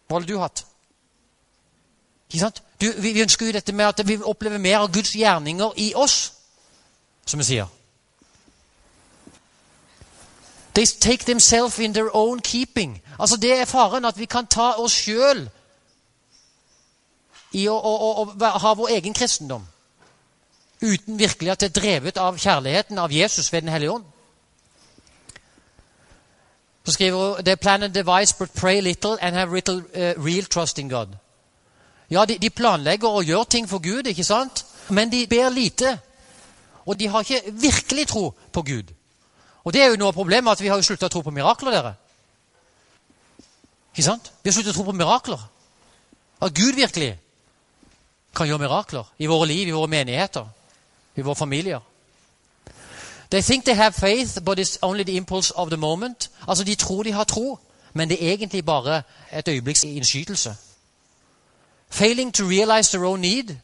Hva 0.08 0.18
ville 0.18 0.34
du 0.34 0.38
hatt? 0.38 0.64
Ikke 2.28 2.40
sant? 2.40 2.62
Du, 2.80 2.92
vi, 2.98 3.12
vi 3.12 3.22
ønsker 3.22 3.46
jo 3.46 3.52
dette 3.52 3.72
med 3.72 3.86
at 3.86 4.08
vi 4.08 4.18
opplever 4.22 4.58
mer 4.58 4.78
av 4.78 4.92
Guds 4.92 5.14
gjerninger 5.14 5.72
i 5.76 5.92
oss, 5.94 6.32
som 7.30 7.38
vi 7.38 7.44
sier. 7.44 7.66
They 10.74 10.86
take 10.86 11.24
themselves 11.24 11.78
in 11.78 11.94
their 11.94 12.10
own 12.16 12.40
keeping. 12.40 13.02
Altså 13.18 13.36
Det 13.36 13.60
er 13.60 13.64
faren 13.64 14.04
at 14.04 14.18
vi 14.18 14.24
kan 14.24 14.46
ta 14.46 14.72
oss 14.78 14.92
sjøl 14.92 15.48
i 17.52 17.66
å, 17.68 17.74
å, 17.74 17.94
å, 18.22 18.24
å, 18.30 18.50
ha 18.62 18.74
vår 18.74 18.94
egen 18.98 19.14
kristendom. 19.14 19.66
Uten 20.80 21.18
virkelig 21.18 21.50
at 21.50 21.60
det 21.60 21.70
er 21.70 21.80
drevet 21.80 22.18
av 22.18 22.38
kjærligheten 22.38 22.98
av 22.98 23.12
Jesus 23.12 23.52
ved 23.52 23.62
Den 23.62 23.72
hellige 23.72 23.90
ånd. 23.90 24.04
Så 26.84 26.92
skriver 26.92 27.18
hun 27.18 27.44
They 27.44 27.56
plan 27.56 27.82
and 27.82 27.94
device 27.94 28.32
but 28.38 28.54
pray 28.54 28.80
little 28.80 29.18
and 29.20 29.36
have 29.36 29.54
little 29.54 29.82
uh, 29.94 30.14
real 30.24 30.44
trust 30.44 30.78
in 30.78 30.88
God. 30.88 31.08
Ja, 32.10 32.24
de, 32.24 32.38
de 32.38 32.50
planlegger 32.50 33.08
og 33.08 33.24
gjør 33.24 33.44
ting 33.44 33.68
for 33.68 33.78
Gud, 33.78 34.06
ikke 34.06 34.24
sant? 34.24 34.64
men 34.90 35.12
de 35.12 35.26
ber 35.26 35.48
lite. 35.48 35.98
Og 36.90 36.98
de 36.98 37.06
har 37.08 37.22
ikke 37.22 37.52
virkelig 37.52 38.08
tro 38.08 38.34
på 38.52 38.62
Gud. 38.62 38.90
Og 39.64 39.72
det 39.72 39.82
er 39.82 39.92
jo 39.92 39.98
noe 40.00 40.10
av 40.10 40.16
problemet 40.16 40.50
at 40.50 40.62
vi 40.62 40.70
har 40.72 40.80
jo 40.80 40.82
slutta 40.82 41.06
å 41.06 41.12
tro 41.12 41.20
på 41.22 41.30
mirakler, 41.30 41.70
dere. 41.70 41.92
Ikke 43.92 44.02
sant? 44.02 44.32
Vi 44.42 44.50
har 44.50 44.56
sluttet 44.56 44.72
å 44.72 44.78
tro 44.80 44.86
på 44.88 44.94
mirakler. 44.98 45.42
At 46.42 46.54
Gud 46.56 46.74
virkelig 46.74 47.12
kan 48.34 48.48
gjøre 48.48 48.64
mirakler 48.64 49.12
i 49.22 49.28
våre 49.30 49.46
liv, 49.46 49.68
i 49.68 49.76
våre 49.76 49.90
menigheter, 49.92 50.48
i 51.14 51.22
våre 51.22 51.38
familier. 51.38 51.84
They 53.30 53.42
think 53.42 53.64
they 53.64 53.74
have 53.74 53.94
faith, 53.94 54.40
but 54.44 54.58
it's 54.58 54.78
only 54.82 55.04
the 55.04 55.16
impulse 55.16 55.52
of 55.54 55.70
the 55.70 55.76
moment. 55.76 56.30
Altså, 56.48 56.64
De 56.64 56.74
tror 56.74 57.02
de 57.02 57.12
har 57.12 57.24
tro, 57.24 57.58
men 57.92 58.08
det 58.08 58.18
er 58.18 58.32
egentlig 58.32 58.64
bare 58.64 59.02
et 59.32 59.48
øyeblikks 59.48 59.84
innskytelse. 59.84 60.56
Failing 61.90 62.34
to 62.34 62.44
realize 62.44 62.90
their 62.90 63.04
own 63.04 63.20
need 63.20 63.56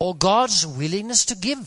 or 0.00 0.12
God's 0.12 0.68
willingness 0.78 1.26
to 1.26 1.34
give. 1.42 1.66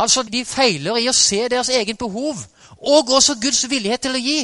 Altså, 0.00 0.22
De 0.22 0.44
feiler 0.44 0.96
i 1.00 1.08
å 1.10 1.16
se 1.16 1.44
deres 1.52 1.68
egen 1.68 1.96
behov 1.96 2.40
og 2.80 3.12
også 3.12 3.36
Guds 3.42 3.66
villighet 3.68 4.00
til 4.06 4.16
å 4.16 4.22
gi. 4.22 4.40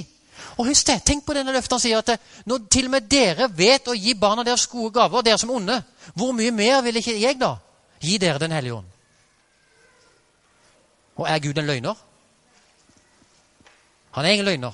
Og 0.56 0.68
husk 0.68 0.86
det, 0.88 1.00
Tenk 1.04 1.24
på 1.26 1.34
denne 1.36 1.52
løften 1.52 1.76
han 1.76 1.82
sier 1.82 2.00
at 2.00 2.20
når 2.48 2.66
til 2.72 2.88
og 2.88 2.94
med 2.96 3.08
dere 3.10 3.48
vet 3.52 3.88
å 3.88 3.96
gi 3.96 4.14
barna 4.14 4.44
deres 4.44 4.66
gode 4.68 4.92
gaver, 4.94 5.24
dere 5.24 5.40
som 5.40 5.52
onde, 5.52 5.80
hvor 6.14 6.32
mye 6.36 6.52
mer 6.52 6.82
vil 6.84 7.00
ikke 7.00 7.16
jeg 7.20 7.40
da 7.40 7.56
gi 8.00 8.18
dere 8.20 8.38
Den 8.38 8.52
hellige 8.52 8.74
ånd? 8.74 8.92
Og 11.16 11.28
er 11.28 11.40
Gud 11.40 11.58
en 11.58 11.66
løgner? 11.66 11.94
Han 14.16 14.24
er 14.24 14.36
ingen 14.36 14.44
løgner. 14.44 14.72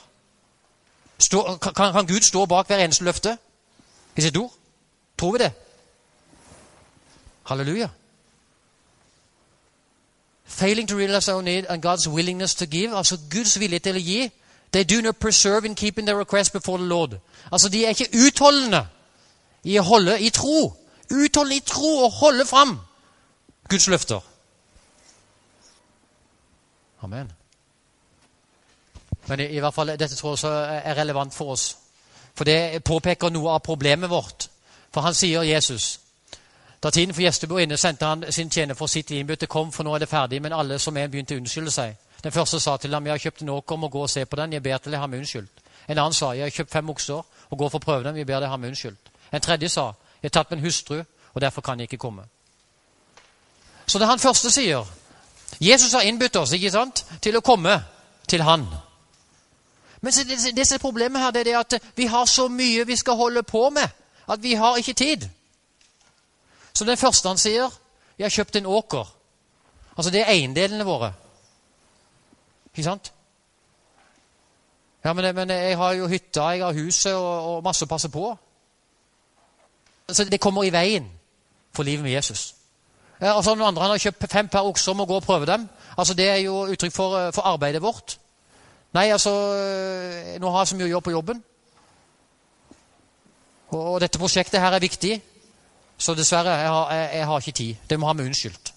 Stå, 1.18 1.43
kan, 1.62 1.74
kan, 1.74 2.07
Gud 2.07 2.22
stå 2.26 2.47
bak 2.47 2.66
hver 2.66 2.83
eneste 2.83 3.05
løfte 3.05 3.37
i 4.16 4.22
sitt 4.22 4.37
ord? 4.37 4.51
Tror 5.18 5.33
vi 5.33 5.39
det? 5.39 5.53
Halleluja. 7.47 7.89
Failing 10.53 10.88
to 10.88 10.96
realize 10.96 11.28
our 11.28 11.42
need 11.42 11.64
and 11.68 11.82
God's 11.82 12.09
willingness 12.09 12.55
to 12.55 12.66
give, 12.66 12.96
altså 12.96 13.16
Guds 13.30 13.61
vilje 13.61 13.78
til 13.78 13.96
å 13.96 14.00
gi. 14.05 14.30
They 14.72 14.84
do 14.84 15.00
not 15.00 15.16
preserve 15.16 15.64
in 15.64 15.74
keeping 15.74 16.07
their 16.07 16.18
request 16.18 16.53
before 16.53 16.78
the 16.78 16.86
Lord. 16.86 17.18
Altså, 17.53 17.68
De 17.68 17.84
er 17.84 17.88
ikke 17.88 18.26
utholdende 18.26 18.86
i 19.64 19.78
å 19.78 19.82
holde 19.82 20.18
i 20.20 20.28
tro. 20.30 20.76
Utholdende 21.11 21.57
i 21.57 21.64
tro 21.66 22.05
og 22.05 22.12
holde 22.12 22.46
fram 22.46 22.80
Guds 23.68 23.88
løfter. 23.88 24.20
Amen. 27.03 27.32
Men 29.26 29.40
i, 29.40 29.46
i, 29.57 29.59
hvert 29.59 29.74
fall, 29.74 29.96
dette 29.96 30.14
tror 30.16 30.28
jeg 30.28 30.32
også 30.32 30.53
er 30.84 31.00
relevant 31.00 31.34
for 31.34 31.57
oss. 31.57 31.76
For 32.34 32.44
det 32.44 32.84
påpeker 32.84 33.32
noe 33.32 33.57
av 33.57 33.64
problemet 33.64 34.11
vårt. 34.11 34.50
For 34.92 35.00
han 35.00 35.16
sier 35.16 35.48
Jesus 35.48 36.01
da 36.83 36.91
tiden 36.91 37.14
for 37.14 37.22
gjestebord 37.22 37.62
inne, 37.62 37.76
sendte 37.76 38.07
han 38.07 38.24
sin 38.33 38.51
tjener 38.51 38.74
for 38.74 38.87
sitt 38.87 39.11
innbytte. 39.11 39.47
Kom, 39.47 39.72
for 39.72 39.87
nå 39.87 39.95
er 39.95 40.03
det 40.03 40.09
ferdig. 40.09 40.43
Men 40.43 40.53
alle 40.53 40.78
som 40.78 40.97
en 40.97 41.11
begynte 41.11 41.37
å 41.37 41.39
unnskylde 41.39 41.70
seg. 41.70 41.95
Den 42.24 42.33
første 42.33 42.61
sa 42.61 42.76
til 42.76 42.95
ham, 42.95 43.07
jeg 43.07 43.12
har 43.12 43.18
kjøpt 43.18 43.43
en 43.43 43.53
åker, 43.55 43.76
må 43.76 43.89
gå 43.89 44.03
og 44.03 44.11
se 44.11 44.24
på 44.26 44.37
den. 44.37 44.53
Jeg 44.53 44.62
ber 44.62 44.78
til 44.78 44.93
deg 44.93 45.01
ham 45.01 45.14
unnskyldt. 45.14 45.62
En 45.89 45.99
annen 45.99 46.14
sa, 46.14 46.33
jeg 46.35 46.43
har 46.43 46.51
kjøpt 46.51 46.72
fem 46.72 46.91
okser 46.91 47.22
og 47.51 47.59
går 47.59 47.70
for 47.70 47.78
å 47.78 47.85
prøve 47.85 48.05
dem. 48.05 48.14
Vi 48.14 48.24
ber 48.24 48.41
deg 48.41 48.51
ham 48.51 48.64
unnskyldt. 48.64 49.11
En 49.33 49.41
tredje 49.41 49.68
sa, 49.68 49.93
jeg 50.22 50.30
har 50.30 50.35
tatt 50.39 50.51
med 50.51 50.59
en 50.59 50.64
hustru, 50.64 51.03
og 51.35 51.41
derfor 51.41 51.62
kan 51.62 51.80
jeg 51.80 51.91
ikke 51.91 52.03
komme. 52.03 52.24
Så 53.87 53.99
det 53.99 54.07
han 54.07 54.18
første 54.18 54.51
sier 54.51 54.87
Jesus 55.61 55.93
har 55.93 56.07
innbudt 56.07 56.37
oss 56.37 56.53
ikke 56.57 56.70
sant, 56.70 57.05
til 57.20 57.37
å 57.37 57.45
komme 57.45 57.76
til 58.28 58.43
han. 58.43 58.66
Men 60.01 60.12
det, 60.12 60.39
det, 60.55 60.66
det 60.70 60.80
problemet 60.80 61.22
her 61.22 61.30
det 61.30 61.47
er 61.47 61.59
at 61.61 61.76
vi 61.97 62.07
har 62.07 62.24
så 62.26 62.49
mye 62.49 62.87
vi 62.87 62.97
skal 62.97 63.18
holde 63.18 63.43
på 63.43 63.68
med, 63.70 63.89
at 64.28 64.43
vi 64.43 64.55
har 64.55 64.78
ikke 64.78 64.95
tid. 64.99 65.28
Så 66.74 66.84
den 66.84 66.96
første 66.96 67.28
han 67.28 67.38
sier, 67.38 67.70
'Jeg 68.18 68.24
har 68.24 68.30
kjøpt 68.30 68.56
en 68.56 68.66
åker'. 68.66 69.12
Altså, 69.96 70.10
det 70.10 70.20
er 70.20 70.32
eiendelene 70.32 70.84
våre. 70.84 71.12
Ikke 72.72 72.82
sant? 72.82 73.12
Ja, 75.04 75.12
men, 75.12 75.34
men, 75.34 75.50
jeg 75.50 75.76
har 75.76 75.92
jo 75.92 76.06
hytta, 76.06 76.42
jeg 76.42 76.64
har 76.64 76.72
huset 76.72 77.14
og, 77.14 77.56
og 77.56 77.62
masse 77.62 77.84
å 77.84 77.90
passe 77.90 78.08
på. 78.08 78.38
Så 80.12 80.24
det 80.24 80.40
kommer 80.40 80.64
i 80.64 80.72
veien 80.72 81.08
for 81.74 81.82
livet 81.82 82.04
med 82.04 82.12
Jesus. 82.12 82.54
Ja, 83.20 83.36
altså 83.36 83.54
Noen 83.54 83.68
andre 83.68 83.82
han 83.82 83.94
har 83.94 84.02
kjøpt 84.02 84.30
fem 84.30 84.48
per 84.48 84.66
okse 84.66 84.90
og 84.90 84.96
må 84.96 85.06
gå 85.06 85.16
og 85.18 85.26
prøve 85.26 85.46
dem. 85.46 85.68
Altså 85.96 86.14
Det 86.14 86.28
er 86.28 86.36
jo 86.42 86.66
uttrykk 86.66 86.94
for, 86.94 87.30
for 87.30 87.42
arbeidet 87.42 87.82
vårt. 87.82 88.18
Nei, 88.92 89.10
altså 89.10 89.30
Nå 90.40 90.50
har 90.50 90.60
jeg 90.60 90.68
så 90.68 90.76
mye 90.76 90.88
å 90.88 90.92
gjøre 90.94 91.06
på 91.06 91.14
jobben. 91.14 91.42
Og, 93.72 93.82
og 93.94 94.00
dette 94.00 94.20
prosjektet 94.20 94.60
her 94.60 94.74
er 94.74 94.84
viktig. 94.84 95.20
Så 95.99 96.14
dessverre, 96.14 96.51
jeg 96.51 96.68
har, 96.68 96.93
jeg, 96.95 97.11
jeg 97.14 97.26
har 97.26 97.40
ikke 97.40 97.53
tid. 97.53 97.76
Det 97.90 97.99
må 98.01 98.07
ha 98.07 98.12
meg 98.12 98.26
unnskyldt. 98.26 98.74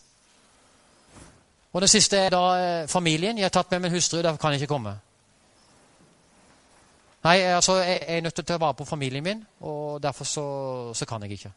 Og 1.73 1.81
det 1.81 1.89
siste 1.89 2.17
er 2.17 2.29
da 2.31 2.43
eh, 2.55 2.87
familien. 2.87 3.37
Jeg 3.37 3.45
har 3.45 3.53
tatt 3.55 3.71
med 3.71 3.79
min 3.79 3.91
hustru, 3.91 4.21
derfor 4.21 4.37
kan 4.37 4.53
jeg 4.53 4.61
ikke 4.61 4.73
komme. 4.73 4.93
Nei, 7.25 7.39
altså, 7.41 7.75
jeg, 7.81 7.99
jeg 8.07 8.17
er 8.17 8.21
nødt 8.21 8.35
til 8.37 8.45
å 8.45 8.47
ta 8.47 8.57
vare 8.61 8.77
på 8.77 8.85
familien 8.85 9.23
min, 9.23 9.41
og 9.59 10.03
derfor 10.03 10.25
så, 10.29 10.45
så 10.93 11.05
kan 11.09 11.23
jeg 11.25 11.31
ikke. 11.31 11.51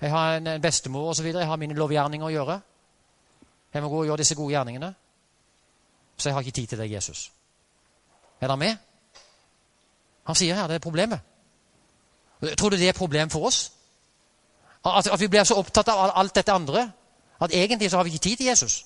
Jeg 0.00 0.10
har 0.10 0.36
en, 0.36 0.46
en 0.46 0.62
bestemor 0.62 1.10
osv. 1.10 1.26
Jeg 1.26 1.46
har 1.46 1.60
mine 1.60 1.76
lovgjerninger 1.78 2.26
å 2.26 2.32
gjøre. 2.32 2.60
Jeg 3.74 3.82
må 3.82 3.88
gå 3.88 4.00
og 4.00 4.08
gjøre 4.08 4.22
disse 4.24 4.34
gode 4.34 4.54
gjerningene. 4.54 4.94
Så 6.16 6.28
jeg 6.28 6.34
har 6.34 6.42
ikke 6.42 6.56
tid 6.56 6.66
til 6.72 6.82
deg, 6.82 6.92
Jesus. 6.92 7.28
Er 8.40 8.48
dere 8.48 8.56
med? 8.56 8.76
Han 10.26 10.38
sier 10.38 10.58
her 10.58 10.66
det 10.70 10.80
er 10.80 10.82
problemet. 10.82 11.20
Tror 12.58 12.70
du 12.70 12.76
det 12.76 12.88
er 12.88 12.96
et 12.96 12.98
problem 12.98 13.30
for 13.30 13.46
oss? 13.46 13.68
At, 14.84 15.06
at 15.06 15.20
vi 15.20 15.28
blir 15.28 15.44
så 15.44 15.54
opptatt 15.60 15.88
av 15.88 16.10
alt 16.18 16.34
dette 16.34 16.52
andre 16.52 16.88
at 17.42 17.54
egentlig 17.54 17.90
så 17.90 17.96
har 17.96 18.04
vi 18.04 18.10
ikke 18.10 18.22
tid 18.22 18.36
til 18.36 18.46
Jesus. 18.46 18.84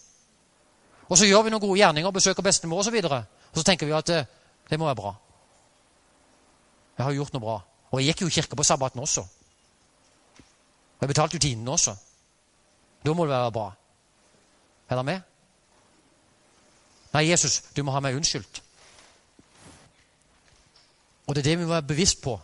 Og 1.09 1.19
så 1.19 1.27
gjør 1.27 1.43
vi 1.47 1.53
noen 1.53 1.63
gode 1.63 1.79
gjerninger, 1.79 2.11
besøker 2.11 2.43
bestemor 2.43 2.81
osv. 2.81 2.97
Og, 3.05 3.11
så 3.11 3.23
og 3.53 3.61
så 3.61 3.65
tenker 3.65 3.87
vi 3.87 3.95
at 3.95 4.07
det, 4.07 4.27
det 4.71 4.79
må 4.79 4.89
være 4.89 4.99
bra. 5.01 5.15
Jeg 6.99 7.05
har 7.05 7.13
gjort 7.13 7.37
noe 7.37 7.45
bra. 7.45 7.57
Og 7.93 8.01
jeg 8.01 8.11
gikk 8.11 8.25
jo 8.25 8.31
i 8.31 8.37
kirka 8.39 8.57
på 8.57 8.65
sabbaten 8.65 9.01
også. 9.01 9.21
Og 10.97 11.05
jeg 11.05 11.09
betalte 11.09 11.37
jo 11.37 11.45
tidene 11.45 11.71
også. 11.71 11.95
Da 13.05 13.15
må 13.15 13.27
det 13.27 13.37
være 13.37 13.53
bra. 13.53 13.67
Er 14.89 14.95
dere 14.95 15.05
med? 15.05 15.21
Nei, 17.13 17.29
Jesus, 17.31 17.61
du 17.77 17.83
må 17.85 17.93
ha 17.95 18.01
meg 18.01 18.17
unnskyldt. 18.17 18.63
Og 21.27 21.35
det 21.35 21.43
er 21.43 21.51
det 21.51 21.59
vi 21.59 21.65
må 21.65 21.75
være 21.75 21.89
bevisst 21.93 22.23
på. 22.23 22.35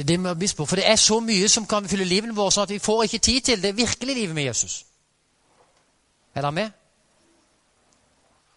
Det 0.00 0.08
det 0.08 0.20
må 0.20 0.34
være. 0.34 0.66
For 0.66 0.76
det 0.76 0.88
er 0.88 0.96
så 0.96 1.20
mye 1.20 1.48
som 1.48 1.66
kan 1.66 1.88
fylle 1.88 2.04
livet 2.04 2.36
vårt, 2.36 2.54
sånn 2.54 2.62
at 2.62 2.70
vi 2.72 2.78
får 2.78 3.02
ikke 3.02 3.18
tid 3.18 3.40
til 3.40 3.62
det 3.62 3.76
virkelige 3.76 4.14
livet 4.14 4.34
med 4.34 4.44
Jesus. 4.44 4.84
Er 6.34 6.40
dere 6.40 6.52
med? 6.52 6.70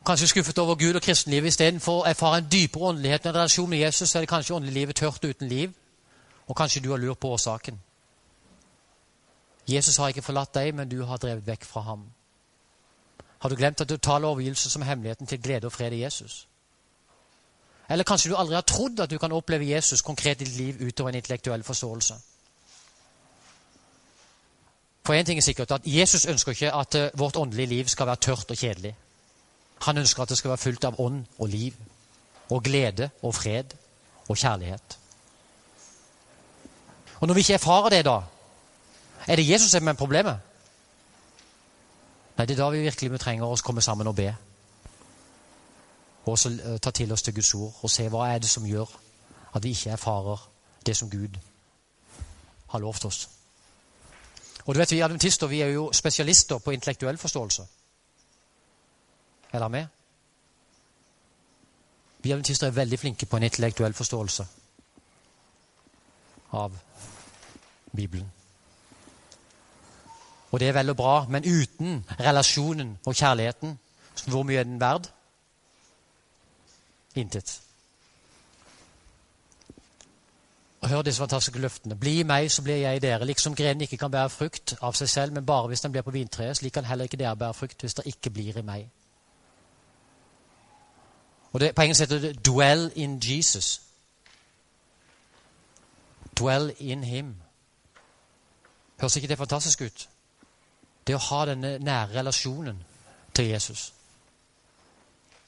Kanskje 0.06 0.28
skuffet 0.28 0.58
over 0.58 0.76
Gud 0.76 0.96
og 0.96 1.02
kristenlivet 1.02 1.52
istedenfor 1.52 2.02
å 2.02 2.06
erfare 2.08 2.38
en 2.40 2.48
dypere 2.52 2.94
åndelighet 2.94 3.26
med 3.26 3.34
en 3.34 3.38
relasjon 3.40 3.70
med 3.70 3.84
Jesus, 3.84 4.10
så 4.10 4.18
er 4.18 4.24
det 4.24 4.30
kanskje 4.30 4.56
åndelivet 4.56 4.96
tørt 4.96 5.26
uten 5.26 5.48
liv. 5.48 5.74
Og 6.48 6.56
kanskje 6.56 6.82
du 6.84 6.90
har 6.92 6.98
lurt 6.98 7.20
på 7.20 7.28
årsaken. 7.28 7.80
Jesus 9.68 9.98
har 9.98 10.08
ikke 10.08 10.22
forlatt 10.22 10.56
deg, 10.56 10.74
men 10.76 10.90
du 10.90 11.04
har 11.04 11.18
drevet 11.18 11.48
vekk 11.48 11.66
fra 11.66 11.82
ham. 11.82 12.08
Har 13.40 13.50
du 13.50 13.56
glemt 13.56 13.82
at 13.82 13.90
du 13.90 13.98
taler 13.98 14.28
overgivelse 14.28 14.70
som 14.70 14.82
hemmeligheten 14.82 15.28
til 15.28 15.42
glede 15.42 15.68
og 15.68 15.72
fred 15.76 15.92
i 15.92 16.04
Jesus? 16.04 16.48
Eller 17.90 18.04
kanskje 18.08 18.32
du 18.32 18.38
aldri 18.38 18.56
har 18.56 18.66
trodd 18.68 19.00
at 19.04 19.12
du 19.12 19.18
kan 19.20 19.32
oppleve 19.32 19.68
Jesus 19.68 20.02
konkret 20.02 20.42
i 20.42 20.46
ditt 20.46 20.58
liv 20.58 20.88
utover 20.88 21.10
en 21.12 21.20
intellektuell 21.20 21.64
forståelse? 21.64 22.16
For 25.04 25.14
én 25.14 25.26
ting 25.26 25.38
er 25.38 25.44
sikkert, 25.44 25.72
at 25.72 25.82
Jesus 25.86 26.26
ønsker 26.26 26.52
ikke 26.52 26.74
at 26.74 26.96
eh, 26.96 27.10
vårt 27.20 27.36
åndelige 27.36 27.68
liv 27.68 27.88
skal 27.88 28.08
være 28.08 28.16
tørt 28.16 28.52
og 28.52 28.58
kjedelig. 28.58 28.96
Han 29.84 29.98
ønsker 29.98 30.24
at 30.24 30.30
det 30.30 30.38
skal 30.38 30.50
være 30.50 30.58
fullt 30.64 30.86
av 30.86 31.00
ånd 31.00 31.26
og 31.38 31.48
liv 31.48 31.74
og 32.50 32.64
glede 32.64 33.10
og 33.22 33.36
fred 33.36 33.76
og 34.28 34.38
kjærlighet. 34.38 34.98
Og 37.20 37.28
når 37.28 37.34
vi 37.34 37.40
ikke 37.40 37.54
erfarer 37.54 37.90
det, 37.90 38.06
da, 38.06 38.22
er 39.28 39.36
det 39.36 39.50
Jesus 39.50 39.72
som 39.72 39.88
er 39.88 39.94
problemet? 39.94 40.40
Nei, 42.38 42.46
det 42.46 42.56
er 42.56 42.64
da 42.64 42.70
vi 42.74 42.82
virkelig 42.84 43.20
trenger 43.20 43.46
å 43.46 43.60
komme 43.64 43.82
sammen 43.82 44.08
og 44.08 44.16
be. 44.16 44.32
Og 46.26 46.40
så 46.40 46.50
eh, 46.50 46.80
ta 46.80 46.92
til 46.92 47.12
oss 47.12 47.22
til 47.22 47.34
Guds 47.34 47.54
ord 47.54 47.80
og 47.82 47.90
se 47.90 48.08
hva 48.10 48.28
er 48.32 48.40
det 48.40 48.50
som 48.50 48.66
gjør 48.66 48.90
at 49.54 49.64
vi 49.64 49.70
ikke 49.70 49.90
erfarer 49.90 50.50
det 50.86 50.98
som 50.98 51.10
Gud 51.10 51.38
har 52.70 52.80
lovt 52.80 53.06
oss. 53.06 53.30
Og 54.66 54.76
du 54.76 54.80
vet, 54.80 54.92
Vi 54.92 55.02
adventister 55.02 55.48
vi 55.48 55.62
er 55.62 55.68
jo 55.68 55.92
spesialister 55.94 56.58
på 56.58 56.72
intellektuell 56.72 57.18
forståelse. 57.18 57.68
Er 59.54 59.60
dere 59.60 59.70
med? 59.70 59.88
Vi 62.20 62.32
adventister 62.32 62.68
er 62.68 62.72
veldig 62.72 63.00
flinke 63.00 63.26
på 63.26 63.38
en 63.38 63.44
intellektuell 63.44 63.94
forståelse 63.94 64.48
av 66.54 66.78
Bibelen. 67.96 68.32
Og 70.52 70.60
det 70.60 70.68
er 70.68 70.74
vel 70.74 70.90
og 70.90 70.98
bra, 70.98 71.26
men 71.30 71.44
uten 71.44 72.06
relasjonen 72.20 72.98
og 73.06 73.16
kjærligheten, 73.16 73.80
hvor 74.28 74.44
mye 74.44 74.60
er 74.60 74.64
den 74.64 74.80
verd? 74.80 75.10
Intet. 77.16 77.62
Og 80.82 80.90
Hør 80.90 81.02
disse 81.02 81.20
fantastiske 81.20 81.60
løftene. 81.60 81.96
Bli 81.96 82.20
i 82.20 82.24
meg, 82.24 82.52
så 82.52 82.62
blir 82.62 82.76
jeg 82.76 82.96
i 82.96 83.00
dere. 83.00 83.26
Liksom 83.26 83.56
grenen 83.56 83.82
ikke 83.82 83.98
kan 83.98 84.12
bære 84.12 84.30
frukt 84.30 84.76
av 84.82 84.94
seg 84.94 85.10
selv, 85.10 85.34
men 85.34 85.46
bare 85.46 85.68
hvis 85.68 85.82
den 85.82 85.92
blir 85.92 86.02
på 86.04 86.12
vintreet, 86.12 86.58
slik 86.58 86.74
kan 86.74 86.86
heller 86.86 87.08
ikke 87.08 87.18
dere 87.18 87.36
bære 87.36 87.54
frukt 87.54 87.82
hvis 87.82 87.94
dere 87.94 88.08
ikke 88.08 88.30
blir 88.30 88.58
i 88.58 88.62
meg. 88.62 88.90
Og 91.54 91.60
det, 91.60 91.76
På 91.76 91.82
engelsk 91.82 92.02
heter 92.02 92.20
det 92.20 92.46
'dwell 92.46 92.92
in 92.96 93.22
Jesus'. 93.26 93.82
Dwell 96.40 96.74
in 96.80 97.04
him. 97.04 97.36
Høres 99.00 99.16
ikke 99.16 99.28
det 99.28 99.38
fantastisk 99.38 99.82
ut? 99.82 100.10
Det 101.08 101.16
å 101.16 101.18
ha 101.18 101.46
denne 101.46 101.78
nære 101.78 102.20
relasjonen 102.20 102.84
til 103.34 103.46
Jesus. 103.46 103.94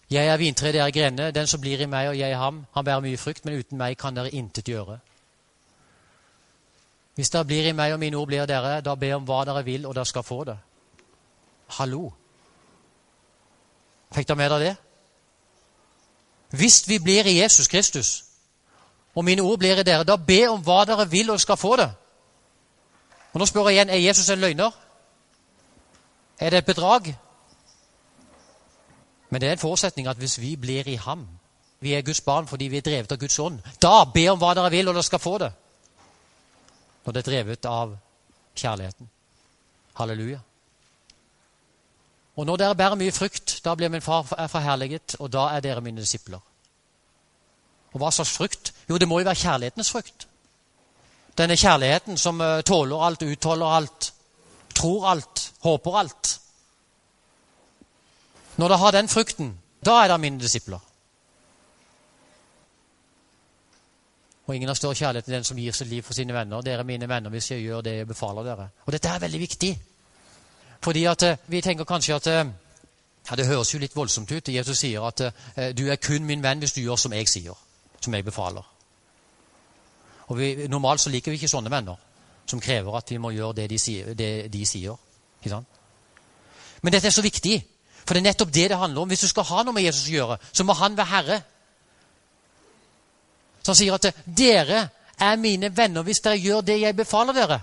Jeg 0.10 0.28
er 0.28 0.38
vintreet, 0.38 0.74
dere 0.74 0.88
er 0.88 0.92
grenene. 0.94 1.32
Den 1.32 1.48
som 1.48 1.62
blir 1.62 1.82
i 1.82 1.90
meg 1.90 2.12
og 2.12 2.20
jeg 2.20 2.32
i 2.32 2.38
ham, 2.38 2.66
han 2.74 2.86
bærer 2.86 3.02
mye 3.02 3.18
frukt, 3.18 3.46
men 3.46 3.58
uten 3.60 3.78
meg 3.78 3.98
kan 3.98 4.16
dere 4.16 4.30
intet 4.30 4.70
gjøre. 4.70 5.00
Hvis 7.16 7.30
dere 7.30 7.46
blir 7.46 7.70
i 7.70 7.74
meg 7.74 7.94
og 7.94 8.00
mine 8.00 8.18
ord 8.18 8.28
blir 8.28 8.46
dere, 8.46 8.82
da 8.82 8.96
be 8.96 9.14
om 9.16 9.26
hva 9.26 9.44
dere 9.48 9.64
vil, 9.66 9.86
og 9.86 9.96
dere 9.96 10.06
skal 10.06 10.24
få 10.24 10.44
det. 10.44 10.58
Hallo! 11.80 12.12
Fikk 14.14 14.28
dere 14.28 14.38
med 14.38 14.50
dere 14.50 14.64
det? 14.64 14.76
Hvis 16.56 16.84
vi 16.88 17.00
blir 17.00 17.26
i 17.26 17.40
Jesus 17.42 17.68
Kristus, 17.68 18.24
og 19.16 19.26
mine 19.26 19.42
ord 19.42 19.60
blir 19.60 19.80
i 19.80 19.84
dere, 19.84 20.04
da 20.04 20.16
be 20.16 20.44
om 20.50 20.62
hva 20.62 20.84
dere 20.86 21.10
vil, 21.10 21.30
og 21.30 21.40
dere 21.40 21.48
skal 21.48 21.58
få 21.58 21.76
det. 21.82 21.90
Og 23.34 23.40
Nå 23.40 23.46
spør 23.46 23.70
jeg 23.70 23.80
igjen 23.80 23.90
er 23.90 24.04
Jesus 24.06 24.30
en 24.30 24.40
løgner. 24.40 24.72
Er 26.40 26.50
det 26.50 26.58
et 26.58 26.66
bedrag? 26.66 27.16
Men 29.30 29.42
det 29.42 29.50
er 29.50 29.58
en 29.58 29.62
forutsetning 29.62 30.08
at 30.08 30.18
hvis 30.18 30.40
vi 30.42 30.56
blir 30.56 30.88
i 30.88 30.96
ham 30.96 31.28
Vi 31.80 31.94
er 31.94 32.02
Guds 32.02 32.22
barn 32.22 32.48
fordi 32.48 32.68
vi 32.72 32.78
er 32.78 32.82
drevet 32.82 33.12
av 33.12 33.18
Guds 33.20 33.40
ånd. 33.40 33.60
Da 33.82 34.06
be 34.14 34.30
om 34.32 34.40
hva 34.40 34.54
dere 34.56 34.72
vil, 34.72 34.88
og 34.88 34.96
dere 34.96 35.04
skal 35.04 35.20
få 35.20 35.38
det. 35.38 35.52
Når 37.06 37.14
det 37.14 37.20
er 37.20 37.32
drevet 37.32 37.66
av 37.66 37.98
kjærligheten. 38.56 39.10
Halleluja. 39.94 40.40
Og 42.36 42.46
når 42.46 42.58
dere 42.58 42.76
bærer 42.76 42.96
mye 42.96 43.12
frukt, 43.12 43.60
da 43.66 43.76
blir 43.76 43.90
min 43.90 44.02
far 44.02 44.24
forherliget, 44.24 45.16
og 45.20 45.32
da 45.34 45.50
er 45.56 45.60
dere 45.60 45.82
mine 45.82 46.02
disipler. 46.02 46.40
Og 47.94 48.00
hva 48.00 48.12
slags 48.12 48.34
frukt? 48.36 48.74
Jo, 48.90 48.98
det 48.98 49.08
må 49.08 49.20
jo 49.20 49.28
være 49.28 49.40
kjærlighetens 49.40 49.92
frukt. 49.92 50.28
Denne 51.38 51.56
kjærligheten 51.56 52.18
som 52.18 52.42
eh, 52.42 52.62
tåler 52.64 53.04
alt, 53.08 53.24
utholder 53.24 53.68
alt, 53.78 54.14
tror 54.76 55.08
alt, 55.08 55.52
håper 55.64 56.00
alt. 56.00 56.40
Når 58.58 58.68
det 58.68 58.78
har 58.80 58.92
den 58.92 59.10
frukten, 59.10 59.58
da 59.86 60.04
er 60.04 60.08
det 60.08 60.20
mine 60.20 60.40
disipler. 60.40 60.80
Og 64.48 64.56
ingen 64.56 64.70
har 64.70 64.78
større 64.78 64.96
kjærlighet 64.96 65.28
enn 65.28 65.40
den 65.40 65.48
som 65.48 65.58
gir 65.58 65.74
sitt 65.74 65.90
liv 65.90 66.04
for 66.06 66.14
sine 66.14 66.34
venner. 66.34 66.62
Dere 66.62 66.84
er 66.84 66.88
mine 66.88 67.10
venner 67.10 67.34
hvis 67.34 67.52
jeg 67.52 67.64
gjør 67.66 67.82
det 67.82 67.96
jeg 67.98 68.08
befaler 68.08 68.46
dere. 68.46 68.68
Og 68.86 68.94
dette 68.94 69.10
er 69.10 69.20
veldig 69.20 69.40
viktig. 69.40 69.72
Fordi 70.86 71.06
at 71.10 71.24
eh, 71.24 71.38
vi 71.48 71.62
tenker 71.62 71.88
kanskje 71.90 72.16
at 72.16 72.28
eh, 72.28 72.46
ja, 73.30 73.36
Det 73.36 73.48
høres 73.48 73.74
jo 73.74 73.80
litt 73.80 73.96
voldsomt 73.96 74.32
ut. 74.32 74.50
Jesus 74.54 74.80
sier 74.80 75.02
at 75.02 75.22
eh, 75.22 75.72
du 75.74 75.88
er 75.90 75.96
kun 75.96 76.26
min 76.26 76.44
venn 76.44 76.62
hvis 76.62 76.74
du 76.74 76.82
gjør 76.82 76.96
som 76.96 77.14
jeg 77.14 77.28
sier. 77.28 77.58
Som 78.00 78.14
jeg 78.14 78.26
befaler. 78.26 78.66
Og 80.28 80.38
vi, 80.38 80.68
Normalt 80.68 81.02
så 81.02 81.10
liker 81.10 81.32
vi 81.32 81.42
ikke 81.42 81.50
sånne 81.50 81.72
venner 81.74 81.98
som 82.46 82.62
krever 82.62 82.98
at 82.98 83.10
vi 83.10 83.18
må 83.18 83.32
gjøre 83.34 83.56
det 83.62 83.70
de 83.70 83.80
sier. 83.82 84.14
Det 84.14 84.54
de 84.54 84.66
sier. 84.66 84.96
Men 86.82 86.94
dette 86.94 87.08
er 87.08 87.14
så 87.14 87.26
viktig. 87.26 87.58
For 88.06 88.14
det 88.14 88.22
er 88.22 88.30
nettopp 88.30 88.54
det 88.54 88.70
det 88.70 88.78
handler 88.78 89.02
om. 89.02 89.08
Hvis 89.10 89.26
du 89.26 89.28
skal 89.28 89.48
ha 89.50 89.64
noe 89.64 89.74
med 89.74 89.84
Jesus 89.84 90.10
å 90.10 90.14
gjøre, 90.14 90.38
så 90.54 90.64
må 90.64 90.74
han 90.78 90.98
være 90.98 91.10
herre. 91.10 91.40
Så 93.64 93.74
han 93.74 93.80
sier 93.80 93.94
at 93.98 94.06
'dere 94.26 94.90
er 95.20 95.36
mine 95.42 95.72
venner 95.78 96.04
hvis 96.04 96.22
dere 96.22 96.38
gjør 96.38 96.62
det 96.62 96.80
jeg 96.82 96.96
befaler 96.96 97.34
dere'. 97.34 97.62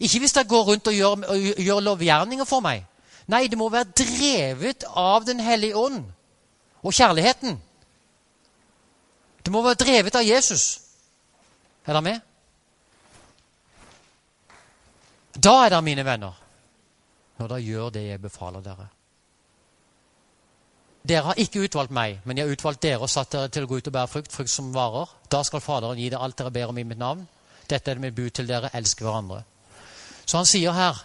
Ikke 0.00 0.18
hvis 0.18 0.32
dere 0.32 0.44
går 0.44 0.64
rundt 0.64 0.86
og 0.86 0.94
gjør, 0.94 1.24
og 1.28 1.64
gjør 1.64 1.80
lovgjerninger 1.80 2.44
for 2.44 2.60
meg. 2.60 2.84
Nei, 3.26 3.46
det 3.46 3.58
må 3.58 3.68
være 3.68 3.92
drevet 3.96 4.84
av 4.94 5.24
Den 5.24 5.40
hellige 5.40 5.76
ånd 5.76 6.04
og 6.82 6.92
kjærligheten. 6.92 7.60
Det 9.44 9.52
må 9.52 9.62
være 9.62 9.74
drevet 9.74 10.14
av 10.14 10.22
Jesus. 10.22 10.80
Er 11.86 11.92
dere 11.92 12.02
med? 12.02 12.20
Da 15.34 15.64
er 15.64 15.68
dere 15.70 15.82
mine 15.82 16.04
venner, 16.04 16.32
når 17.38 17.48
dere 17.48 17.62
gjør 17.64 17.90
det 17.90 18.08
jeg 18.08 18.20
befaler 18.20 18.60
dere. 18.60 18.88
Dere 21.08 21.30
har 21.30 21.38
ikke 21.40 21.62
utvalgt 21.64 21.94
meg, 21.96 22.18
men 22.24 22.36
jeg 22.36 22.46
har 22.46 22.52
utvalgt 22.52 22.82
dere 22.82 23.00
og 23.00 23.10
satt 23.10 23.32
dere 23.32 23.48
til 23.48 23.64
å 23.64 23.70
gå 23.70 23.78
ut 23.80 23.86
og 23.88 23.94
bære 23.94 24.10
frukt, 24.12 24.32
frukt 24.32 24.52
som 24.52 24.72
varer. 24.74 25.08
Da 25.32 25.40
skal 25.46 25.62
Faderen 25.64 25.98
gi 25.98 26.10
dere 26.12 26.20
alt 26.26 26.36
dere 26.38 26.52
ber 26.52 26.72
om 26.72 26.78
i 26.78 26.84
mitt 26.84 27.00
navn. 27.00 27.22
Dette 27.70 27.90
er 27.90 27.96
det 27.96 28.04
mitt 28.04 28.16
bud 28.16 28.30
til 28.36 28.48
dere. 28.48 28.70
Elsk 28.76 29.00
hverandre. 29.00 29.42
Så 30.26 30.36
han 30.36 30.48
sier 30.48 30.76
her 30.76 30.98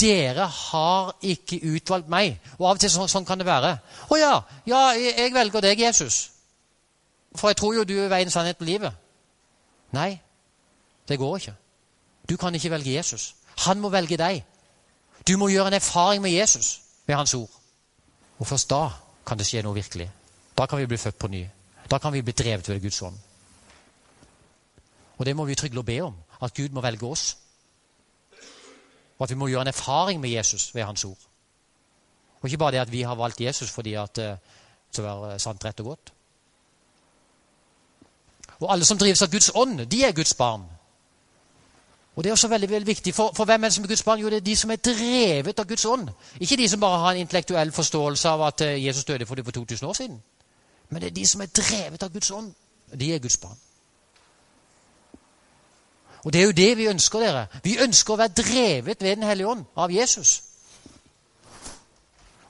dere 0.00 0.46
har 0.50 1.12
ikke 1.22 1.60
utvalgt 1.62 2.08
meg. 2.10 2.40
Og 2.58 2.66
av 2.66 2.76
og 2.76 2.82
til 2.82 2.90
sånn, 2.90 3.08
sånn 3.10 3.26
kan 3.26 3.38
det 3.38 3.46
være. 3.46 3.76
Å 4.10 4.18
ja, 4.18 4.32
ja, 4.66 4.82
jeg 4.98 5.32
velger 5.34 5.64
deg, 5.64 5.84
Jesus. 5.86 6.30
For 7.38 7.52
jeg 7.52 7.60
tror 7.60 7.76
jo 7.76 7.86
du 7.86 7.94
er 8.02 8.10
veien, 8.10 8.30
sannhet 8.30 8.58
og 8.60 8.66
livet. 8.66 9.04
Nei, 9.94 10.18
det 11.08 11.18
går 11.20 11.36
ikke. 11.38 11.54
Du 12.28 12.36
kan 12.36 12.54
ikke 12.54 12.72
velge 12.74 12.96
Jesus. 12.96 13.32
Han 13.64 13.80
må 13.80 13.90
velge 13.94 14.18
deg. 14.20 14.42
Du 15.28 15.36
må 15.38 15.48
gjøre 15.52 15.70
en 15.72 15.78
erfaring 15.78 16.22
med 16.22 16.34
Jesus, 16.34 16.80
ved 17.06 17.16
hans 17.16 17.34
ord. 17.34 17.57
Og 18.38 18.46
først 18.46 18.70
da 18.70 18.88
kan 19.26 19.38
det 19.38 19.46
skje 19.46 19.62
noe 19.62 19.74
virkelig. 19.74 20.10
Da 20.58 20.66
kan 20.66 20.78
vi 20.78 20.86
bli 20.86 20.96
født 20.96 21.18
på 21.18 21.28
ny. 21.28 21.44
Da 21.90 21.98
kan 21.98 22.12
vi 22.12 22.22
bli 22.22 22.32
drevet 22.32 22.68
ved 22.68 22.80
Guds 22.82 23.02
ånd. 23.02 23.18
Og 25.18 25.26
det 25.26 25.36
må 25.36 25.44
vi 25.44 25.54
trygle 25.54 25.80
og 25.80 25.86
be 25.86 26.00
om. 26.00 26.16
At 26.42 26.54
Gud 26.54 26.68
må 26.68 26.80
velge 26.80 27.06
oss. 27.06 27.36
Og 29.18 29.24
at 29.24 29.30
vi 29.30 29.34
må 29.34 29.48
gjøre 29.48 29.66
en 29.66 29.74
erfaring 29.74 30.20
med 30.20 30.30
Jesus 30.30 30.74
ved 30.74 30.82
hans 30.82 31.04
ord. 31.04 31.18
Og 32.40 32.46
ikke 32.46 32.58
bare 32.58 32.72
det 32.72 32.78
at 32.78 32.92
vi 32.92 33.02
har 33.02 33.14
valgt 33.14 33.40
Jesus 33.40 33.70
fordi 33.70 33.94
at 33.94 34.18
eh, 34.18 34.36
det 34.88 34.92
skal 34.92 35.04
være 35.04 35.38
sant, 35.38 35.64
rett 35.64 35.80
og 35.80 35.86
godt. 35.86 36.12
Og 38.60 38.72
alle 38.72 38.84
som 38.84 38.98
drives 38.98 39.22
av 39.22 39.30
Guds 39.30 39.50
ånd, 39.54 39.86
de 39.86 40.04
er 40.04 40.12
Guds 40.12 40.34
barn. 40.34 40.64
Og 42.18 42.24
det 42.24 42.30
er 42.30 42.34
også 42.34 42.48
veldig, 42.48 42.70
veldig 42.70 42.86
viktig. 42.86 43.14
For, 43.14 43.30
for, 43.36 43.44
hvem 43.44 43.64
er 43.64 43.68
det 43.68 43.74
som 43.74 43.84
er 43.84 43.88
Guds 43.88 44.02
barn? 44.02 44.18
Jo, 44.18 44.26
det 44.26 44.36
er 44.36 44.40
de 44.40 44.56
som 44.56 44.70
er 44.74 44.76
drevet 44.82 45.60
av 45.62 45.66
Guds 45.70 45.84
ånd. 45.86 46.08
Ikke 46.40 46.56
de 46.58 46.64
som 46.68 46.80
bare 46.82 46.98
har 46.98 47.12
en 47.14 47.20
intellektuell 47.22 47.70
forståelse 47.72 48.28
av 48.28 48.42
at 48.42 48.64
eh, 48.66 48.86
Jesus 48.86 49.04
døde 49.04 49.26
for 49.26 49.38
det 49.38 49.44
for 49.46 49.54
2000 49.54 49.86
år 49.86 49.92
siden. 49.92 50.16
Men 50.90 51.02
det 51.02 51.12
er 51.12 51.14
de 51.14 51.26
som 51.30 51.44
er 51.44 51.52
drevet 51.54 52.02
av 52.02 52.10
Guds 52.10 52.30
ånd. 52.34 52.48
De 52.90 53.12
er 53.14 53.22
Guds 53.22 53.36
barn. 53.36 53.54
Og 56.24 56.32
det 56.32 56.40
er 56.40 56.44
jo 56.48 56.56
det 56.58 56.76
vi 56.80 56.88
ønsker, 56.90 57.22
dere. 57.22 57.46
Vi 57.62 57.78
ønsker 57.86 58.14
å 58.14 58.18
være 58.18 58.34
drevet 58.42 58.98
ved 59.06 59.16
Den 59.16 59.22
hellige 59.22 59.54
ånd 59.54 59.62
av 59.76 59.94
Jesus. 59.94 60.42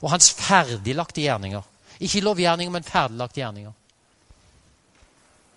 Og 0.01 0.09
hans 0.09 0.31
ferdiglagte 0.33 1.21
gjerninger. 1.21 1.61
Ikke 1.99 2.25
lovgjerninger, 2.25 2.73
men 2.73 2.89
ferdiglagte 2.89 3.43
gjerninger. 3.43 3.77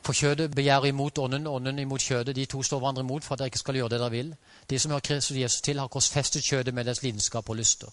For 0.02 0.12
kjødet 0.12 0.54
begjærer 0.54 0.84
imot 0.84 1.18
ånden, 1.18 1.46
ånden 1.46 1.78
imot 1.78 2.00
kjødet. 2.00 2.36
De 2.36 2.44
to 2.44 2.62
står 2.62 2.78
hverandre 2.78 3.02
imot 3.02 3.24
for 3.24 3.34
at 3.34 3.38
dere 3.38 3.46
ikke 3.46 3.58
skal 3.58 3.74
gjøre 3.74 3.88
det 3.88 4.00
dere 4.00 4.10
vil. 4.10 4.34
De 4.70 4.78
som 4.78 4.90
hører 4.90 5.00
Kristus 5.00 5.36
Jesus 5.36 5.60
til, 5.60 5.78
har 5.78 5.86
korsfestet 5.86 6.44
kjødet 6.44 6.74
med 6.74 6.84
deres 6.84 7.02
lidenskap 7.02 7.48
og 7.48 7.56
lyster. 7.56 7.86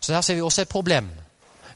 Så 0.00 0.14
her 0.14 0.20
ser 0.20 0.34
vi 0.34 0.40
også 0.40 0.62
et 0.62 0.68
problem. 0.68 1.08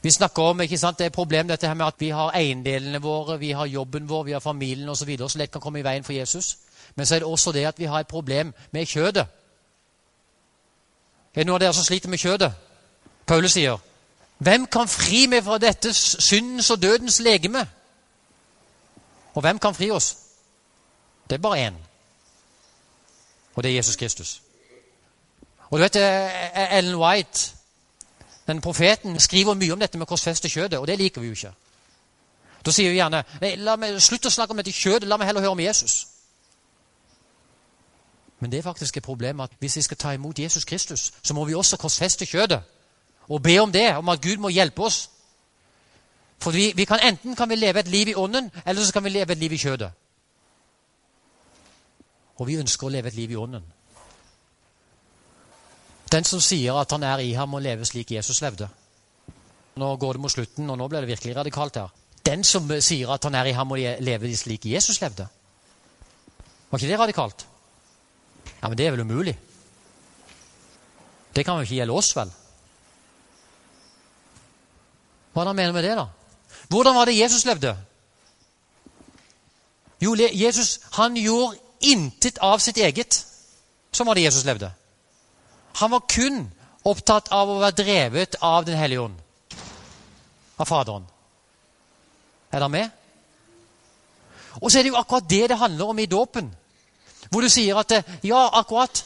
Vi 0.01 0.11
snakker 0.11 0.43
om 0.43 0.61
ikke 0.61 0.77
sant, 0.77 0.97
det 0.97 1.03
er 1.03 1.07
et 1.07 1.13
problem 1.13 1.47
dette 1.47 1.67
her 1.67 1.73
med 1.73 1.85
at 1.85 1.93
vi 1.99 2.09
har 2.09 2.35
eiendelene 2.35 3.01
våre, 3.01 3.39
vi 3.39 3.51
har 3.51 3.65
jobben 3.65 4.09
vår, 4.09 4.23
vi 4.23 4.31
har 4.31 4.39
familien 4.39 4.89
osv. 4.89 4.99
Så, 4.99 5.05
videre, 5.05 5.29
så 5.29 5.37
lett 5.37 5.51
kan 5.51 5.61
komme 5.61 5.79
i 5.79 5.83
veien 5.83 6.03
for 6.03 6.13
Jesus. 6.13 6.57
Men 6.95 7.05
så 7.05 7.15
er 7.15 7.19
det 7.19 7.27
også 7.27 7.51
det 7.51 7.65
at 7.65 7.79
vi 7.79 7.85
har 7.85 7.99
et 7.99 8.07
problem 8.07 8.53
med 8.71 8.85
kjødet. 8.85 9.25
Er 11.35 11.39
det 11.39 11.47
noen 11.47 11.55
av 11.55 11.59
dere 11.59 11.73
som 11.73 11.83
sliter 11.83 12.09
med 12.09 12.17
kjødet? 12.17 12.51
Paulus 13.25 13.51
sier, 13.51 13.77
'Hvem 14.37 14.65
kan 14.65 14.87
fri 14.87 15.25
meg 15.27 15.43
fra 15.43 15.57
dette 15.57 15.93
syndens 15.93 16.69
og 16.69 16.81
dødens 16.81 17.19
legeme?' 17.19 17.67
Og 19.35 19.41
hvem 19.41 19.59
kan 19.59 19.75
fri 19.75 19.91
oss? 19.91 20.17
Det 21.29 21.35
er 21.35 21.41
bare 21.41 21.67
én. 21.67 21.73
Og 23.55 23.63
det 23.63 23.71
er 23.71 23.75
Jesus 23.75 23.95
Kristus. 23.95 24.41
Og 25.69 25.79
du 25.79 25.83
vet, 25.83 25.95
eh, 25.95 26.77
Ellen 26.77 26.95
White, 26.95 27.51
den 28.47 28.61
profeten, 28.61 29.19
skriver 29.19 29.53
mye 29.53 29.73
om 29.73 29.79
dette 29.79 29.97
med 29.97 30.07
korsfeste 30.07 30.49
kjødet, 30.49 30.79
og 30.79 30.87
det 30.87 30.97
liker 30.97 31.21
vi 31.21 31.27
jo 31.27 31.33
ikke. 31.33 31.53
Da 32.65 32.71
sier 32.71 32.89
vi 32.89 32.95
gjerne 32.95 33.23
la 33.61 33.75
meg, 33.75 34.01
slutt 34.01 34.25
å 34.25 34.29
snakke 34.29 34.51
om 34.51 34.57
dette 34.57 34.73
kjødet, 34.73 35.07
la 35.07 35.17
meg 35.17 35.27
heller 35.27 35.41
høre 35.41 35.51
om 35.51 35.59
Jesus. 35.59 36.07
Men 38.39 38.51
det 38.51 38.57
er 38.57 38.63
faktisk 38.63 38.97
et 38.97 39.03
problem 39.03 39.39
at 39.39 39.51
hvis 39.59 39.75
vi 39.75 39.81
skal 39.81 39.97
ta 39.97 40.11
imot 40.11 40.39
Jesus 40.39 40.65
Kristus, 40.65 41.13
så 41.23 41.33
må 41.33 41.45
vi 41.45 41.53
også 41.53 41.77
korsfeste 41.77 42.25
kjødet 42.25 42.61
og 43.27 43.43
be 43.43 43.59
om 43.59 43.71
det, 43.71 43.95
om 43.95 44.09
at 44.09 44.21
Gud 44.21 44.37
må 44.37 44.49
hjelpe 44.49 44.83
oss. 44.83 45.09
For 46.45 46.53
vi, 46.53 46.73
vi 46.77 46.85
kan, 46.85 47.01
Enten 47.01 47.33
kan 47.35 47.49
vi 47.49 47.55
leve 47.57 47.81
et 47.81 47.87
liv 47.89 48.11
i 48.11 48.13
ånden, 48.15 48.51
eller 48.65 48.83
så 48.85 48.93
kan 48.93 49.03
vi 49.03 49.09
leve 49.09 49.33
et 49.33 49.39
liv 49.41 49.53
i 49.53 49.57
kjødet. 49.57 49.87
Og 52.37 52.45
vi 52.45 52.59
ønsker 52.61 52.85
å 52.85 52.91
leve 52.93 53.09
et 53.09 53.15
liv 53.17 53.31
i 53.33 53.37
ånden. 53.39 53.63
Den 56.13 56.27
som 56.29 56.43
sier 56.43 56.77
at 56.77 56.91
han 56.93 57.03
er 57.03 57.23
i 57.23 57.31
ham, 57.33 57.49
må 57.49 57.59
leve 57.65 57.87
slik 57.89 58.11
Jesus 58.13 58.43
levde. 58.45 58.67
Nå 59.81 59.87
går 59.97 60.13
det 60.13 60.21
mot 60.21 60.31
slutten, 60.31 60.69
og 60.69 60.77
nå 60.77 60.87
blir 60.91 61.01
det 61.01 61.09
virkelig 61.15 61.33
radikalt 61.35 61.79
her. 61.81 61.95
Den 62.29 62.45
som 62.45 62.69
sier 62.77 63.09
at 63.15 63.25
han 63.25 63.37
er 63.39 63.49
i 63.49 63.55
ham, 63.57 63.71
må 63.71 63.79
leve 63.79 64.29
slik 64.37 64.67
Jesus 64.69 65.01
levde. 65.01 65.25
Var 66.69 66.77
ikke 66.77 66.91
det 66.91 66.99
radikalt? 66.99 67.47
Ja, 68.61 68.69
Men 68.69 68.77
det 68.77 68.85
er 68.85 68.93
vel 68.93 69.01
umulig? 69.01 69.33
Det 71.35 71.45
kan 71.45 71.57
jo 71.57 71.65
ikke 71.65 71.79
gjelde 71.81 71.97
oss, 71.97 72.13
vel? 72.15 72.29
Hva 75.33 75.41
er 75.41 75.49
det 75.49 75.49
han 75.49 75.59
mener 75.63 75.73
med 75.73 75.83
det, 75.83 75.97
da? 75.97 76.05
Hvordan 76.67 76.95
var 76.95 77.05
det 77.05 77.17
Jesus 77.17 77.45
levde? 77.45 77.77
Jo, 80.01 80.15
Jesus 80.15 80.79
han 80.91 81.17
gjorde 81.17 81.57
intet 81.79 82.37
av 82.41 82.59
sitt 82.59 82.77
eget. 82.77 83.21
Sånn 83.95 84.07
var 84.07 84.17
det 84.17 84.25
Jesus 84.25 84.45
levde. 84.45 84.71
Han 85.79 85.91
var 85.91 86.05
kun 86.09 86.45
opptatt 86.85 87.31
av 87.33 87.49
å 87.49 87.59
være 87.59 87.83
drevet 87.83 88.37
av 88.41 88.65
Den 88.65 88.77
hellige 88.77 89.07
ånd. 89.07 89.17
Av 90.57 90.67
Faderen. 90.67 91.07
Er 92.51 92.59
dere 92.59 92.71
med? 92.71 92.89
Og 94.61 94.71
så 94.71 94.79
er 94.79 94.85
det 94.85 94.93
jo 94.93 94.99
akkurat 94.99 95.29
det 95.29 95.49
det 95.51 95.59
handler 95.59 95.91
om 95.91 95.99
i 95.99 96.07
dåpen. 96.07 96.47
Hvor 97.29 97.41
du 97.41 97.49
sier 97.49 97.75
at 97.75 97.91
ja, 98.23 98.47
akkurat. 98.59 99.03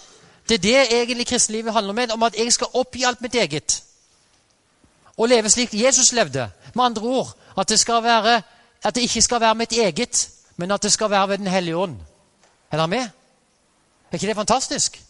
Det 0.49 0.60
er 0.60 0.62
det 0.62 0.93
egentlig 1.01 1.28
kristenlivet 1.28 1.74
handler 1.74 1.93
om. 1.93 2.12
Om 2.14 2.24
at 2.24 2.38
jeg 2.38 2.53
skal 2.53 2.74
oppgi 2.74 3.03
alt 3.03 3.22
mitt 3.22 3.36
eget. 3.36 3.84
Og 5.20 5.28
leve 5.30 5.51
slik 5.51 5.74
Jesus 5.76 6.13
levde. 6.15 6.47
Med 6.74 6.86
andre 6.86 7.01
ord 7.01 7.36
at 7.57 7.70
det, 7.70 7.84
være, 7.88 8.41
at 8.84 8.95
det 8.95 9.01
ikke 9.03 9.22
skal 9.22 9.41
være 9.41 9.55
mitt 9.55 9.74
eget, 9.74 10.30
men 10.57 10.72
at 10.72 10.84
det 10.84 10.91
skal 10.91 11.09
være 11.09 11.30
ved 11.30 11.38
Den 11.38 11.47
hellige 11.47 11.78
ånd. 11.78 11.97
Er 12.72 12.78
dere 12.78 12.88
med? 12.88 13.09
Er 14.11 14.13
ikke 14.13 14.28
det 14.28 14.36
fantastisk? 14.36 15.01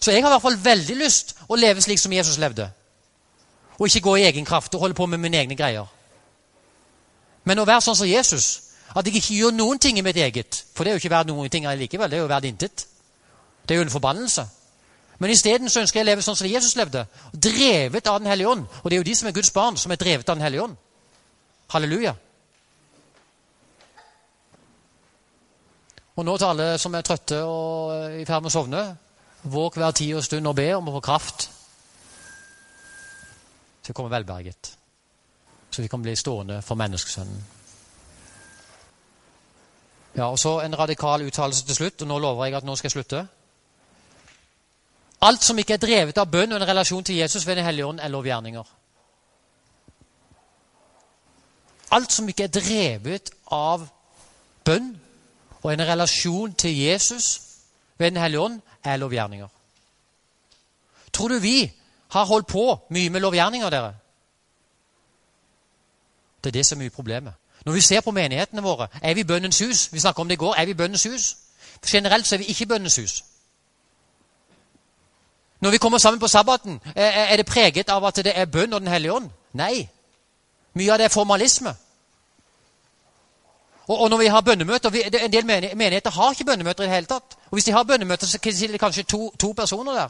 Så 0.00 0.12
jeg 0.12 0.22
har 0.22 0.30
i 0.30 0.32
hvert 0.32 0.42
fall 0.42 0.64
veldig 0.64 0.96
lyst 0.96 1.36
å 1.48 1.56
leve 1.56 1.82
slik 1.82 1.98
som 1.98 2.12
Jesus 2.12 2.38
levde. 2.38 2.70
Og 3.78 3.86
ikke 3.86 4.00
gå 4.00 4.16
i 4.16 4.26
egen 4.28 4.44
kraft 4.44 4.74
og 4.74 4.80
holde 4.80 4.94
på 4.94 5.06
med 5.06 5.18
mine 5.18 5.36
egne 5.36 5.56
greier. 5.56 5.86
Men 7.44 7.58
å 7.58 7.66
være 7.66 7.82
sånn 7.82 7.96
som 7.96 8.08
Jesus, 8.08 8.60
at 8.94 9.06
jeg 9.06 9.16
ikke 9.18 9.34
gjør 9.34 9.56
noen 9.56 9.78
ting 9.78 9.98
i 9.98 10.04
mitt 10.04 10.16
eget. 10.16 10.64
For 10.74 10.84
det 10.84 10.90
er 10.90 10.96
jo 10.96 11.02
ikke 11.02 11.14
verdt 11.14 11.30
noen 11.32 11.50
ting 11.50 11.66
likevel. 11.66 12.10
Det 12.10 12.16
er 12.18 12.22
jo 12.22 12.30
verdt 12.30 12.48
intet. 12.48 12.86
Det 13.66 13.74
er 13.74 13.80
jo 13.80 13.86
en 13.86 13.90
forbannelse. 13.90 14.46
Men 15.18 15.32
isteden 15.32 15.70
ønsker 15.70 16.00
jeg 16.00 16.04
å 16.04 16.10
leve 16.10 16.24
sånn 16.24 16.36
som 16.36 16.48
Jesus 16.48 16.76
levde. 16.76 17.06
Drevet 17.32 18.06
av 18.06 18.20
Den 18.20 18.28
hellige 18.28 18.50
ånd. 18.52 18.66
Og 18.82 18.90
det 18.90 18.96
er 18.96 19.00
jo 19.00 19.08
de 19.08 19.14
som 19.16 19.28
er 19.28 19.36
Guds 19.36 19.50
barn, 19.50 19.76
som 19.76 19.92
er 19.92 20.00
drevet 20.00 20.28
av 20.28 20.36
Den 20.36 20.44
hellige 20.44 20.62
ånd. 20.62 20.76
Halleluja. 21.72 22.14
Og 26.16 26.24
nå 26.24 26.36
til 26.36 26.48
alle 26.48 26.68
som 26.80 26.94
er 26.94 27.04
trøtte 27.04 27.42
og 27.44 28.20
i 28.20 28.24
ferd 28.24 28.44
med 28.44 28.52
å 28.52 28.54
sovne. 28.54 28.84
Våg 29.52 29.76
hver 29.76 29.92
tid 29.96 30.16
og 30.16 30.24
stund 30.24 30.48
og 30.48 30.56
be 30.56 30.70
om 30.76 30.88
å 30.88 30.96
få 30.96 31.02
kraft 31.04 31.50
til 33.82 33.92
å 33.92 33.96
komme 33.96 34.12
velberget. 34.12 34.72
Så 35.70 35.84
vi 35.84 35.90
kan 35.92 36.02
bli 36.02 36.16
stående 36.16 36.62
for 36.64 36.78
menneskesønnen. 36.80 37.44
Ja, 40.16 40.30
og 40.30 40.38
Så 40.38 40.60
en 40.60 40.78
radikal 40.78 41.22
uttalelse 41.22 41.66
til 41.66 41.76
slutt, 41.76 42.02
og 42.02 42.08
nå 42.08 42.18
lover 42.18 42.44
jeg 42.44 42.56
at 42.56 42.64
nå 42.64 42.76
skal 42.76 42.88
jeg 42.88 42.92
slutte. 42.92 43.26
Alt 45.22 45.44
som 45.44 45.58
ikke 45.58 45.74
er 45.74 45.80
drevet 45.80 46.18
av 46.18 46.28
bønn 46.30 46.52
og 46.52 46.60
en 46.60 46.68
relasjon 46.68 47.04
til 47.04 47.16
Jesus 47.16 47.46
ved 47.46 47.56
Den 47.56 47.64
hellige 47.64 47.86
ånd, 47.86 48.00
er 48.00 48.08
lovgjerninger. 48.08 48.64
Alt 51.90 52.12
som 52.12 52.28
ikke 52.28 52.44
er 52.44 52.52
drevet 52.52 53.30
av 53.50 53.88
bønn 54.64 54.96
og 55.62 55.72
en 55.72 55.86
relasjon 55.88 56.54
til 56.54 56.78
Jesus 56.78 57.40
ved 57.98 58.10
Den 58.10 58.22
hellige 58.22 58.40
ånd, 58.40 58.60
er 58.84 58.96
lovgjerninger. 58.96 59.48
Tror 61.12 61.28
du 61.28 61.38
vi 61.38 61.72
har 62.08 62.24
holdt 62.24 62.46
på 62.46 62.86
mye 62.90 63.10
med 63.10 63.20
lovgjerninger, 63.20 63.70
dere? 63.70 63.94
Det 66.44 66.50
er 66.50 66.58
det 66.58 66.66
som 66.66 66.78
er 66.78 66.84
mye 66.84 66.90
problemet. 66.90 67.34
Når 67.64 67.72
vi 67.72 67.80
ser 67.80 68.00
på 68.00 68.10
menighetene 68.10 68.62
våre, 68.62 68.88
er 69.02 69.14
vi 69.14 69.24
bønnens 69.24 69.58
hus? 69.58 69.92
Vi 69.92 70.00
snakket 70.00 70.20
om 70.20 70.28
det 70.28 70.34
i 70.34 70.38
går. 70.44 70.54
Er 70.54 70.66
vi 70.66 70.74
bønnens 70.74 71.04
hus? 71.04 71.36
Generelt 71.86 72.26
så 72.26 72.34
er 72.34 72.38
vi 72.38 72.44
ikke 72.44 72.66
bønnens 72.66 72.96
hus. 72.96 73.24
Når 75.66 75.70
vi 75.70 75.78
kommer 75.78 75.98
sammen 75.98 76.20
på 76.20 76.28
sabbaten, 76.28 76.80
er 76.94 77.36
det 77.36 77.46
preget 77.46 77.88
av 77.90 78.04
at 78.06 78.20
det 78.22 78.32
er 78.38 78.44
bønn 78.46 78.72
og 78.72 78.80
Den 78.80 78.88
hellige 78.88 79.12
ånd? 79.12 79.30
Nei. 79.52 79.88
Mye 80.78 80.92
av 80.92 80.98
det 80.98 81.04
er 81.04 81.10
formalisme. 81.10 81.72
Og, 83.88 84.00
og 84.00 84.10
når 84.10 84.18
vi 84.18 84.26
har 84.26 84.40
bønnemøter 84.40 84.90
vi, 84.90 85.02
En 85.02 85.32
del 85.32 85.46
menigheter 85.46 86.10
har 86.10 86.30
ikke 86.30 86.44
bønnemøter 86.44 86.84
i 86.84 86.86
det 86.86 86.94
hele 86.94 87.06
tatt. 87.06 87.34
Og 87.50 87.58
hvis 87.58 87.64
de 87.64 87.72
har 87.72 87.82
bønnemøter, 87.82 88.26
så 88.26 88.38
er 88.38 88.72
det 88.72 88.80
kanskje 88.80 89.02
to, 89.02 89.30
to 89.30 89.52
personer 89.52 89.92
der 89.92 90.08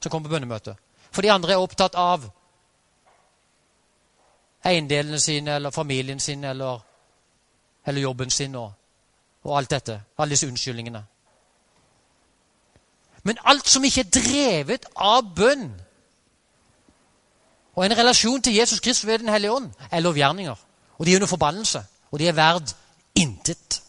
som 0.00 0.10
kommer 0.10 0.28
på 0.28 0.34
bønnemøte. 0.34 0.76
For 1.10 1.22
de 1.22 1.32
andre 1.32 1.52
er 1.52 1.64
opptatt 1.64 1.94
av 1.94 2.28
eiendelene 4.64 5.20
sine 5.20 5.54
eller 5.56 5.70
familien 5.70 6.20
sin 6.20 6.44
eller, 6.44 6.84
eller 7.86 8.00
jobben 8.00 8.30
sin 8.30 8.54
og, 8.54 8.72
og 9.42 9.56
alt 9.58 9.70
dette. 9.70 10.02
Alle 10.18 10.30
disse 10.30 10.48
unnskyldningene. 10.48 11.04
Men 13.22 13.38
alt 13.44 13.68
som 13.68 13.84
ikke 13.84 14.00
er 14.00 14.12
drevet 14.14 14.86
av 14.96 15.34
bønn 15.36 15.70
og 17.80 17.86
en 17.86 17.96
relasjon 17.96 18.42
til 18.42 18.54
Jesus 18.54 18.80
Kristus 18.80 19.06
ved 19.06 19.18
Den 19.18 19.28
hellige 19.28 19.52
ånd, 19.52 19.70
er 19.90 20.00
lovgjerninger. 20.00 20.54
Og 20.98 21.06
de 21.06 21.12
er 21.12 21.16
under 21.16 21.26
forbannelse. 21.26 21.84
Og 22.10 22.18
de 22.18 22.28
er 22.28 22.32
verd 22.32 22.74
intet. 23.14 23.82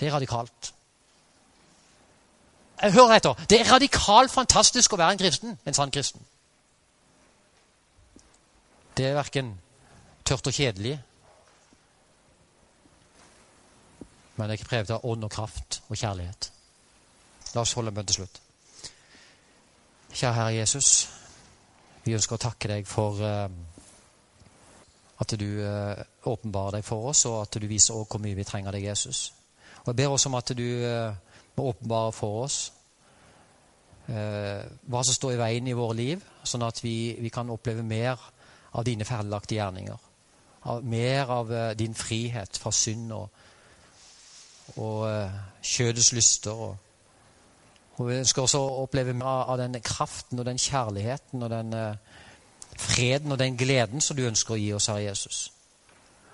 Det 0.00 0.08
er 0.08 0.14
radikalt. 0.14 0.74
Hør 2.82 3.12
etter. 3.14 3.34
Det 3.50 3.60
er 3.60 3.72
radikalt 3.72 4.30
fantastisk 4.30 4.92
å 4.92 4.98
være 4.98 5.12
en 5.16 5.18
kristen, 5.18 5.58
en 5.66 5.74
sann 5.74 5.90
kristen. 5.90 6.22
Det 8.96 9.06
er 9.06 9.14
verken 9.14 9.54
tørt 10.24 10.46
og 10.46 10.54
kjedelig, 10.54 10.98
men 14.36 14.48
det 14.48 14.60
er 14.60 14.68
preget 14.68 14.92
av 14.94 15.04
ånd 15.04 15.24
og 15.26 15.32
kraft 15.32 15.82
og 15.88 15.96
kjærlighet. 15.96 16.48
La 17.52 17.64
oss 17.64 17.74
holde 17.76 17.92
bønn 17.92 18.08
til 18.08 18.22
slutt. 18.22 18.40
Kjære 20.12 20.36
Herre 20.36 20.54
Jesus, 20.54 20.88
vi 22.04 22.16
ønsker 22.16 22.36
å 22.36 22.42
takke 22.42 22.70
deg 22.72 22.88
for 22.88 23.20
uh, 23.20 23.46
at 25.22 25.34
du 25.40 25.46
uh, 25.60 26.00
åpenbarer 26.28 26.78
deg 26.78 26.86
for 26.86 27.12
oss, 27.12 27.24
og 27.28 27.42
at 27.44 27.60
du 27.60 27.68
viser 27.68 27.96
også 27.96 28.16
hvor 28.16 28.24
mye 28.24 28.36
vi 28.36 28.46
trenger 28.48 28.74
deg, 28.74 28.88
Jesus. 28.90 29.30
Og 29.82 29.92
Jeg 29.92 29.98
ber 30.00 30.14
også 30.14 30.30
om 30.32 30.38
at 30.40 30.54
du 30.56 30.66
uh, 30.84 31.12
må 31.56 31.68
åpenbare 31.72 32.14
for 32.16 32.46
oss 32.46 32.62
hva 34.02 35.00
som 35.06 35.14
står 35.14 35.36
i 35.36 35.38
veien 35.38 35.68
i 35.70 35.74
våre 35.78 35.94
liv, 35.94 36.24
sånn 36.44 36.64
at 36.66 36.80
vi, 36.82 37.14
vi 37.22 37.30
kan 37.32 37.48
oppleve 37.54 37.84
mer 37.86 38.18
av 38.74 38.82
dine 38.84 39.06
ferdiglagte 39.06 39.54
gjerninger. 39.54 40.08
Mer 40.90 41.30
av 41.30 41.52
din 41.78 41.94
frihet 41.96 42.58
fra 42.60 42.72
synd 42.74 43.14
og, 43.14 43.30
og 44.76 45.30
kjødets 45.62 46.12
lyster. 46.12 46.52
og 46.52 46.76
hun 47.96 48.12
ønsker 48.12 48.42
også 48.42 48.60
å 48.60 48.82
oppleve 48.86 49.14
mer 49.16 49.50
av 49.52 49.58
den 49.60 49.76
kraften 49.84 50.40
og 50.40 50.46
den 50.48 50.60
kjærligheten 50.60 51.44
og 51.44 51.50
den 51.52 51.74
uh, 51.76 52.20
freden 52.78 53.34
og 53.34 53.38
den 53.38 53.56
gleden 53.58 54.00
som 54.00 54.16
du 54.16 54.24
ønsker 54.26 54.56
å 54.56 54.60
gi 54.60 54.70
oss, 54.72 54.88
Herre 54.88 55.04
Jesus. 55.04 55.42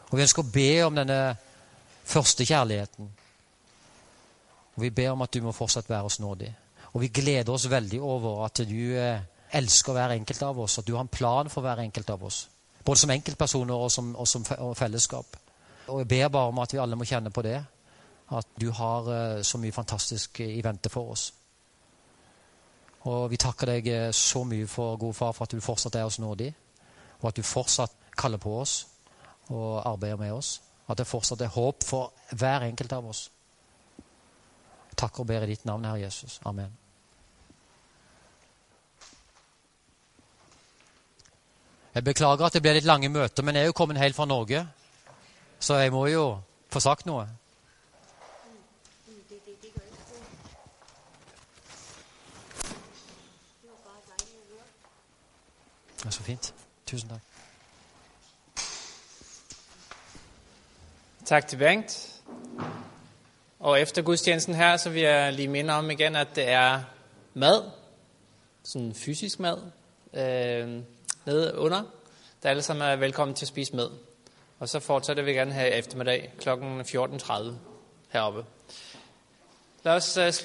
Og 0.09 0.17
Vi 0.17 0.25
ønsker 0.25 0.45
å 0.45 0.53
be 0.55 0.71
om 0.87 0.97
denne 0.97 1.19
første 2.09 2.47
kjærligheten. 2.47 3.11
Og 4.77 4.85
Vi 4.85 4.91
ber 4.95 5.17
om 5.17 5.27
at 5.27 5.35
du 5.35 5.43
må 5.43 5.53
fortsatt 5.53 5.91
være 5.91 6.09
oss 6.09 6.21
nådig. 6.23 6.53
Og 6.95 7.03
vi 7.03 7.11
gleder 7.13 7.53
oss 7.53 7.67
veldig 7.69 7.99
over 8.01 8.47
at 8.47 8.63
du 8.65 8.79
uh, 8.97 9.19
elsker 9.53 9.93
hver 9.93 10.15
enkelt 10.15 10.43
av 10.47 10.61
oss, 10.63 10.79
at 10.79 10.87
du 10.87 10.95
har 10.95 11.05
en 11.05 11.11
plan 11.13 11.51
for 11.51 11.67
hver 11.67 11.83
enkelt 11.83 12.11
av 12.15 12.23
oss. 12.25 12.47
Både 12.85 13.03
som 13.03 13.11
enkeltpersoner 13.13 13.75
og 13.75 13.91
som, 13.93 14.15
og 14.17 14.29
som 14.29 14.47
fellesskap. 14.47 15.37
Og 15.89 16.01
Jeg 16.01 16.09
ber 16.09 16.31
bare 16.33 16.53
om 16.53 16.63
at 16.63 16.73
vi 16.73 16.81
alle 16.81 16.97
må 16.97 17.05
kjenne 17.09 17.33
på 17.35 17.45
det. 17.45 17.59
At 18.31 18.47
du 18.61 18.71
har 18.71 19.09
uh, 19.09 19.43
så 19.43 19.59
mye 19.59 19.73
fantastisk 19.73 20.41
i 20.45 20.61
vente 20.65 20.91
for 20.93 21.15
oss. 21.15 21.31
Og 23.09 23.31
vi 23.31 23.39
takker 23.41 23.71
deg 23.71 23.89
eh, 23.89 24.11
så 24.13 24.43
mye 24.45 24.67
for, 24.67 24.97
gode 24.99 25.15
far, 25.15 25.33
for 25.33 25.47
at 25.47 25.55
du 25.55 25.63
fortsatt 25.63 25.95
er 25.97 26.09
oss 26.09 26.19
nådig, 26.19 26.49
og 27.21 27.29
at 27.31 27.37
du 27.39 27.47
fortsatt 27.47 27.95
kaller 28.19 28.41
på 28.43 28.57
oss 28.59 28.81
og 29.49 29.87
arbeider 29.87 30.19
med 30.21 30.35
oss. 30.35 30.59
At 30.89 30.99
det 30.99 31.07
fortsatt 31.07 31.41
er 31.45 31.55
håp 31.55 31.87
for 31.87 32.13
hver 32.37 32.67
enkelt 32.67 32.93
av 32.93 33.07
oss. 33.09 33.29
Takker 34.99 35.23
og 35.23 35.31
ber 35.31 35.47
i 35.47 35.53
ditt 35.53 35.65
navn, 35.69 35.87
Herre 35.87 36.03
Jesus. 36.03 36.41
Amen. 36.45 36.75
Jeg 41.95 42.05
beklager 42.05 42.47
at 42.47 42.55
det 42.55 42.63
ble 42.63 42.77
litt 42.77 42.87
lange 42.87 43.09
møter, 43.09 43.43
men 43.43 43.57
jeg 43.57 43.67
er 43.67 43.71
jo 43.71 43.79
kommet 43.79 43.99
helt 43.99 44.17
fra 44.17 44.27
Norge, 44.29 44.67
så 45.59 45.81
jeg 45.81 45.93
må 45.95 46.05
jo 46.11 46.25
få 46.71 46.83
sagt 46.83 47.07
noe. 47.09 47.25
Det 55.99 56.07
er 56.07 56.11
så 56.11 56.23
fint. 56.23 56.55
Tusen 56.87 57.09
takk. 57.09 57.21
Tak 61.25 61.49
til 61.49 61.57
Bengt. 61.57 62.15
Og 63.61 63.81
efter 63.81 64.03
gudstjenesten 64.03 64.55
her, 64.55 64.77
så 64.77 64.91
vil 64.91 65.03
jeg 65.03 65.33
lige 65.33 65.49
minde 65.49 65.75
om 65.75 65.91
igen, 65.91 66.17
at 66.17 66.29
det 66.35 66.49
er 66.49 66.83
mad, 67.35 67.71
sådan 68.63 68.95
fysisk 68.95 69.41
mad, 69.41 69.59
øh, 70.15 70.83
nede 71.27 71.59
under, 71.59 71.83
der 72.43 72.51
alle 72.51 72.63
sammen 72.63 72.89
er 72.89 72.97
velkommen 72.97 73.35
til 73.35 73.45
at 73.45 73.49
spise 73.49 73.77
med. 73.77 73.89
Og 74.59 74.69
så 74.69 74.81
fortsætter 74.81 75.23
vi 75.23 75.33
gerne 75.33 75.53
her 75.53 75.65
eftermiddag 75.65 76.33
kl. 76.39 76.49
14.30 76.49 77.53
heroppe. 78.09 78.45
Lad 79.83 79.95
os 79.95 80.17
uh, 80.19 80.31
slutte 80.31 80.43